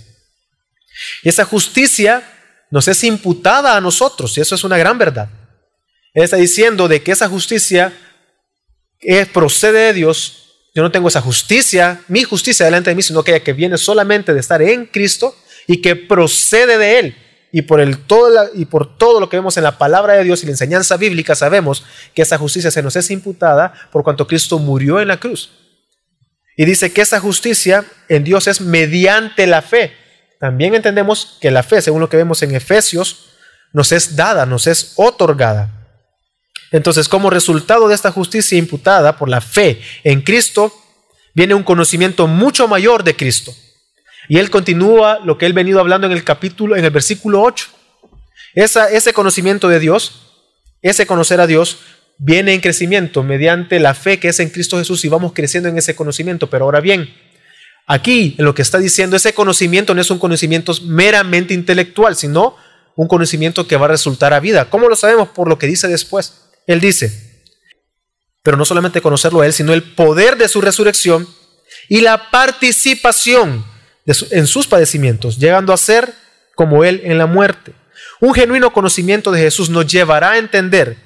Y 1.21 1.29
esa 1.29 1.45
justicia 1.45 2.23
nos 2.71 2.87
es 2.87 3.03
imputada 3.03 3.77
a 3.77 3.81
nosotros, 3.81 4.37
y 4.37 4.41
eso 4.41 4.55
es 4.55 4.63
una 4.63 4.77
gran 4.77 4.97
verdad. 4.97 5.29
Él 6.13 6.23
está 6.23 6.37
diciendo 6.37 6.87
de 6.87 7.01
que 7.01 7.11
esa 7.11 7.27
justicia 7.27 7.93
es, 8.99 9.27
procede 9.27 9.87
de 9.87 9.93
Dios. 9.93 10.69
Yo 10.75 10.81
no 10.81 10.91
tengo 10.91 11.07
esa 11.07 11.21
justicia, 11.21 12.01
mi 12.07 12.23
justicia 12.23 12.65
delante 12.65 12.89
de 12.89 12.95
mí, 12.95 13.03
sino 13.03 13.19
aquella 13.19 13.43
que 13.43 13.53
viene 13.53 13.77
solamente 13.77 14.33
de 14.33 14.39
estar 14.39 14.61
en 14.61 14.85
Cristo 14.85 15.35
y 15.67 15.81
que 15.81 15.95
procede 15.95 16.77
de 16.77 16.99
Él. 16.99 17.17
Y 17.51 17.63
por, 17.63 17.79
el, 17.79 17.99
todo 17.99 18.49
y 18.55 18.65
por 18.65 18.97
todo 18.97 19.19
lo 19.19 19.29
que 19.29 19.37
vemos 19.37 19.57
en 19.57 19.63
la 19.63 19.77
palabra 19.77 20.13
de 20.13 20.23
Dios 20.23 20.41
y 20.41 20.47
la 20.47 20.53
enseñanza 20.53 20.97
bíblica, 20.97 21.35
sabemos 21.35 21.85
que 22.15 22.23
esa 22.23 22.39
justicia 22.39 22.71
se 22.71 22.81
nos 22.81 22.95
es 22.95 23.11
imputada 23.11 23.73
por 23.91 24.03
cuanto 24.03 24.25
Cristo 24.25 24.57
murió 24.57 24.99
en 24.99 25.07
la 25.07 25.19
cruz. 25.19 25.51
Y 26.57 26.65
dice 26.65 26.91
que 26.91 27.01
esa 27.01 27.19
justicia 27.19 27.85
en 28.09 28.23
Dios 28.23 28.47
es 28.47 28.61
mediante 28.61 29.45
la 29.45 29.61
fe. 29.61 29.95
También 30.43 30.75
entendemos 30.75 31.37
que 31.39 31.51
la 31.51 31.63
fe, 31.63 31.81
según 31.81 32.01
lo 32.01 32.09
que 32.09 32.17
vemos 32.17 32.43
en 32.43 32.53
Efesios, 32.53 33.29
nos 33.71 33.93
es 33.93 34.17
dada, 34.17 34.45
nos 34.45 34.67
es 34.67 34.91
otorgada. 34.97 35.69
Entonces, 36.69 37.07
como 37.07 37.29
resultado 37.29 37.87
de 37.87 37.95
esta 37.95 38.11
justicia 38.11 38.57
imputada 38.57 39.15
por 39.15 39.29
la 39.29 39.39
fe 39.39 39.79
en 40.03 40.19
Cristo, 40.19 40.73
viene 41.33 41.53
un 41.53 41.63
conocimiento 41.63 42.27
mucho 42.27 42.67
mayor 42.67 43.05
de 43.05 43.15
Cristo. 43.15 43.55
Y 44.27 44.37
él 44.37 44.49
continúa 44.49 45.19
lo 45.23 45.37
que 45.37 45.45
él 45.45 45.53
venido 45.53 45.79
hablando 45.79 46.07
en 46.07 46.13
el 46.13 46.25
capítulo, 46.25 46.75
en 46.75 46.83
el 46.83 46.91
versículo 46.91 47.41
8. 47.41 47.67
Esa, 48.53 48.89
ese 48.89 49.13
conocimiento 49.13 49.69
de 49.69 49.79
Dios, 49.79 50.23
ese 50.81 51.07
conocer 51.07 51.39
a 51.39 51.47
Dios, 51.47 51.77
viene 52.17 52.53
en 52.53 52.59
crecimiento 52.59 53.23
mediante 53.23 53.79
la 53.79 53.93
fe 53.93 54.19
que 54.19 54.27
es 54.27 54.41
en 54.41 54.49
Cristo 54.49 54.77
Jesús 54.77 55.05
y 55.05 55.07
vamos 55.07 55.31
creciendo 55.31 55.69
en 55.69 55.77
ese 55.77 55.95
conocimiento. 55.95 56.49
Pero 56.49 56.65
ahora 56.65 56.81
bien, 56.81 57.13
aquí 57.85 58.35
lo 58.37 58.55
que 58.55 58.61
está 58.61 58.77
diciendo, 58.77 59.15
ese 59.15 59.33
conocimiento 59.33 59.93
no 59.93 60.01
es 60.01 60.11
un 60.11 60.19
conocimiento 60.19 60.73
meramente 60.83 61.53
intelectual, 61.53 62.15
sino 62.15 62.55
un 62.95 63.07
conocimiento 63.07 63.67
que 63.67 63.77
va 63.77 63.85
a 63.85 63.89
resultar 63.89 64.33
a 64.33 64.39
vida. 64.39 64.69
¿Cómo 64.69 64.87
lo 64.87 64.95
sabemos? 64.95 65.29
Por 65.29 65.47
lo 65.47 65.57
que 65.57 65.67
dice 65.67 65.87
después. 65.87 66.33
Él 66.67 66.79
dice, 66.79 67.43
pero 68.43 68.57
no 68.57 68.65
solamente 68.65 69.01
conocerlo 69.01 69.41
a 69.41 69.45
Él, 69.45 69.53
sino 69.53 69.73
el 69.73 69.83
poder 69.83 70.37
de 70.37 70.47
su 70.47 70.61
resurrección 70.61 71.27
y 71.89 72.01
la 72.01 72.29
participación 72.29 73.65
en 74.05 74.47
sus 74.47 74.67
padecimientos, 74.67 75.37
llegando 75.37 75.73
a 75.73 75.77
ser 75.77 76.13
como 76.55 76.83
Él 76.83 77.01
en 77.03 77.17
la 77.17 77.25
muerte. 77.25 77.73
Un 78.19 78.33
genuino 78.33 78.73
conocimiento 78.73 79.31
de 79.31 79.41
Jesús 79.41 79.69
nos 79.69 79.87
llevará 79.87 80.31
a 80.31 80.37
entender 80.37 80.97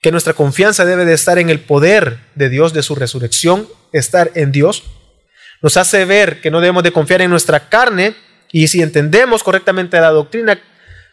que 0.00 0.12
nuestra 0.12 0.34
confianza 0.34 0.84
debe 0.84 1.04
de 1.04 1.14
estar 1.14 1.38
en 1.38 1.50
el 1.50 1.60
poder 1.60 2.18
de 2.34 2.48
Dios, 2.48 2.72
de 2.72 2.82
su 2.82 2.94
resurrección, 2.94 3.68
estar 3.92 4.30
en 4.34 4.52
Dios. 4.52 4.84
Nos 5.62 5.76
hace 5.76 6.04
ver 6.04 6.40
que 6.40 6.50
no 6.50 6.60
debemos 6.60 6.82
de 6.82 6.92
confiar 6.92 7.22
en 7.22 7.30
nuestra 7.30 7.68
carne, 7.68 8.14
y 8.52 8.68
si 8.68 8.80
entendemos 8.80 9.42
correctamente 9.42 10.00
la 10.00 10.10
doctrina 10.10 10.58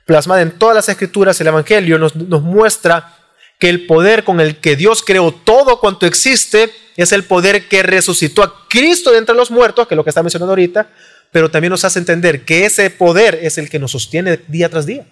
plasmada 0.05 0.41
en 0.41 0.51
todas 0.51 0.75
las 0.75 0.89
escrituras, 0.89 1.39
el 1.41 1.47
Evangelio 1.47 1.97
nos, 1.97 2.15
muestra 2.15 3.17
que 3.59 3.69
el 3.69 3.85
poder 3.85 4.23
con 4.23 4.39
el 4.39 4.57
que 4.57 4.75
Dios 4.75 5.03
creó 5.03 5.31
todo 5.31 5.79
cuanto 5.79 6.05
existe 6.05 6.71
es 6.95 7.11
el 7.11 7.23
poder 7.23 7.67
que 7.67 7.83
resucitó 7.83 8.43
a 8.43 8.67
Cristo 8.69 9.11
de 9.11 9.17
entre 9.17 9.35
los 9.35 9.51
muertos, 9.51 9.87
que 9.87 9.95
es 9.95 9.97
lo 9.97 10.03
que 10.03 10.09
está 10.09 10.23
mencionando 10.23 10.51
ahorita, 10.51 10.89
pero 11.31 11.49
también 11.49 11.71
nos 11.71 11.83
hace 11.83 11.99
entender 11.99 12.45
que 12.45 12.65
ese 12.65 12.89
poder 12.89 13.39
es 13.41 13.57
el 13.57 13.69
que 13.69 13.79
nos 13.79 13.91
sostiene 13.91 14.39
día 14.47 14.69
tras 14.69 14.85
día 14.85 15.05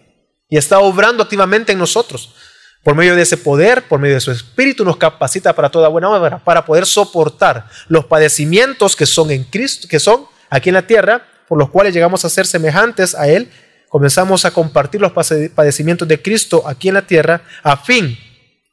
y 0.50 0.58
está 0.58 0.80
obrando 0.80 1.24
activamente 1.24 1.72
en 1.72 1.80
nosotros. 1.80 2.36
Por 2.84 2.96
medio 2.96 3.16
de 3.16 3.22
ese 3.22 3.38
poder, 3.38 3.84
por 3.84 4.00
medio 4.00 4.16
de 4.16 4.22
su 4.22 4.32
espíritu, 4.32 4.84
nos 4.84 4.98
capacita 4.98 5.54
para 5.54 5.70
toda 5.70 5.88
buena 5.88 6.10
obra, 6.10 6.40
para 6.44 6.66
poder 6.66 6.86
soportar 6.86 7.68
los 7.88 8.06
padecimientos 8.06 8.96
que 8.96 9.06
son 9.06 9.32
en 9.32 9.46
Cristo, 9.46 9.88
que 9.88 10.00
son 10.00 10.26
aquí 10.50 10.70
en 10.70 10.76
la 10.76 10.86
tierra, 10.86 11.26
por 11.48 11.58
los 11.58 11.70
cuales 11.70 11.94
llegamos 11.94 12.26
a 12.26 12.30
ser 12.30 12.46
semejantes 12.46 13.16
a 13.16 13.28
Él. 13.28 13.50
Comenzamos 13.88 14.44
a 14.44 14.52
compartir 14.52 15.00
los 15.00 15.14
padecimientos 15.14 16.08
de 16.08 16.22
Cristo 16.22 16.64
aquí 16.68 16.90
en 16.90 16.96
la 16.96 17.04
tierra, 17.04 17.42
a 17.64 17.78
fin 17.78 18.18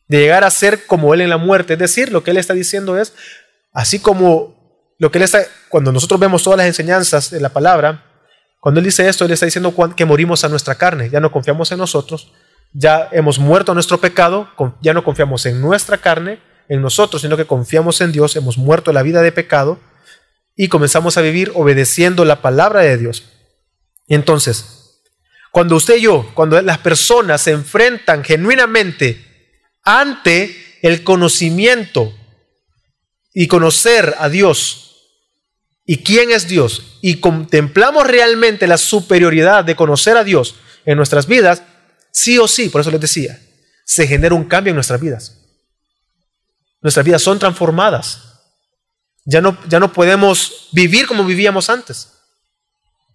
de 0.09 0.19
llegar 0.19 0.43
a 0.43 0.51
ser 0.51 0.87
como 0.87 1.15
Él 1.15 1.21
en 1.21 1.31
la 1.31 1.37
muerte. 1.37 1.75
Es 1.75 1.79
decir, 1.79 2.11
lo 2.11 2.25
que 2.25 2.33
Él 2.33 2.37
está 2.39 2.53
diciendo 2.53 2.99
es, 2.99 3.15
así 3.73 4.01
como 4.01 4.93
lo 4.99 5.13
que 5.13 5.19
Él 5.19 5.25
está, 5.25 5.43
cuando 5.69 5.93
nosotros 5.93 6.19
vemos 6.19 6.43
todas 6.43 6.57
las 6.57 6.67
enseñanzas 6.67 7.31
de 7.31 7.41
la 7.41 7.51
palabra, 7.51 8.05
cuando 8.59 8.81
Él 8.81 8.87
dice 8.87 9.09
esto, 9.09 9.25
Él 9.25 9.31
está 9.31 9.47
diciendo 9.47 9.73
que 9.95 10.05
morimos 10.05 10.43
a 10.43 10.49
nuestra 10.49 10.75
carne, 10.75 11.11
ya 11.11 11.21
no 11.21 11.31
confiamos 11.31 11.71
en 11.71 11.79
nosotros, 11.79 12.33
ya 12.73 13.09
hemos 13.13 13.39
muerto 13.39 13.75
nuestro 13.75 13.99
pecado, 13.99 14.49
ya 14.81 14.95
no 14.95 15.05
confiamos 15.05 15.47
en 15.47 15.61
nuestra 15.61 15.99
carne, 15.99 16.41
en 16.69 16.83
nosotros, 16.83 17.23
sino 17.23 17.37
que 17.37 17.47
confiamos 17.47 18.01
en 18.01 18.13
Dios, 18.13 18.37
hemos 18.37 18.57
muerto 18.57 18.93
la 18.93 19.03
vida 19.03 19.23
de 19.23 19.33
pecado 19.33 19.81
y 20.57 20.69
comenzamos 20.69 21.17
a 21.17 21.21
vivir 21.21 21.53
obedeciendo 21.55 22.25
la 22.25 22.43
palabra 22.43 22.81
de 22.81 22.97
Dios. 22.97 23.25
entonces, 24.09 24.77
cuando 25.51 25.75
usted 25.75 25.97
y 25.97 26.03
yo, 26.03 26.31
cuando 26.35 26.61
las 26.63 26.79
personas 26.79 27.43
se 27.43 27.51
enfrentan 27.51 28.23
genuinamente 28.23 29.27
ante 29.83 30.79
el 30.83 31.03
conocimiento 31.03 32.15
y 33.35 33.49
conocer 33.49 34.15
a 34.19 34.29
Dios 34.29 34.91
y 35.85 36.05
quién 36.05 36.31
es 36.31 36.47
Dios 36.47 36.99
y 37.03 37.17
contemplamos 37.17 38.07
realmente 38.07 38.69
la 38.69 38.79
superioridad 38.79 39.65
de 39.65 39.75
conocer 39.75 40.17
a 40.17 40.23
Dios 40.23 40.55
en 40.85 40.97
nuestras 40.97 41.27
vidas, 41.27 41.63
sí 42.13 42.39
o 42.39 42.49
sí, 42.49 42.69
por 42.69 42.81
eso 42.81 42.91
les 42.91 43.01
decía, 43.01 43.41
se 43.85 44.07
genera 44.07 44.35
un 44.35 44.45
cambio 44.45 44.71
en 44.71 44.77
nuestras 44.77 45.01
vidas. 45.01 45.37
Nuestras 46.81 47.05
vidas 47.05 47.23
son 47.23 47.39
transformadas. 47.39 48.23
Ya 49.25 49.41
no, 49.41 49.59
ya 49.69 49.79
no 49.79 49.93
podemos 49.93 50.69
vivir 50.73 51.07
como 51.07 51.25
vivíamos 51.25 51.69
antes, 51.69 52.09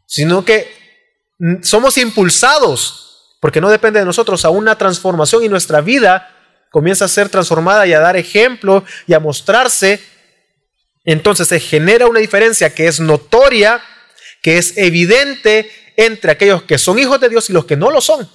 sino 0.06 0.46
que 0.46 0.72
somos 1.62 1.98
impulsados, 1.98 3.38
porque 3.41 3.60
no 3.60 3.70
depende 3.70 4.00
de 4.00 4.06
nosotros, 4.06 4.46
a 4.46 4.50
una 4.50 4.78
transformación 4.78 5.43
y 5.43 5.50
nuestra 5.50 5.82
vida 5.82 6.32
comienza 6.72 7.06
a 7.06 7.10
ser 7.10 7.30
transformada 7.30 7.88
y 7.88 7.93
a 7.93 8.00
dar 8.00 8.18
ejemplo 8.18 8.84
y 9.08 9.14
a 9.14 9.20
mostrarse. 9.20 10.02
Entonces 11.04 11.48
se 11.48 11.60
genera 11.60 12.08
una 12.08 12.20
diferencia 12.20 12.74
que 12.74 12.88
es 12.88 13.00
notoria, 13.00 13.82
que 14.41 14.58
es 14.58 14.78
evidente 14.78 15.70
entre 15.98 16.32
aquellos 16.32 16.64
que 16.64 16.78
son 16.78 17.00
hijos 17.00 17.20
de 17.20 17.30
Dios 17.30 17.50
y 17.50 17.54
los 17.54 17.66
que 17.66 17.78
no 17.78 17.91
lo 17.91 18.02
son. 18.02 18.30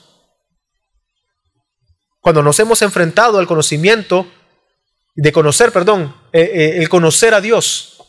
Cuando 2.21 2.43
nos 2.43 2.59
hemos 2.61 2.83
enfrentado 2.83 3.39
al 3.39 3.47
conocimiento, 3.47 4.27
de 5.15 5.33
conocer, 5.33 5.73
perdón, 5.73 6.15
eh, 6.33 6.41
eh, 6.41 6.75
el 6.79 6.89
conocer 6.89 7.35
a 7.35 7.41
Dios, 7.41 8.03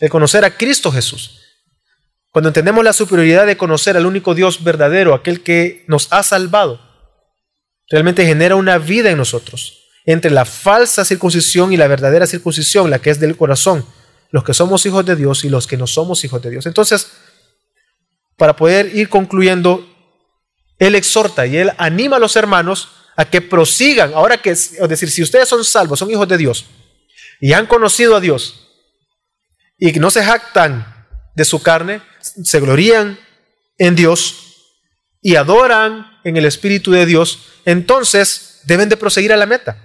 el 0.00 0.10
conocer 0.10 0.44
a 0.44 0.56
Cristo 0.56 0.90
Jesús. 0.90 1.40
Cuando 2.32 2.48
entendemos 2.48 2.84
la 2.84 2.92
superioridad 2.92 3.46
de 3.46 3.56
conocer 3.56 3.96
al 3.96 4.06
único 4.06 4.34
Dios 4.34 4.62
verdadero, 4.62 5.14
aquel 5.14 5.42
que 5.42 5.84
nos 5.86 6.12
ha 6.12 6.22
salvado, 6.22 6.80
realmente 7.88 8.26
genera 8.26 8.56
una 8.56 8.78
vida 8.78 9.10
en 9.10 9.18
nosotros. 9.18 9.84
Entre 10.04 10.30
la 10.30 10.44
falsa 10.44 11.04
circuncisión 11.04 11.72
y 11.72 11.76
la 11.76 11.88
verdadera 11.88 12.26
circuncisión, 12.26 12.90
la 12.90 12.98
que 13.00 13.10
es 13.10 13.20
del 13.20 13.36
corazón, 13.36 13.86
los 14.30 14.44
que 14.44 14.54
somos 14.54 14.84
hijos 14.86 15.04
de 15.06 15.16
Dios 15.16 15.44
y 15.44 15.48
los 15.48 15.66
que 15.66 15.76
no 15.76 15.86
somos 15.86 16.24
hijos 16.24 16.42
de 16.42 16.50
Dios. 16.50 16.66
Entonces, 16.66 17.12
para 18.36 18.54
poder 18.54 18.94
ir 18.94 19.08
concluyendo, 19.08 19.88
Él 20.78 20.94
exhorta 20.94 21.46
y 21.46 21.56
Él 21.56 21.72
anima 21.78 22.16
a 22.16 22.20
los 22.20 22.36
hermanos 22.36 22.90
a 23.16 23.24
que 23.24 23.40
prosigan. 23.40 24.12
Ahora 24.14 24.38
que, 24.38 24.50
es 24.50 24.76
decir, 24.88 25.10
si 25.10 25.22
ustedes 25.22 25.48
son 25.48 25.64
salvos, 25.64 25.98
son 25.98 26.10
hijos 26.10 26.28
de 26.28 26.38
Dios 26.38 26.66
y 27.40 27.52
han 27.52 27.66
conocido 27.66 28.16
a 28.16 28.20
Dios 28.20 28.68
y 29.78 29.92
no 29.92 30.10
se 30.10 30.24
jactan 30.24 30.94
de 31.34 31.44
su 31.44 31.62
carne, 31.62 32.02
se 32.20 32.60
glorían 32.60 33.18
en 33.78 33.96
Dios 33.96 34.46
y 35.20 35.36
adoran 35.36 36.18
en 36.24 36.36
el 36.36 36.44
Espíritu 36.44 36.92
de 36.92 37.06
Dios, 37.06 37.40
entonces 37.64 38.60
deben 38.64 38.88
de 38.88 38.96
proseguir 38.96 39.32
a 39.32 39.36
la 39.36 39.46
meta. 39.46 39.82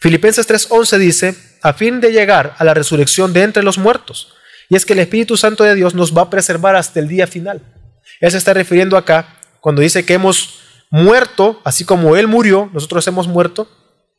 Filipenses 0.00 0.48
3:11 0.48 0.98
dice, 0.98 1.34
a 1.62 1.72
fin 1.72 2.00
de 2.00 2.12
llegar 2.12 2.54
a 2.58 2.64
la 2.64 2.74
resurrección 2.74 3.32
de 3.32 3.42
entre 3.42 3.62
los 3.62 3.78
muertos. 3.78 4.34
Y 4.68 4.76
es 4.76 4.84
que 4.84 4.92
el 4.92 5.00
Espíritu 5.00 5.36
Santo 5.36 5.64
de 5.64 5.74
Dios 5.74 5.94
nos 5.94 6.16
va 6.16 6.22
a 6.22 6.30
preservar 6.30 6.76
hasta 6.76 7.00
el 7.00 7.08
día 7.08 7.26
final. 7.26 7.62
Él 8.20 8.30
se 8.30 8.38
está 8.38 8.54
refiriendo 8.54 8.96
acá 8.96 9.40
cuando 9.60 9.82
dice 9.82 10.04
que 10.04 10.14
hemos 10.14 10.60
muerto, 10.90 11.60
así 11.64 11.84
como 11.84 12.16
Él 12.16 12.26
murió, 12.26 12.70
nosotros 12.72 13.06
hemos 13.06 13.28
muerto. 13.28 13.68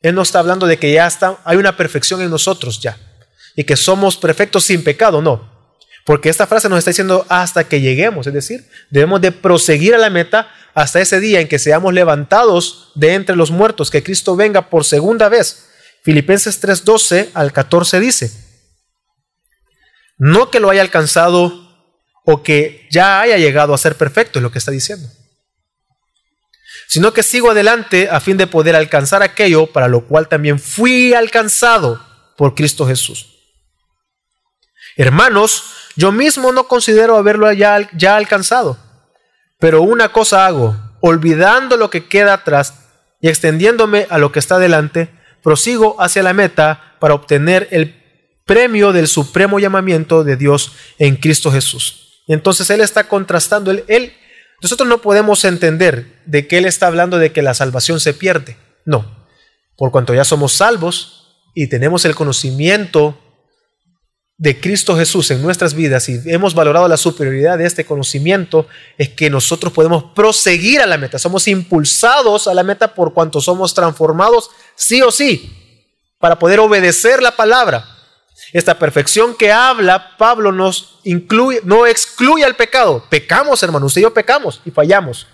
Él 0.01 0.15
no 0.15 0.21
está 0.21 0.39
hablando 0.39 0.65
de 0.65 0.77
que 0.77 0.93
ya 0.93 1.07
está, 1.07 1.39
hay 1.43 1.57
una 1.57 1.75
perfección 1.75 2.21
en 2.21 2.29
nosotros 2.29 2.79
ya. 2.79 2.97
Y 3.55 3.63
que 3.63 3.75
somos 3.75 4.17
perfectos 4.17 4.65
sin 4.65 4.83
pecado, 4.83 5.21
no. 5.21 5.59
Porque 6.05 6.29
esta 6.29 6.47
frase 6.47 6.69
nos 6.69 6.79
está 6.79 6.91
diciendo 6.91 7.25
hasta 7.29 7.65
que 7.65 7.81
lleguemos, 7.81 8.25
es 8.25 8.33
decir, 8.33 8.67
debemos 8.89 9.21
de 9.21 9.31
proseguir 9.31 9.93
a 9.93 9.97
la 9.97 10.09
meta 10.09 10.49
hasta 10.73 11.01
ese 11.01 11.19
día 11.19 11.39
en 11.39 11.47
que 11.47 11.59
seamos 11.59 11.93
levantados 11.93 12.91
de 12.95 13.13
entre 13.13 13.35
los 13.35 13.51
muertos, 13.51 13.91
que 13.91 14.01
Cristo 14.01 14.35
venga 14.35 14.69
por 14.69 14.85
segunda 14.85 15.29
vez. 15.29 15.67
Filipenses 16.03 16.61
3:12 16.63 17.29
al 17.33 17.51
14 17.51 17.99
dice, 17.99 18.31
no 20.17 20.49
que 20.49 20.59
lo 20.59 20.69
haya 20.69 20.81
alcanzado 20.81 21.67
o 22.25 22.43
que 22.43 22.87
ya 22.89 23.21
haya 23.21 23.37
llegado 23.37 23.73
a 23.73 23.77
ser 23.77 23.95
perfecto, 23.95 24.39
es 24.39 24.43
lo 24.43 24.51
que 24.51 24.59
está 24.59 24.71
diciendo, 24.71 25.07
sino 26.89 27.13
que 27.13 27.21
sigo 27.21 27.51
adelante 27.51 28.09
a 28.09 28.19
fin 28.19 28.35
de 28.35 28.47
poder 28.47 28.75
alcanzar 28.75 29.21
aquello 29.21 29.67
para 29.67 29.87
lo 29.87 30.07
cual 30.07 30.27
también 30.27 30.59
fui 30.59 31.13
alcanzado 31.13 32.03
por 32.35 32.55
Cristo 32.55 32.87
Jesús. 32.87 33.27
Hermanos, 34.97 35.65
yo 35.95 36.11
mismo 36.11 36.51
no 36.51 36.67
considero 36.67 37.15
haberlo 37.15 37.51
ya, 37.53 37.75
alcanzado, 38.15 38.79
pero 39.59 39.83
una 39.83 40.11
cosa 40.11 40.47
hago, 40.47 40.75
olvidando 40.99 41.77
lo 41.77 41.91
que 41.91 42.07
queda 42.07 42.33
atrás 42.33 42.73
y 43.21 43.29
extendiéndome 43.29 44.07
a 44.09 44.17
lo 44.17 44.31
que 44.31 44.39
está 44.39 44.57
delante, 44.57 45.13
prosigo 45.43 45.95
hacia 46.01 46.23
la 46.23 46.33
meta 46.33 46.95
para 46.99 47.13
obtener 47.13 47.67
el 47.69 48.03
premio 48.47 48.93
del 48.93 49.07
supremo 49.07 49.59
llamamiento 49.59 50.23
de 50.23 50.37
Dios 50.37 50.71
en 50.97 51.17
Cristo 51.17 51.51
Jesús. 51.51 52.23
Entonces 52.27 52.67
Él 52.71 52.81
está 52.81 53.03
contrastando, 53.07 53.69
él, 53.69 53.83
él, 53.87 54.13
nosotros 54.61 54.87
no 54.87 55.01
podemos 55.01 55.45
entender 55.45 56.21
de 56.25 56.47
que 56.47 56.57
Él 56.57 56.65
está 56.65 56.87
hablando 56.87 57.17
de 57.17 57.31
que 57.31 57.41
la 57.41 57.53
salvación 57.53 57.99
se 57.99 58.13
pierde. 58.13 58.57
No, 58.85 59.27
por 59.77 59.91
cuanto 59.91 60.13
ya 60.13 60.23
somos 60.23 60.53
salvos 60.53 61.37
y 61.53 61.67
tenemos 61.67 62.05
el 62.05 62.15
conocimiento 62.15 63.17
de 64.39 64.59
Cristo 64.59 64.95
Jesús 64.95 65.31
en 65.31 65.41
nuestras 65.41 65.73
vidas 65.73 66.07
y 66.07 66.21
hemos 66.25 66.55
valorado 66.55 66.87
la 66.87 66.95
superioridad 66.95 67.57
de 67.57 67.65
este 67.65 67.85
conocimiento, 67.85 68.67
es 68.97 69.09
que 69.09 69.29
nosotros 69.29 69.73
podemos 69.73 70.05
proseguir 70.15 70.79
a 70.79 70.85
la 70.85 70.97
meta. 70.97 71.19
Somos 71.19 71.47
impulsados 71.49 72.47
a 72.47 72.53
la 72.53 72.63
meta 72.63 72.95
por 72.95 73.13
cuanto 73.13 73.41
somos 73.41 73.73
transformados 73.73 74.49
sí 74.75 75.01
o 75.01 75.11
sí, 75.11 75.83
para 76.19 76.39
poder 76.39 76.61
obedecer 76.61 77.21
la 77.21 77.35
palabra. 77.35 77.85
Esta 78.51 78.79
perfección 78.79 79.35
que 79.35 79.51
habla 79.51 80.17
Pablo 80.17 80.51
nos 80.51 80.99
incluye, 81.03 81.61
no 81.63 81.85
excluye 81.85 82.43
al 82.43 82.55
pecado. 82.55 83.05
Pecamos, 83.09 83.61
hermano, 83.61 83.85
usted 83.85 84.01
y 84.01 84.03
yo 84.03 84.13
pecamos 84.13 84.61
y 84.65 84.71
fallamos. 84.71 85.27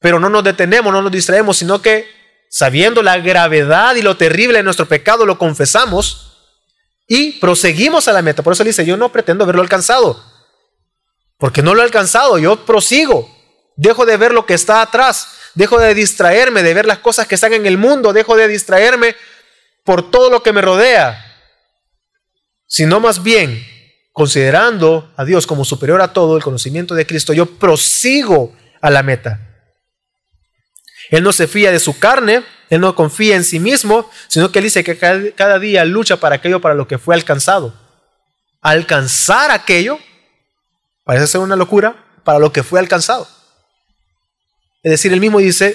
Pero 0.00 0.18
no 0.18 0.28
nos 0.28 0.44
detenemos, 0.44 0.92
no 0.92 1.02
nos 1.02 1.12
distraemos, 1.12 1.56
sino 1.56 1.80
que 1.80 2.08
sabiendo 2.48 3.02
la 3.02 3.18
gravedad 3.18 3.94
y 3.94 4.02
lo 4.02 4.16
terrible 4.16 4.58
de 4.58 4.62
nuestro 4.64 4.86
pecado, 4.86 5.26
lo 5.26 5.38
confesamos 5.38 6.28
y 7.06 7.32
proseguimos 7.32 8.08
a 8.08 8.12
la 8.12 8.22
meta. 8.22 8.42
Por 8.42 8.52
eso 8.52 8.62
él 8.62 8.68
dice, 8.68 8.84
yo 8.84 8.96
no 8.96 9.10
pretendo 9.10 9.44
haberlo 9.44 9.62
alcanzado, 9.62 10.22
porque 11.36 11.62
no 11.62 11.74
lo 11.74 11.82
he 11.82 11.84
alcanzado, 11.84 12.38
yo 12.38 12.64
prosigo, 12.64 13.28
dejo 13.76 14.06
de 14.06 14.16
ver 14.16 14.32
lo 14.32 14.46
que 14.46 14.54
está 14.54 14.82
atrás, 14.82 15.28
dejo 15.54 15.78
de 15.78 15.94
distraerme, 15.94 16.62
de 16.62 16.74
ver 16.74 16.86
las 16.86 16.98
cosas 16.98 17.26
que 17.26 17.34
están 17.34 17.52
en 17.52 17.66
el 17.66 17.78
mundo, 17.78 18.12
dejo 18.12 18.36
de 18.36 18.48
distraerme 18.48 19.14
por 19.84 20.10
todo 20.10 20.30
lo 20.30 20.42
que 20.42 20.52
me 20.52 20.60
rodea, 20.60 21.27
sino 22.68 23.00
más 23.00 23.24
bien, 23.24 23.66
considerando 24.12 25.12
a 25.16 25.24
Dios 25.24 25.48
como 25.48 25.64
superior 25.64 26.00
a 26.00 26.12
todo, 26.12 26.36
el 26.36 26.42
conocimiento 26.44 26.94
de 26.94 27.06
Cristo, 27.06 27.32
yo 27.32 27.46
prosigo 27.46 28.54
a 28.80 28.90
la 28.90 29.02
meta. 29.02 29.40
Él 31.10 31.24
no 31.24 31.32
se 31.32 31.48
fía 31.48 31.72
de 31.72 31.80
su 31.80 31.98
carne, 31.98 32.44
él 32.70 32.80
no 32.80 32.94
confía 32.94 33.34
en 33.34 33.42
sí 33.42 33.58
mismo, 33.58 34.08
sino 34.28 34.52
que 34.52 34.60
él 34.60 34.66
dice 34.66 34.84
que 34.84 34.96
cada, 35.34 35.58
día 35.58 35.84
lucha 35.84 36.18
para 36.18 36.36
aquello 36.36 36.60
para 36.60 36.76
lo 36.76 36.86
que 36.86 36.98
fue 36.98 37.16
alcanzado. 37.16 37.74
Alcanzar 38.60 39.50
aquello 39.50 39.98
Parece 41.08 41.26
ser 41.26 41.40
una 41.40 41.56
locura 41.56 41.96
para 42.22 42.38
lo 42.38 42.52
que 42.52 42.62
fue 42.62 42.78
alcanzado. 42.78 43.26
Es 44.82 44.90
decir, 44.90 45.10
él 45.10 45.20
mismo 45.20 45.38
dice, 45.38 45.74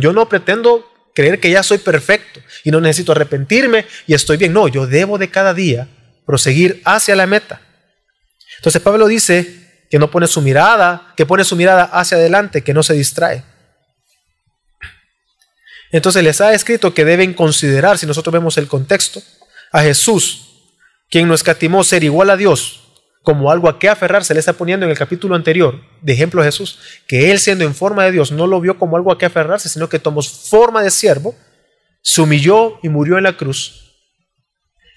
yo 0.00 0.12
no 0.12 0.28
pretendo 0.28 0.84
creer 1.14 1.38
que 1.38 1.48
ya 1.48 1.62
soy 1.62 1.78
perfecto 1.78 2.40
y 2.64 2.72
no 2.72 2.80
necesito 2.80 3.12
arrepentirme 3.12 3.86
y 4.08 4.14
estoy 4.14 4.36
bien. 4.36 4.52
No, 4.52 4.66
yo 4.66 4.88
debo 4.88 5.16
de 5.16 5.30
cada 5.30 5.54
día 5.54 5.86
proseguir 6.26 6.82
hacia 6.84 7.16
la 7.16 7.26
meta. 7.26 7.60
Entonces 8.56 8.80
Pablo 8.80 9.06
dice 9.06 9.86
que 9.90 9.98
no 9.98 10.10
pone 10.10 10.26
su 10.26 10.40
mirada, 10.40 11.12
que 11.16 11.26
pone 11.26 11.44
su 11.44 11.56
mirada 11.56 11.84
hacia 11.84 12.16
adelante, 12.16 12.62
que 12.62 12.74
no 12.74 12.82
se 12.82 12.94
distrae. 12.94 13.44
Entonces 15.92 16.24
les 16.24 16.40
ha 16.40 16.52
escrito 16.52 16.92
que 16.92 17.04
deben 17.04 17.34
considerar, 17.34 17.98
si 17.98 18.06
nosotros 18.06 18.32
vemos 18.32 18.58
el 18.58 18.66
contexto, 18.66 19.22
a 19.70 19.82
Jesús, 19.82 20.62
quien 21.10 21.28
no 21.28 21.34
escatimó 21.34 21.84
ser 21.84 22.02
igual 22.04 22.30
a 22.30 22.36
Dios, 22.36 22.80
como 23.22 23.50
algo 23.50 23.68
a 23.68 23.78
qué 23.78 23.88
aferrarse, 23.88 24.34
le 24.34 24.40
está 24.40 24.52
poniendo 24.52 24.86
en 24.86 24.90
el 24.90 24.98
capítulo 24.98 25.34
anterior, 25.34 25.80
de 26.02 26.12
ejemplo 26.12 26.42
a 26.42 26.44
Jesús, 26.44 26.78
que 27.06 27.30
él 27.30 27.38
siendo 27.38 27.64
en 27.64 27.74
forma 27.74 28.04
de 28.04 28.12
Dios 28.12 28.32
no 28.32 28.46
lo 28.46 28.60
vio 28.60 28.78
como 28.78 28.96
algo 28.96 29.12
a 29.12 29.18
qué 29.18 29.26
aferrarse, 29.26 29.68
sino 29.68 29.88
que 29.88 29.98
tomó 29.98 30.22
forma 30.22 30.82
de 30.82 30.90
siervo, 30.90 31.34
se 32.02 32.20
humilló 32.20 32.78
y 32.82 32.88
murió 32.88 33.16
en 33.16 33.24
la 33.24 33.36
cruz. 33.36 33.83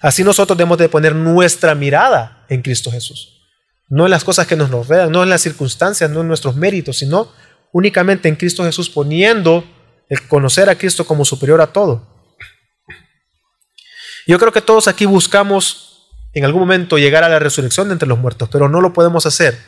Así 0.00 0.22
nosotros 0.22 0.56
debemos 0.56 0.78
de 0.78 0.88
poner 0.88 1.14
nuestra 1.14 1.74
mirada 1.74 2.44
en 2.48 2.62
Cristo 2.62 2.90
Jesús. 2.90 3.40
No 3.88 4.04
en 4.04 4.10
las 4.10 4.24
cosas 4.24 4.46
que 4.46 4.56
nos 4.56 4.70
rodean, 4.70 5.10
no 5.10 5.22
en 5.22 5.30
las 5.30 5.40
circunstancias, 5.40 6.10
no 6.10 6.20
en 6.20 6.28
nuestros 6.28 6.56
méritos, 6.56 6.98
sino 6.98 7.32
únicamente 7.72 8.28
en 8.28 8.36
Cristo 8.36 8.64
Jesús, 8.64 8.90
poniendo 8.90 9.64
el 10.08 10.26
conocer 10.28 10.68
a 10.68 10.76
Cristo 10.76 11.06
como 11.06 11.24
superior 11.24 11.60
a 11.60 11.68
todo. 11.68 12.06
Yo 14.26 14.38
creo 14.38 14.52
que 14.52 14.60
todos 14.60 14.88
aquí 14.88 15.06
buscamos 15.06 16.10
en 16.34 16.44
algún 16.44 16.60
momento 16.60 16.98
llegar 16.98 17.24
a 17.24 17.28
la 17.28 17.38
resurrección 17.38 17.88
de 17.88 17.94
entre 17.94 18.08
los 18.08 18.18
muertos, 18.18 18.48
pero 18.52 18.68
no 18.68 18.80
lo 18.80 18.92
podemos 18.92 19.26
hacer 19.26 19.58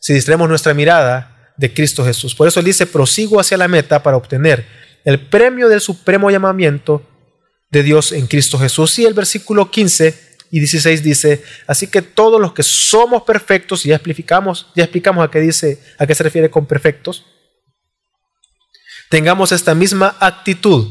si 0.00 0.12
distraemos 0.12 0.48
nuestra 0.48 0.72
mirada 0.72 1.52
de 1.56 1.72
Cristo 1.74 2.04
Jesús. 2.04 2.34
Por 2.34 2.46
eso 2.46 2.60
él 2.60 2.66
dice, 2.66 2.86
prosigo 2.86 3.40
hacia 3.40 3.56
la 3.56 3.68
meta 3.68 4.02
para 4.02 4.16
obtener 4.16 4.66
el 5.04 5.20
premio 5.20 5.68
del 5.68 5.80
supremo 5.80 6.30
llamamiento 6.30 7.02
de 7.74 7.82
Dios 7.82 8.12
en 8.12 8.26
Cristo 8.26 8.58
Jesús. 8.58 8.98
Y 8.98 9.04
el 9.04 9.12
versículo 9.12 9.70
15 9.70 10.36
y 10.50 10.60
16 10.60 11.02
dice, 11.02 11.42
así 11.66 11.88
que 11.88 12.00
todos 12.00 12.40
los 12.40 12.52
que 12.52 12.62
somos 12.62 13.24
perfectos, 13.24 13.84
y 13.84 13.88
ya 13.88 13.96
explicamos, 13.96 14.68
ya 14.74 14.84
explicamos 14.84 15.24
a 15.26 15.30
qué 15.30 15.40
dice, 15.40 15.80
a 15.98 16.06
qué 16.06 16.14
se 16.14 16.22
refiere 16.22 16.48
con 16.48 16.66
perfectos, 16.66 17.26
tengamos 19.10 19.52
esta 19.52 19.74
misma 19.74 20.16
actitud. 20.20 20.88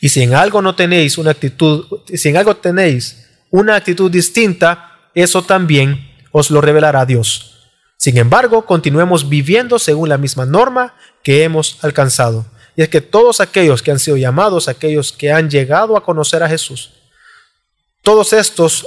Y 0.00 0.08
si 0.08 0.22
en 0.22 0.34
algo 0.34 0.62
no 0.62 0.74
tenéis 0.74 1.18
una 1.18 1.32
actitud, 1.32 1.86
si 2.14 2.28
en 2.28 2.36
algo 2.36 2.56
tenéis 2.56 3.26
una 3.50 3.74
actitud 3.76 4.10
distinta, 4.10 5.10
eso 5.14 5.42
también 5.42 6.08
os 6.30 6.50
lo 6.50 6.60
revelará 6.60 7.04
Dios. 7.04 7.70
Sin 7.98 8.16
embargo, 8.18 8.66
continuemos 8.66 9.28
viviendo 9.28 9.78
según 9.78 10.08
la 10.08 10.18
misma 10.18 10.46
norma 10.46 10.94
que 11.22 11.44
hemos 11.44 11.78
alcanzado. 11.82 12.46
Y 12.76 12.82
es 12.82 12.88
que 12.88 13.00
todos 13.00 13.40
aquellos 13.40 13.82
que 13.82 13.90
han 13.90 13.98
sido 13.98 14.16
llamados, 14.16 14.68
aquellos 14.68 15.12
que 15.12 15.32
han 15.32 15.50
llegado 15.50 15.96
a 15.96 16.04
conocer 16.04 16.42
a 16.42 16.48
Jesús, 16.48 16.90
todos 18.02 18.32
estos, 18.32 18.86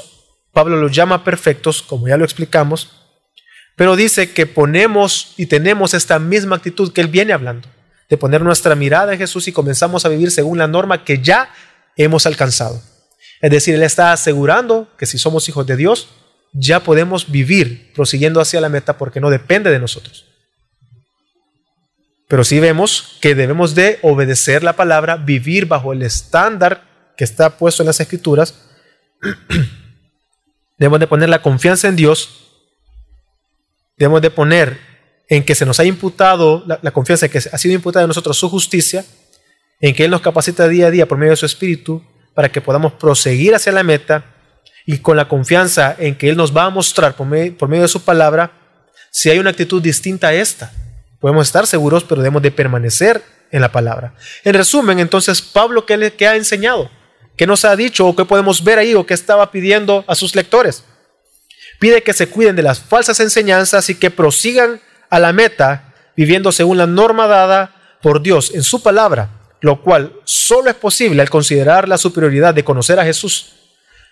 Pablo 0.52 0.78
los 0.78 0.92
llama 0.92 1.24
perfectos, 1.24 1.82
como 1.82 2.08
ya 2.08 2.18
lo 2.18 2.26
explicamos, 2.26 2.90
pero 3.76 3.96
dice 3.96 4.32
que 4.32 4.46
ponemos 4.46 5.34
y 5.38 5.48
tenemos 5.48 5.94
esta 5.94 6.18
misma 6.20 6.56
actitud 6.56 6.94
que 6.94 7.02
él 7.02 7.08
viene 7.08 7.34
hablando, 7.34 7.68
de 8.10 8.18
poner 8.18 8.42
nuestra 8.42 8.76
mirada 8.76 9.14
en 9.14 9.20
Jesús 9.20 9.48
y 9.48 9.52
comenzamos 9.52 10.06
a 10.06 10.10
vivir 10.10 10.32
según 10.32 10.58
la 10.58 10.68
norma 10.68 11.04
que 11.04 11.22
ya 11.22 11.50
hemos 11.98 12.26
alcanzado. 12.26 12.82
Es 13.42 13.52
decir, 13.52 13.76
Él 13.76 13.84
está 13.84 14.12
asegurando 14.12 14.88
que 14.98 15.06
si 15.06 15.18
somos 15.18 15.48
hijos 15.50 15.68
de 15.68 15.76
Dios, 15.76 16.08
ya 16.54 16.82
podemos 16.82 17.32
vivir 17.32 17.92
prosiguiendo 17.94 18.40
hacia 18.40 18.62
la 18.62 18.70
meta 18.70 18.98
porque 18.98 19.20
no 19.20 19.30
depende 19.30 19.70
de 19.70 19.80
nosotros. 19.80 20.26
Pero 22.28 22.44
sí 22.44 22.60
vemos 22.60 23.18
que 23.22 23.36
debemos 23.36 23.76
de 23.76 24.00
obedecer 24.02 24.64
la 24.64 24.74
palabra, 24.74 25.18
vivir 25.18 25.68
bajo 25.68 25.94
el 25.94 26.02
estándar 26.02 26.84
que 27.18 27.24
está 27.24 27.58
puesto 27.58 27.84
en 27.84 27.88
las 27.88 28.00
escrituras. 28.00 28.56
debemos 30.78 31.00
de 31.00 31.08
poner 31.08 31.30
la 31.30 31.42
confianza 31.42 31.88
en 31.88 31.96
Dios. 31.96 32.52
Debemos 33.98 34.22
de 34.22 34.32
poner 34.32 34.80
en 35.28 35.44
que 35.44 35.56
se 35.56 35.66
nos 35.66 35.80
ha 35.80 35.86
imputado, 35.86 36.64
la, 36.66 36.92
confianza 36.92 37.26
en 37.26 37.32
que 37.32 37.38
ha 37.38 37.58
sido 37.58 37.74
imputada 37.74 38.06
a 38.06 38.08
nosotros 38.08 38.38
su 38.38 38.50
justicia, 38.50 39.06
en 39.80 39.96
que 39.96 40.06
Él 40.06 40.12
nos 40.12 40.22
capacita 40.22 40.68
día 40.68 40.88
a 40.88 40.92
día 40.92 41.08
por 41.08 41.18
medio 41.18 41.32
de 41.32 41.38
su 41.38 41.46
Espíritu 41.46 42.04
para 42.34 42.52
que 42.52 42.62
podamos 42.62 42.94
proseguir 42.94 43.56
hacia 43.56 43.72
la 43.72 43.84
meta 43.84 44.26
y 44.86 45.00
con 45.00 45.18
la 45.18 45.28
confianza 45.28 45.96
en 45.98 46.16
que 46.16 46.30
Él 46.30 46.38
nos 46.38 46.56
va 46.56 46.66
a 46.66 46.70
mostrar 46.70 47.16
por 47.16 47.28
medio, 47.28 47.82
de 47.82 47.88
su 47.88 48.04
palabra 48.04 48.52
si 49.12 49.30
hay 49.30 49.40
una 49.40 49.52
actitud 49.52 49.82
distinta 49.82 50.28
a 50.28 50.34
esta. 50.34 50.72
Podemos 51.26 51.48
estar 51.48 51.66
seguros, 51.66 52.04
pero 52.04 52.22
debemos 52.22 52.44
de 52.44 52.52
permanecer 52.52 53.20
en 53.50 53.60
la 53.60 53.72
palabra. 53.72 54.14
En 54.44 54.54
resumen, 54.54 55.00
entonces, 55.00 55.42
Pablo, 55.42 55.84
¿qué, 55.84 55.98
le, 55.98 56.14
qué 56.14 56.28
ha 56.28 56.36
enseñado? 56.36 56.92
¿Qué 57.36 57.48
nos 57.48 57.66
ha 57.66 57.76
dicho 57.76 58.06
o 58.06 58.16
qué 58.16 58.26
podemos 58.26 58.64
ver 58.64 58.78
ahí 58.78 58.94
o 58.94 59.08
qué 59.08 59.16
estaba 59.16 59.50
pidiendo 59.50 60.06
a 60.08 60.14
sus 60.14 60.36
lectores? 60.36 60.84
Pide 61.80 62.04
que 62.04 62.14
se 62.14 62.28
cuiden 62.28 62.56
de 62.56 62.62
las 62.62 62.80
falsas 62.80 63.20
enseñanzas 63.22 63.90
y 63.90 63.96
que 63.96 64.12
prosigan 64.12 64.80
a 65.10 65.18
la 65.18 65.34
meta 65.34 65.96
viviendo 66.16 66.52
según 66.52 66.78
la 66.78 66.86
norma 66.86 67.26
dada 67.26 67.74
por 68.04 68.22
Dios 68.22 68.52
en 68.54 68.62
su 68.62 68.84
palabra 68.84 69.32
lo 69.62 69.82
cual 69.82 70.14
solo 70.26 70.70
es 70.70 70.76
posible 70.76 71.24
al 71.24 71.32
considerar 71.32 71.90
la 71.90 71.98
superioridad 71.98 72.54
de 72.54 72.64
conocer 72.64 73.00
a 73.00 73.04
Jesús, 73.04 73.54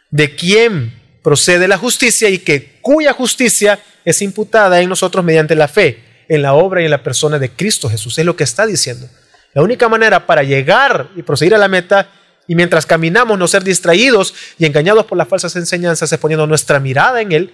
de 0.10 0.36
quien 0.36 1.00
procede 1.22 1.68
la 1.68 1.78
justicia 1.78 2.28
y 2.28 2.40
que 2.40 2.80
cuya 2.82 3.14
justicia 3.14 3.80
es 4.04 4.20
imputada 4.24 4.82
en 4.82 4.90
nosotros 4.90 5.24
mediante 5.24 5.54
la 5.54 5.68
fe 5.68 6.13
en 6.34 6.42
la 6.42 6.54
obra 6.54 6.82
y 6.82 6.86
en 6.86 6.92
la 6.92 7.04
persona 7.04 7.38
de 7.38 7.52
Cristo 7.52 7.90
Jesús. 7.90 8.18
Es 8.18 8.26
lo 8.26 8.36
que 8.36 8.44
está 8.44 8.66
diciendo. 8.66 9.08
La 9.54 9.62
única 9.62 9.88
manera 9.88 10.26
para 10.26 10.42
llegar 10.42 11.10
y 11.16 11.22
proseguir 11.22 11.54
a 11.54 11.60
la 11.60 11.68
meta 11.68 12.10
y 12.48 12.56
mientras 12.56 12.88
caminamos 12.88 13.38
no 13.38 13.48
ser 13.48 13.64
distraídos 13.64 14.34
y 14.58 14.66
engañados 14.66 15.06
por 15.06 15.16
las 15.18 15.28
falsas 15.28 15.56
enseñanzas 15.56 16.12
es 16.12 16.18
poniendo 16.18 16.48
nuestra 16.48 16.80
mirada 16.80 17.22
en 17.22 17.32
Él 17.32 17.54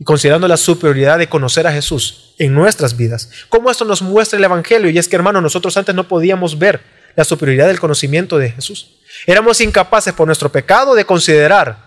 y 0.00 0.04
considerando 0.04 0.48
la 0.48 0.56
superioridad 0.56 1.16
de 1.16 1.28
conocer 1.28 1.68
a 1.68 1.72
Jesús 1.72 2.34
en 2.38 2.54
nuestras 2.54 2.96
vidas. 2.96 3.30
Como 3.48 3.70
esto 3.70 3.84
nos 3.84 4.02
muestra 4.02 4.36
el 4.36 4.44
Evangelio 4.44 4.90
y 4.90 4.98
es 4.98 5.06
que 5.06 5.14
hermano, 5.14 5.40
nosotros 5.40 5.76
antes 5.76 5.94
no 5.94 6.08
podíamos 6.08 6.58
ver 6.58 6.80
la 7.14 7.22
superioridad 7.22 7.68
del 7.68 7.78
conocimiento 7.78 8.36
de 8.36 8.50
Jesús. 8.50 8.98
Éramos 9.26 9.60
incapaces 9.60 10.12
por 10.12 10.26
nuestro 10.26 10.50
pecado 10.50 10.96
de 10.96 11.04
considerar 11.04 11.78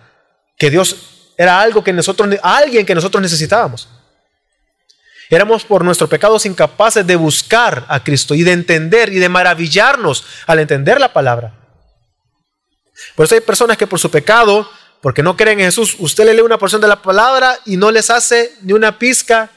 que 0.57 0.69
Dios 0.69 1.33
era 1.37 1.61
algo 1.61 1.83
que 1.83 1.91
nosotros, 1.91 2.37
alguien 2.41 2.85
que 2.85 2.95
nosotros 2.95 3.21
necesitábamos. 3.21 3.89
Éramos 5.31 5.65
por 5.65 5.83
nuestro 5.83 6.07
pecado 6.07 6.37
incapaces 6.45 7.07
de 7.07 7.15
buscar 7.15 7.85
a 7.87 8.03
Cristo 8.03 8.35
y 8.35 8.43
de 8.43 8.51
entender 8.51 9.11
y 9.11 9.17
de 9.17 9.29
maravillarnos 9.29 10.23
al 10.45 10.59
entender 10.59 10.99
la 10.99 11.11
palabra. 11.11 11.55
Por 13.15 13.25
eso 13.25 13.33
hay 13.33 13.41
personas 13.41 13.77
que 13.77 13.87
por 13.87 13.97
su 13.97 14.11
pecado, 14.11 14.69
porque 15.01 15.23
no 15.23 15.35
creen 15.35 15.59
en 15.59 15.65
Jesús, 15.65 15.95
usted 15.97 16.25
le 16.25 16.35
lee 16.35 16.41
una 16.41 16.59
porción 16.59 16.81
de 16.81 16.87
la 16.87 17.01
palabra 17.01 17.57
y 17.65 17.77
no 17.77 17.89
les 17.89 18.11
hace 18.11 18.53
ni 18.61 18.73
una 18.73 18.99
pizca 18.99 19.49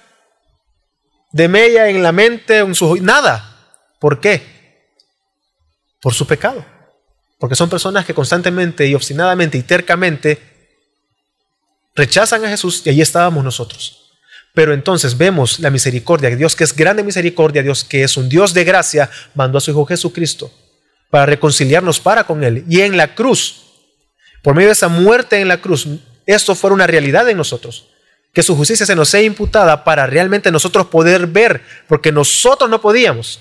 de 1.32 1.48
mella 1.48 1.90
en 1.90 2.02
la 2.02 2.12
mente, 2.12 2.58
en 2.58 2.74
su 2.74 2.96
nada. 3.02 3.50
¿Por 3.98 4.20
qué? 4.20 4.54
por 6.04 6.12
su 6.12 6.26
pecado. 6.26 6.62
Porque 7.38 7.56
son 7.56 7.70
personas 7.70 8.04
que 8.04 8.12
constantemente 8.12 8.86
y 8.86 8.94
obstinadamente 8.94 9.56
y 9.56 9.62
tercamente 9.62 10.38
rechazan 11.94 12.44
a 12.44 12.50
Jesús 12.50 12.82
y 12.84 12.90
allí 12.90 13.00
estábamos 13.00 13.42
nosotros. 13.42 14.03
Pero 14.54 14.72
entonces 14.72 15.18
vemos 15.18 15.58
la 15.58 15.70
misericordia 15.70 16.34
Dios, 16.34 16.54
que 16.54 16.64
es 16.64 16.74
grande 16.74 17.02
misericordia, 17.02 17.62
Dios 17.62 17.82
que 17.82 18.04
es 18.04 18.16
un 18.16 18.28
Dios 18.28 18.54
de 18.54 18.64
gracia, 18.64 19.10
mandó 19.34 19.58
a 19.58 19.60
su 19.60 19.72
Hijo 19.72 19.84
Jesucristo 19.84 20.50
para 21.10 21.26
reconciliarnos 21.26 22.00
para 22.00 22.24
con 22.24 22.42
Él. 22.44 22.64
Y 22.68 22.80
en 22.80 22.96
la 22.96 23.14
cruz, 23.14 23.64
por 24.42 24.54
medio 24.54 24.68
de 24.68 24.74
esa 24.74 24.88
muerte 24.88 25.40
en 25.40 25.48
la 25.48 25.60
cruz, 25.60 25.86
esto 26.26 26.54
fue 26.54 26.70
una 26.70 26.86
realidad 26.86 27.28
en 27.28 27.36
nosotros. 27.36 27.88
Que 28.32 28.42
su 28.42 28.56
justicia 28.56 28.86
se 28.86 28.96
nos 28.96 29.08
sea 29.08 29.22
imputada 29.22 29.84
para 29.84 30.06
realmente 30.06 30.50
nosotros 30.50 30.86
poder 30.86 31.26
ver, 31.26 31.62
porque 31.88 32.12
nosotros 32.12 32.70
no 32.70 32.80
podíamos 32.80 33.40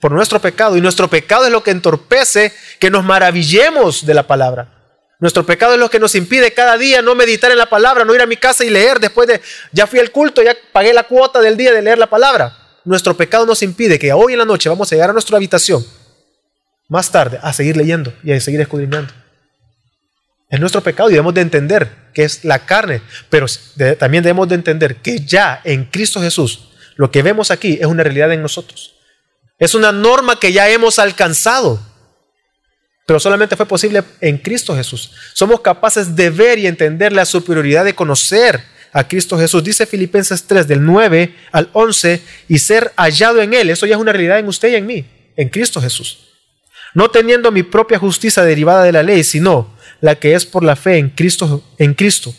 por 0.00 0.12
nuestro 0.12 0.40
pecado. 0.40 0.76
Y 0.76 0.80
nuestro 0.80 1.08
pecado 1.08 1.46
es 1.46 1.52
lo 1.52 1.62
que 1.62 1.70
entorpece 1.70 2.52
que 2.78 2.90
nos 2.90 3.04
maravillemos 3.04 4.04
de 4.06 4.14
la 4.14 4.26
palabra. 4.26 4.77
Nuestro 5.20 5.44
pecado 5.44 5.74
es 5.74 5.80
lo 5.80 5.90
que 5.90 5.98
nos 5.98 6.14
impide 6.14 6.52
cada 6.52 6.78
día 6.78 7.02
no 7.02 7.14
meditar 7.14 7.50
en 7.50 7.58
la 7.58 7.68
palabra, 7.68 8.04
no 8.04 8.14
ir 8.14 8.20
a 8.22 8.26
mi 8.26 8.36
casa 8.36 8.64
y 8.64 8.70
leer 8.70 9.00
después 9.00 9.26
de, 9.26 9.40
ya 9.72 9.86
fui 9.86 9.98
al 9.98 10.12
culto, 10.12 10.42
ya 10.42 10.56
pagué 10.72 10.92
la 10.92 11.04
cuota 11.04 11.40
del 11.40 11.56
día 11.56 11.72
de 11.72 11.82
leer 11.82 11.98
la 11.98 12.08
palabra. 12.08 12.56
Nuestro 12.84 13.16
pecado 13.16 13.44
nos 13.44 13.62
impide 13.62 13.98
que 13.98 14.12
hoy 14.12 14.34
en 14.34 14.38
la 14.38 14.44
noche 14.44 14.68
vamos 14.68 14.90
a 14.90 14.94
llegar 14.94 15.10
a 15.10 15.12
nuestra 15.12 15.36
habitación 15.36 15.84
más 16.88 17.10
tarde 17.10 17.38
a 17.42 17.52
seguir 17.52 17.76
leyendo 17.76 18.12
y 18.22 18.32
a 18.32 18.40
seguir 18.40 18.60
escudriñando. 18.60 19.12
Es 20.48 20.58
nuestro 20.60 20.80
pecado 20.82 21.10
y 21.10 21.12
debemos 21.12 21.34
de 21.34 21.42
entender 21.42 21.90
que 22.14 22.24
es 22.24 22.44
la 22.44 22.64
carne, 22.64 23.02
pero 23.28 23.46
también 23.98 24.22
debemos 24.22 24.48
de 24.48 24.54
entender 24.54 24.96
que 24.96 25.20
ya 25.20 25.60
en 25.64 25.84
Cristo 25.84 26.20
Jesús 26.20 26.70
lo 26.96 27.10
que 27.10 27.22
vemos 27.22 27.50
aquí 27.50 27.78
es 27.80 27.86
una 27.86 28.02
realidad 28.02 28.32
en 28.32 28.40
nosotros. 28.40 28.94
Es 29.58 29.74
una 29.74 29.92
norma 29.92 30.40
que 30.40 30.52
ya 30.52 30.68
hemos 30.70 30.98
alcanzado, 30.98 31.80
pero 33.08 33.18
solamente 33.18 33.56
fue 33.56 33.64
posible 33.64 34.04
en 34.20 34.36
Cristo 34.36 34.76
Jesús. 34.76 35.12
Somos 35.32 35.62
capaces 35.62 36.14
de 36.14 36.28
ver 36.28 36.58
y 36.58 36.66
entender 36.66 37.10
la 37.10 37.24
superioridad 37.24 37.82
de 37.82 37.94
conocer 37.94 38.62
a 38.92 39.08
Cristo 39.08 39.38
Jesús. 39.38 39.64
Dice 39.64 39.86
Filipenses 39.86 40.44
3 40.44 40.68
del 40.68 40.84
9 40.84 41.34
al 41.50 41.70
11 41.72 42.20
y 42.48 42.58
ser 42.58 42.92
hallado 42.98 43.40
en 43.40 43.54
Él. 43.54 43.70
Eso 43.70 43.86
ya 43.86 43.94
es 43.94 44.00
una 44.00 44.12
realidad 44.12 44.38
en 44.38 44.46
usted 44.46 44.72
y 44.72 44.74
en 44.74 44.84
mí, 44.84 45.06
en 45.38 45.48
Cristo 45.48 45.80
Jesús. 45.80 46.18
No 46.92 47.10
teniendo 47.10 47.50
mi 47.50 47.62
propia 47.62 47.98
justicia 47.98 48.42
derivada 48.42 48.84
de 48.84 48.92
la 48.92 49.02
ley, 49.02 49.24
sino 49.24 49.74
la 50.02 50.16
que 50.16 50.34
es 50.34 50.44
por 50.44 50.62
la 50.62 50.76
fe 50.76 50.98
en 50.98 51.08
Cristo, 51.08 51.64
en 51.78 51.94
Cristo. 51.94 52.34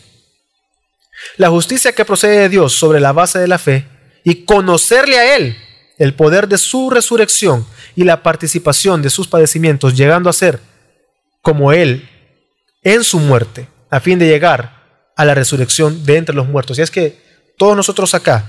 La 1.36 1.48
justicia 1.48 1.90
que 1.90 2.04
procede 2.04 2.42
de 2.42 2.48
Dios 2.48 2.76
sobre 2.76 3.00
la 3.00 3.10
base 3.10 3.40
de 3.40 3.48
la 3.48 3.58
fe 3.58 3.86
y 4.22 4.44
conocerle 4.44 5.18
a 5.18 5.34
Él 5.34 5.56
el 6.00 6.14
poder 6.14 6.48
de 6.48 6.56
su 6.56 6.88
resurrección 6.88 7.66
y 7.94 8.04
la 8.04 8.22
participación 8.22 9.02
de 9.02 9.10
sus 9.10 9.28
padecimientos, 9.28 9.94
llegando 9.94 10.30
a 10.30 10.32
ser 10.32 10.58
como 11.42 11.74
Él 11.74 12.08
en 12.82 13.04
su 13.04 13.20
muerte, 13.20 13.68
a 13.90 14.00
fin 14.00 14.18
de 14.18 14.26
llegar 14.26 15.12
a 15.14 15.24
la 15.26 15.34
resurrección 15.34 16.06
de 16.06 16.16
entre 16.16 16.34
los 16.34 16.48
muertos. 16.48 16.78
Y 16.78 16.82
es 16.82 16.90
que 16.90 17.20
todos 17.58 17.76
nosotros 17.76 18.14
acá 18.14 18.46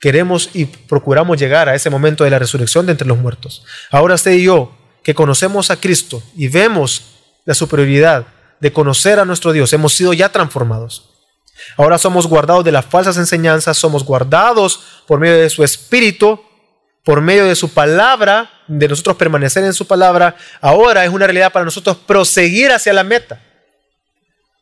queremos 0.00 0.50
y 0.54 0.66
procuramos 0.66 1.36
llegar 1.36 1.68
a 1.68 1.74
ese 1.74 1.90
momento 1.90 2.22
de 2.22 2.30
la 2.30 2.38
resurrección 2.38 2.86
de 2.86 2.92
entre 2.92 3.08
los 3.08 3.18
muertos. 3.18 3.64
Ahora 3.90 4.14
usted 4.14 4.30
y 4.30 4.44
yo, 4.44 4.70
que 5.02 5.16
conocemos 5.16 5.72
a 5.72 5.80
Cristo 5.80 6.22
y 6.36 6.46
vemos 6.46 7.02
la 7.44 7.54
superioridad 7.54 8.24
de 8.60 8.72
conocer 8.72 9.18
a 9.18 9.24
nuestro 9.24 9.50
Dios, 9.50 9.72
hemos 9.72 9.94
sido 9.94 10.12
ya 10.12 10.28
transformados. 10.30 11.08
Ahora 11.76 11.98
somos 11.98 12.28
guardados 12.28 12.64
de 12.64 12.70
las 12.70 12.86
falsas 12.86 13.16
enseñanzas, 13.16 13.76
somos 13.76 14.04
guardados 14.04 14.80
por 15.08 15.18
medio 15.18 15.38
de 15.38 15.50
su 15.50 15.64
Espíritu, 15.64 16.40
por 17.04 17.20
medio 17.20 17.46
de 17.46 17.56
su 17.56 17.72
palabra, 17.72 18.50
de 18.68 18.88
nosotros 18.88 19.16
permanecer 19.16 19.64
en 19.64 19.74
su 19.74 19.86
palabra. 19.86 20.36
Ahora 20.60 21.04
es 21.04 21.10
una 21.10 21.26
realidad 21.26 21.52
para 21.52 21.64
nosotros 21.64 21.96
proseguir 22.06 22.70
hacia 22.70 22.92
la 22.92 23.04
meta, 23.04 23.42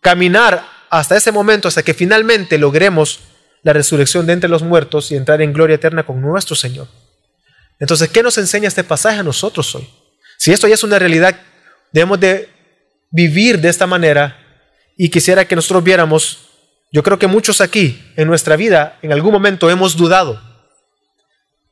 caminar 0.00 0.64
hasta 0.88 1.16
ese 1.16 1.32
momento, 1.32 1.68
hasta 1.68 1.82
que 1.82 1.94
finalmente 1.94 2.58
logremos 2.58 3.20
la 3.62 3.72
resurrección 3.72 4.26
de 4.26 4.32
entre 4.32 4.48
los 4.48 4.62
muertos 4.62 5.12
y 5.12 5.16
entrar 5.16 5.42
en 5.42 5.52
gloria 5.52 5.74
eterna 5.74 6.04
con 6.04 6.20
nuestro 6.20 6.56
Señor. 6.56 6.88
Entonces, 7.78 8.08
¿qué 8.08 8.22
nos 8.22 8.38
enseña 8.38 8.68
este 8.68 8.84
pasaje 8.84 9.18
a 9.18 9.22
nosotros 9.22 9.74
hoy? 9.74 9.88
Si 10.38 10.52
esto 10.52 10.66
ya 10.66 10.74
es 10.74 10.82
una 10.84 10.98
realidad, 10.98 11.38
debemos 11.92 12.18
de 12.18 12.48
vivir 13.10 13.60
de 13.60 13.68
esta 13.68 13.86
manera 13.86 14.38
y 14.96 15.10
quisiera 15.10 15.46
que 15.46 15.56
nosotros 15.56 15.84
viéramos, 15.84 16.38
yo 16.90 17.02
creo 17.02 17.18
que 17.18 17.26
muchos 17.26 17.60
aquí 17.60 18.02
en 18.16 18.26
nuestra 18.26 18.56
vida 18.56 18.98
en 19.02 19.12
algún 19.12 19.32
momento 19.32 19.70
hemos 19.70 19.96
dudado 19.96 20.49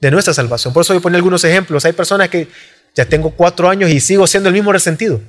de 0.00 0.10
nuestra 0.10 0.34
salvación. 0.34 0.72
Por 0.72 0.82
eso 0.82 0.92
voy 0.92 1.00
a 1.00 1.02
poner 1.02 1.16
algunos 1.16 1.44
ejemplos. 1.44 1.84
Hay 1.84 1.92
personas 1.92 2.28
que 2.28 2.48
ya 2.94 3.04
tengo 3.04 3.30
cuatro 3.30 3.68
años 3.68 3.90
y 3.90 4.00
sigo 4.00 4.26
siendo 4.26 4.48
el 4.48 4.54
mismo 4.54 4.72
resentido. 4.72 5.20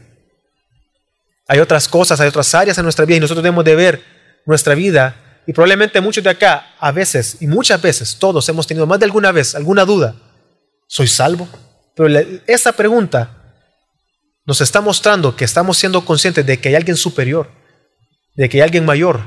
Hay 1.47 1.59
otras 1.59 1.87
cosas, 1.87 2.19
hay 2.19 2.27
otras 2.27 2.53
áreas 2.53 2.77
en 2.77 2.83
nuestra 2.83 3.05
vida 3.05 3.17
y 3.17 3.19
nosotros 3.19 3.43
debemos 3.43 3.65
de 3.65 3.75
ver 3.75 4.03
nuestra 4.45 4.75
vida 4.75 5.41
y 5.47 5.53
probablemente 5.53 5.99
muchos 5.99 6.23
de 6.23 6.29
acá, 6.29 6.75
a 6.79 6.91
veces 6.91 7.37
y 7.39 7.47
muchas 7.47 7.81
veces, 7.81 8.17
todos 8.19 8.47
hemos 8.49 8.67
tenido 8.67 8.85
más 8.85 8.99
de 8.99 9.05
alguna 9.05 9.31
vez 9.31 9.55
alguna 9.55 9.83
duda. 9.83 10.15
¿Soy 10.87 11.07
salvo? 11.07 11.47
Pero 11.95 12.07
esa 12.45 12.71
pregunta 12.71 13.35
nos 14.45 14.61
está 14.61 14.81
mostrando 14.81 15.35
que 15.35 15.45
estamos 15.45 15.77
siendo 15.77 16.05
conscientes 16.05 16.45
de 16.45 16.59
que 16.59 16.69
hay 16.69 16.75
alguien 16.75 16.97
superior, 16.97 17.49
de 18.35 18.47
que 18.47 18.57
hay 18.57 18.61
alguien 18.61 18.85
mayor, 18.85 19.21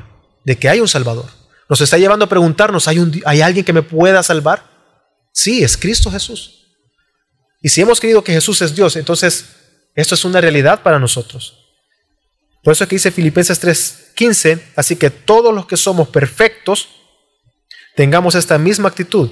de 0.45 0.57
que 0.57 0.68
hay 0.68 0.80
un 0.80 0.88
Salvador. 0.88 1.26
Nos 1.68 1.80
está 1.80 1.99
llevando 1.99 2.24
a 2.24 2.28
preguntarnos, 2.28 2.88
¿hay, 2.88 3.22
¿hay 3.24 3.40
alguien 3.40 3.64
que 3.64 3.72
me 3.72 3.82
pueda 3.82 4.22
salvar? 4.22 4.72
Sí, 5.33 5.64
es 5.64 5.76
Cristo 5.76 6.11
Jesús. 6.11 6.66
Y 7.62 7.68
si 7.68 7.80
hemos 7.80 8.01
creído 8.01 8.22
que 8.22 8.33
Jesús 8.33 8.61
es 8.62 8.74
Dios, 8.74 8.97
entonces 8.97 9.47
esto 9.95 10.14
es 10.14 10.24
una 10.24 10.41
realidad 10.41 10.83
para 10.83 10.99
nosotros. 10.99 11.59
Por 12.62 12.72
eso 12.72 12.85
aquí 12.85 12.97
dice 12.97 13.11
Filipenses 13.11 13.61
3:15, 13.61 14.61
así 14.76 14.97
que 14.97 15.11
todos 15.11 15.55
los 15.55 15.66
que 15.66 15.76
somos 15.76 16.09
perfectos 16.09 16.89
tengamos 17.97 18.35
esta 18.35 18.59
misma 18.59 18.89
actitud. 18.89 19.30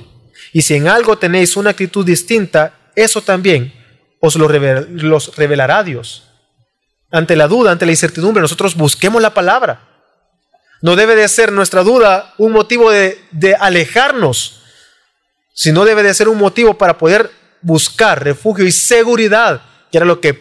Y 0.53 0.63
si 0.63 0.75
en 0.75 0.89
algo 0.89 1.19
tenéis 1.19 1.57
una 1.57 1.71
actitud 1.71 2.05
distinta, 2.05 2.91
eso 2.97 3.23
también 3.23 3.73
os 4.21 4.37
lo 4.37 4.49
los 4.49 5.37
revelará 5.37 5.83
Dios. 5.85 6.25
Ante 7.11 7.37
la 7.37 7.49
duda, 7.49 7.73
ante 7.73 7.87
la 7.87 7.93
incertidumbre, 7.93 8.41
nosotros 8.41 8.77
busquemos 8.77 9.23
la 9.23 9.35
palabra. 9.35 9.89
No 10.83 10.97
debe 10.97 11.15
de 11.17 11.29
ser 11.29 11.53
nuestra 11.53 11.83
duda 11.83 12.35
un 12.39 12.53
motivo 12.53 12.91
de, 12.91 13.23
de 13.33 13.55
alejarnos, 13.55 14.60
sino 15.61 15.85
debe 15.85 16.03
de 16.03 16.15
ser 16.15 16.27
un 16.27 16.39
motivo 16.39 16.79
para 16.79 16.97
poder 16.97 17.31
buscar 17.61 18.25
refugio 18.25 18.65
y 18.65 18.73
seguridad, 18.73 19.61
que 19.93 19.99
era 19.99 20.07
lo 20.07 20.19
que 20.19 20.33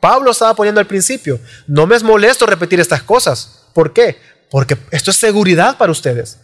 Pablo 0.00 0.32
estaba 0.32 0.56
poniendo 0.56 0.80
al 0.80 0.88
principio. 0.88 1.38
No 1.68 1.86
me 1.86 1.94
es 1.94 2.02
molesto 2.02 2.44
repetir 2.44 2.80
estas 2.80 3.04
cosas. 3.04 3.68
¿Por 3.72 3.92
qué? 3.92 4.18
Porque 4.50 4.76
esto 4.90 5.12
es 5.12 5.16
seguridad 5.16 5.76
para 5.78 5.92
ustedes. 5.92 6.40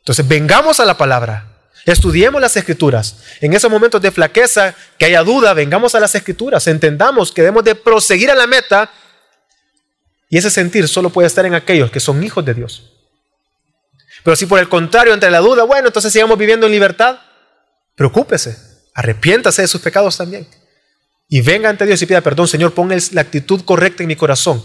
Entonces, 0.00 0.28
vengamos 0.28 0.78
a 0.78 0.84
la 0.84 0.98
palabra. 0.98 1.56
Estudiemos 1.86 2.38
las 2.38 2.54
escrituras. 2.54 3.16
En 3.40 3.54
esos 3.54 3.70
momentos 3.70 4.02
de 4.02 4.10
flaqueza, 4.10 4.74
que 4.98 5.06
haya 5.06 5.22
duda, 5.22 5.54
vengamos 5.54 5.94
a 5.94 6.00
las 6.00 6.14
escrituras. 6.14 6.66
Entendamos 6.66 7.32
que 7.32 7.40
debemos 7.40 7.64
de 7.64 7.74
proseguir 7.74 8.30
a 8.30 8.34
la 8.34 8.46
meta. 8.46 8.90
Y 10.28 10.36
ese 10.36 10.50
sentir 10.50 10.86
solo 10.86 11.08
puede 11.08 11.28
estar 11.28 11.46
en 11.46 11.54
aquellos 11.54 11.90
que 11.90 11.98
son 11.98 12.22
hijos 12.22 12.44
de 12.44 12.52
Dios. 12.52 12.92
Pero 14.24 14.36
si 14.36 14.46
por 14.46 14.58
el 14.60 14.68
contrario 14.68 15.14
entre 15.14 15.30
la 15.30 15.40
duda, 15.40 15.64
bueno, 15.64 15.88
entonces 15.88 16.12
sigamos 16.12 16.38
viviendo 16.38 16.66
en 16.66 16.72
libertad, 16.72 17.18
preocúpese, 17.94 18.56
arrepiéntase 18.94 19.62
de 19.62 19.68
sus 19.68 19.80
pecados 19.80 20.16
también. 20.16 20.46
Y 21.28 21.40
venga 21.40 21.68
ante 21.68 21.86
Dios 21.86 22.00
y 22.02 22.06
pida 22.06 22.20
perdón, 22.20 22.46
Señor, 22.46 22.72
ponga 22.72 22.96
la 23.12 23.20
actitud 23.20 23.62
correcta 23.64 24.02
en 24.02 24.08
mi 24.08 24.16
corazón 24.16 24.64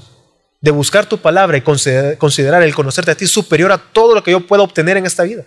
de 0.60 0.72
buscar 0.72 1.05
tu 1.05 1.20
palabra 1.20 1.58
y 1.58 1.62
considerar 1.62 2.64
el 2.64 2.76
conocerte 2.76 3.12
a 3.12 3.16
ti 3.16 3.28
superior 3.28 3.72
a 3.72 3.78
todo 3.78 4.16
lo 4.16 4.24
que 4.24 4.32
yo 4.32 4.45
pueda 4.45 4.64
obtener 4.64 4.97
en 4.97 5.05
esta 5.05 5.24
vida 5.24 5.45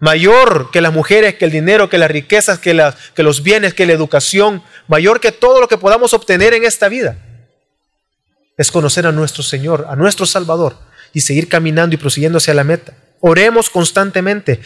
mayor 0.00 0.70
que 0.70 0.80
las 0.80 0.92
mujeres, 0.92 1.36
que 1.36 1.44
el 1.44 1.50
dinero, 1.52 1.88
que 1.88 1.98
las 1.98 2.10
riquezas, 2.10 2.58
que, 2.58 2.92
que 3.14 3.22
los 3.22 3.42
bienes, 3.42 3.74
que 3.74 3.86
la 3.86 3.92
educación, 3.92 4.62
mayor 4.88 5.20
que 5.20 5.30
todo 5.30 5.60
lo 5.60 5.68
que 5.68 5.78
podamos 5.78 6.12
obtener 6.14 6.54
en 6.54 6.64
esta 6.64 6.88
vida. 6.88 7.18
Es 8.56 8.70
conocer 8.72 9.06
a 9.06 9.12
nuestro 9.12 9.42
Señor, 9.42 9.86
a 9.88 9.96
nuestro 9.96 10.26
Salvador 10.26 10.76
y 11.12 11.20
seguir 11.20 11.48
caminando 11.48 11.94
y 11.94 11.98
prosiguiendo 11.98 12.38
hacia 12.38 12.54
la 12.54 12.64
meta. 12.64 12.94
Oremos 13.20 13.68
constantemente, 13.68 14.60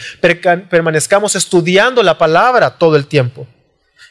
permanezcamos 0.71 1.35
estudiando 1.35 2.03
la 2.03 2.17
palabra 2.19 2.79
todo 2.79 2.97
el 2.97 3.07
tiempo. 3.07 3.47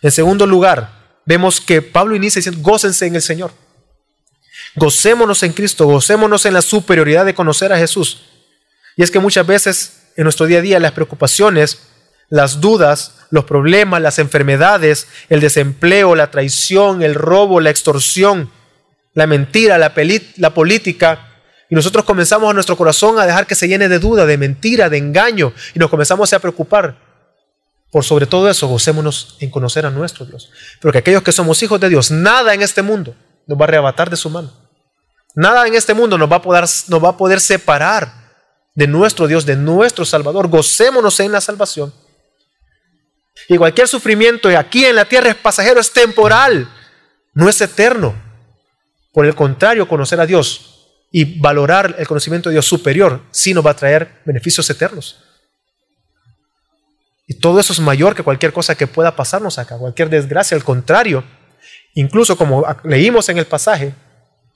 En 0.01 0.11
segundo 0.11 0.45
lugar, 0.45 1.19
vemos 1.25 1.61
que 1.61 1.81
Pablo 1.81 2.15
inicia 2.15 2.39
diciendo, 2.39 2.61
gócense 2.61 3.05
en 3.05 3.15
el 3.15 3.21
Señor. 3.21 3.51
Gocémonos 4.75 5.43
en 5.43 5.53
Cristo, 5.53 5.85
gocémonos 5.85 6.45
en 6.45 6.53
la 6.53 6.61
superioridad 6.61 7.25
de 7.25 7.35
conocer 7.35 7.71
a 7.71 7.77
Jesús. 7.77 8.23
Y 8.97 9.03
es 9.03 9.11
que 9.11 9.19
muchas 9.19 9.45
veces 9.45 10.03
en 10.15 10.23
nuestro 10.23 10.45
día 10.45 10.59
a 10.59 10.61
día 10.61 10.79
las 10.79 10.91
preocupaciones, 10.91 11.79
las 12.29 12.61
dudas, 12.61 13.15
los 13.29 13.45
problemas, 13.45 14.01
las 14.01 14.19
enfermedades, 14.19 15.07
el 15.29 15.39
desempleo, 15.39 16.15
la 16.15 16.31
traición, 16.31 17.03
el 17.03 17.15
robo, 17.15 17.59
la 17.59 17.69
extorsión, 17.69 18.51
la 19.13 19.27
mentira, 19.27 19.77
la, 19.77 19.93
la 20.37 20.53
política. 20.53 21.32
Y 21.69 21.75
nosotros 21.75 22.05
comenzamos 22.05 22.49
a 22.49 22.53
nuestro 22.53 22.77
corazón 22.77 23.19
a 23.19 23.25
dejar 23.25 23.47
que 23.47 23.55
se 23.55 23.67
llene 23.67 23.89
de 23.89 23.99
duda, 23.99 24.25
de 24.25 24.37
mentira, 24.37 24.89
de 24.89 24.97
engaño, 24.97 25.53
y 25.73 25.79
nos 25.79 25.89
comenzamos 25.89 26.31
a 26.33 26.39
preocupar. 26.39 26.97
Por 27.91 28.03
sobre 28.03 28.25
todo 28.25 28.49
eso, 28.49 28.67
gocémonos 28.67 29.37
en 29.39 29.51
conocer 29.51 29.85
a 29.85 29.91
nuestro 29.91 30.25
Dios. 30.25 30.51
Porque 30.81 30.97
aquellos 30.97 31.21
que 31.21 31.31
somos 31.31 31.61
hijos 31.61 31.79
de 31.79 31.89
Dios, 31.89 32.09
nada 32.11 32.53
en 32.53 32.61
este 32.61 32.81
mundo 32.81 33.15
nos 33.45 33.57
va 33.57 33.65
a 33.65 33.67
arrebatar 33.67 34.09
de 34.09 34.15
su 34.15 34.29
mano. 34.29 34.51
Nada 35.35 35.67
en 35.67 35.75
este 35.75 35.93
mundo 35.93 36.17
nos 36.17 36.31
va 36.31 36.37
a 36.37 36.41
poder, 36.41 36.63
nos 36.63 37.03
va 37.03 37.09
a 37.09 37.17
poder 37.17 37.39
separar 37.39 38.13
de 38.75 38.87
nuestro 38.87 39.27
Dios, 39.27 39.45
de 39.45 39.55
nuestro 39.55 40.05
Salvador. 40.05 40.47
Gocémonos 40.47 41.19
en 41.19 41.31
la 41.31 41.41
salvación. 41.41 41.93
Y 43.47 43.57
cualquier 43.57 43.87
sufrimiento 43.87 44.49
aquí 44.57 44.85
en 44.85 44.95
la 44.95 45.05
tierra 45.05 45.29
es 45.29 45.35
pasajero, 45.35 45.79
es 45.79 45.91
temporal, 45.91 46.67
no 47.33 47.49
es 47.49 47.59
eterno. 47.61 48.15
Por 49.11 49.25
el 49.25 49.35
contrario, 49.35 49.87
conocer 49.87 50.19
a 50.19 50.25
Dios 50.25 50.72
y 51.15 51.39
valorar 51.39 51.95
el 51.99 52.07
conocimiento 52.07 52.49
de 52.49 52.55
Dios 52.55 52.65
superior 52.65 53.21
sí 53.29 53.53
nos 53.53 53.63
va 53.63 53.69
a 53.69 53.75
traer 53.75 54.09
beneficios 54.25 54.67
eternos. 54.71 55.23
Y 57.27 57.35
todo 57.35 57.59
eso 57.59 57.71
es 57.71 57.79
mayor 57.79 58.15
que 58.15 58.23
cualquier 58.23 58.51
cosa 58.51 58.73
que 58.73 58.87
pueda 58.87 59.15
pasarnos 59.15 59.59
acá, 59.59 59.77
cualquier 59.77 60.09
desgracia. 60.09 60.57
Al 60.57 60.63
contrario, 60.63 61.23
incluso 61.93 62.35
como 62.35 62.65
leímos 62.83 63.29
en 63.29 63.37
el 63.37 63.45
pasaje, 63.45 63.93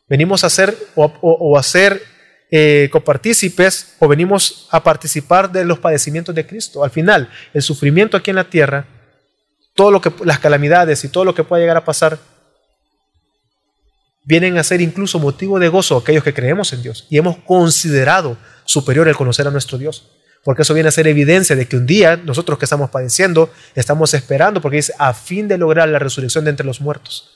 venimos 0.10 0.44
a 0.44 0.48
hacer 0.48 0.76
o, 0.96 1.56
a 1.56 1.60
hacer 1.60 2.02
eh, 2.50 2.90
copartícipes 2.92 3.96
o 4.00 4.08
venimos 4.08 4.68
a 4.72 4.82
participar 4.82 5.52
de 5.52 5.64
los 5.64 5.78
padecimientos 5.78 6.34
de 6.34 6.48
Cristo. 6.48 6.84
Al 6.84 6.90
final, 6.90 7.30
el 7.54 7.62
sufrimiento 7.62 8.18
aquí 8.18 8.32
en 8.32 8.38
la 8.38 8.50
tierra, 8.50 8.88
todo 9.76 9.92
lo 9.92 10.02
que 10.02 10.12
las 10.26 10.40
calamidades 10.40 11.04
y 11.04 11.10
todo 11.10 11.24
lo 11.24 11.36
que 11.36 11.44
pueda 11.44 11.62
llegar 11.62 11.78
a 11.78 11.86
pasar 11.86 12.18
vienen 14.28 14.58
a 14.58 14.64
ser 14.64 14.82
incluso 14.82 15.20
motivo 15.20 15.58
de 15.58 15.70
gozo 15.70 15.96
aquellos 15.96 16.22
que 16.22 16.34
creemos 16.34 16.74
en 16.74 16.84
Dios 16.84 17.08
y 17.10 17.18
hemos 17.18 17.38
considerado 17.38 18.38
superior 18.66 19.08
el 19.08 19.16
conocer 19.16 19.48
a 19.48 19.52
nuestro 19.52 19.78
Dios. 19.78 20.12
Porque 20.44 20.64
eso 20.64 20.74
viene 20.74 20.90
a 20.90 20.92
ser 20.92 21.08
evidencia 21.08 21.56
de 21.56 21.66
que 21.66 21.78
un 21.78 21.86
día 21.86 22.18
nosotros 22.18 22.60
que 22.60 22.66
estamos 22.66 22.90
padeciendo, 22.90 23.50
estamos 23.74 24.14
esperando, 24.14 24.62
porque 24.62 24.78
dice, 24.78 24.94
a 25.00 25.14
fin 25.14 25.48
de 25.48 25.58
lograr 25.58 25.88
la 25.90 26.00
resurrección 26.00 26.44
de 26.44 26.52
entre 26.52 26.66
los 26.66 26.80
muertos. 26.82 27.32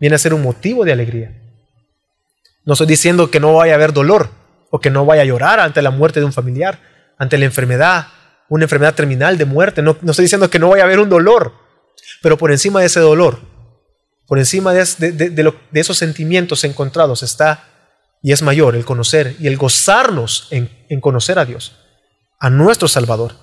Viene 0.00 0.16
a 0.16 0.18
ser 0.18 0.34
un 0.34 0.42
motivo 0.42 0.84
de 0.84 0.92
alegría. 0.92 1.40
No 2.64 2.72
estoy 2.72 2.86
diciendo 2.86 3.30
que 3.30 3.40
no 3.40 3.54
vaya 3.54 3.72
a 3.72 3.76
haber 3.76 3.92
dolor. 3.92 4.30
o 4.74 4.80
que 4.80 4.88
no 4.88 5.04
vaya 5.04 5.20
a 5.20 5.26
llorar 5.26 5.60
ante 5.60 5.82
la 5.82 5.90
muerte 5.90 6.18
de 6.18 6.24
un 6.24 6.32
familiar, 6.32 6.80
ante 7.18 7.36
la 7.36 7.44
enfermedad, 7.44 8.06
una 8.48 8.64
enfermedad 8.64 8.94
terminal 8.94 9.36
de 9.36 9.44
muerte. 9.44 9.82
No, 9.82 9.90
estoy 9.90 10.24
diciendo 10.24 10.48
que 10.48 10.58
no 10.58 10.70
vaya 10.70 10.84
a 10.84 10.86
haber 10.86 10.98
un 10.98 11.10
dolor, 11.10 11.52
pero 12.22 12.38
por 12.38 12.50
encima 12.50 12.80
de 12.80 12.86
ese 12.86 13.00
dolor, 13.00 13.51
por 14.32 14.38
encima 14.38 14.72
de, 14.72 15.54
esos 15.74 15.98
sentimientos 15.98 16.64
encontrados 16.64 17.22
está 17.22 17.68
y 18.22 18.32
es 18.32 18.40
mayor 18.40 18.74
el 18.74 18.86
conocer 18.86 19.36
y 19.38 19.46
el 19.46 19.58
gozarnos 19.58 20.48
en, 20.50 20.70
en 20.88 21.02
conocer 21.02 21.38
a 21.38 21.44
Dios, 21.44 21.76
a 22.38 22.48
nuestro 22.48 22.88
Salvador. 22.88 23.34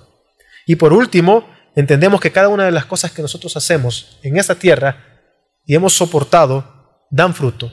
Y 0.66 0.74
por 0.74 0.92
último, 0.92 1.48
entendemos 1.76 2.20
que 2.20 2.32
cada 2.32 2.48
una 2.48 2.64
de 2.64 2.72
las 2.72 2.86
cosas 2.86 3.12
que 3.12 3.22
nosotros 3.22 3.56
hacemos 3.56 4.18
en 4.24 4.36
esta 4.36 4.56
tierra 4.56 5.30
y 5.64 5.76
hemos 5.76 5.92
soportado 5.92 7.06
dan 7.08 7.36
fruto. 7.36 7.72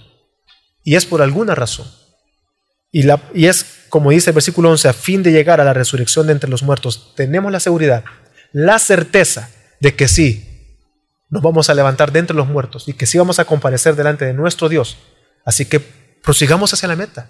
Y 0.83 0.93
es 0.93 1.07
por 1.07 1.23
alguna 1.23 1.55
razón. 1.55 1.87
Y, 2.91 3.01
la, 3.01 3.19
y, 3.33 3.47
es, 3.47 3.65
como 3.89 4.11
dice 4.11 4.29
el 4.29 4.35
versículo 4.35 4.69
11, 4.69 4.89
a 4.89 4.93
fin 4.93 5.23
de 5.23 5.31
llegar 5.31 5.59
a 5.59 5.65
la 5.65 5.73
resurrección 5.73 6.27
de 6.27 6.33
entre 6.33 6.51
los 6.51 6.61
muertos, 6.61 7.15
tenemos 7.15 7.51
la 7.51 7.61
seguridad, 7.61 8.03
la 8.51 8.77
certeza 8.77 9.49
de 9.79 9.95
que 9.95 10.07
sí, 10.07 10.46
nos 11.29 11.41
vamos 11.41 11.69
a 11.69 11.73
levantar 11.73 12.11
de 12.11 12.19
entre 12.19 12.35
los 12.35 12.47
muertos 12.47 12.87
y 12.87 12.93
que 12.93 13.05
sí 13.05 13.17
vamos 13.17 13.39
a 13.39 13.45
comparecer 13.45 13.95
delante 13.95 14.25
de 14.25 14.33
nuestro 14.33 14.69
Dios. 14.69 14.97
Así 15.45 15.65
que 15.65 15.79
prosigamos 15.79 16.73
hacia 16.73 16.87
la 16.87 16.95
meta. 16.95 17.29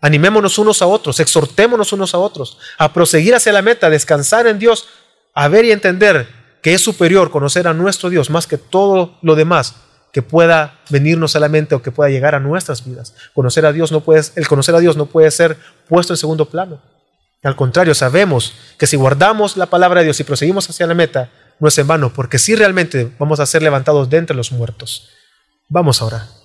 Animémonos 0.00 0.58
unos 0.58 0.82
a 0.82 0.86
otros, 0.86 1.20
exhortémonos 1.20 1.92
unos 1.92 2.14
a 2.14 2.18
otros 2.18 2.58
a 2.78 2.92
proseguir 2.92 3.34
hacia 3.34 3.52
la 3.52 3.62
meta, 3.62 3.88
descansar 3.88 4.46
en 4.46 4.58
Dios, 4.58 4.88
a 5.34 5.48
ver 5.48 5.64
y 5.64 5.70
entender 5.70 6.26
que 6.62 6.74
es 6.74 6.82
superior 6.82 7.30
conocer 7.30 7.68
a 7.68 7.74
nuestro 7.74 8.10
Dios 8.10 8.30
más 8.30 8.46
que 8.46 8.58
todo 8.58 9.18
lo 9.22 9.34
demás 9.34 9.76
que 10.12 10.22
pueda 10.22 10.80
venirnos 10.90 11.36
a 11.36 11.40
la 11.40 11.48
mente 11.48 11.74
o 11.74 11.82
que 11.82 11.90
pueda 11.90 12.10
llegar 12.10 12.34
a 12.34 12.40
nuestras 12.40 12.84
vidas. 12.84 13.14
Conocer 13.32 13.64
a 13.64 13.72
Dios 13.72 13.92
no 13.92 14.00
puede, 14.00 14.22
el 14.36 14.46
conocer 14.46 14.74
a 14.74 14.80
Dios 14.80 14.96
no 14.96 15.06
puede 15.06 15.30
ser 15.30 15.56
puesto 15.88 16.12
en 16.12 16.18
segundo 16.18 16.46
plano. 16.46 16.82
Al 17.42 17.56
contrario, 17.56 17.94
sabemos 17.94 18.54
que 18.78 18.86
si 18.86 18.96
guardamos 18.96 19.56
la 19.56 19.66
palabra 19.66 20.00
de 20.00 20.04
Dios 20.04 20.20
y 20.20 20.24
proseguimos 20.24 20.68
hacia 20.68 20.86
la 20.86 20.94
meta, 20.94 21.30
no 21.62 21.68
es 21.68 21.78
en 21.78 21.86
vano, 21.86 22.12
porque 22.12 22.40
si 22.40 22.56
realmente 22.56 23.12
vamos 23.20 23.38
a 23.38 23.46
ser 23.46 23.62
levantados 23.62 24.10
de 24.10 24.16
entre 24.16 24.34
los 24.34 24.50
muertos. 24.50 25.10
Vamos 25.68 26.02
a 26.02 26.06
orar. 26.06 26.41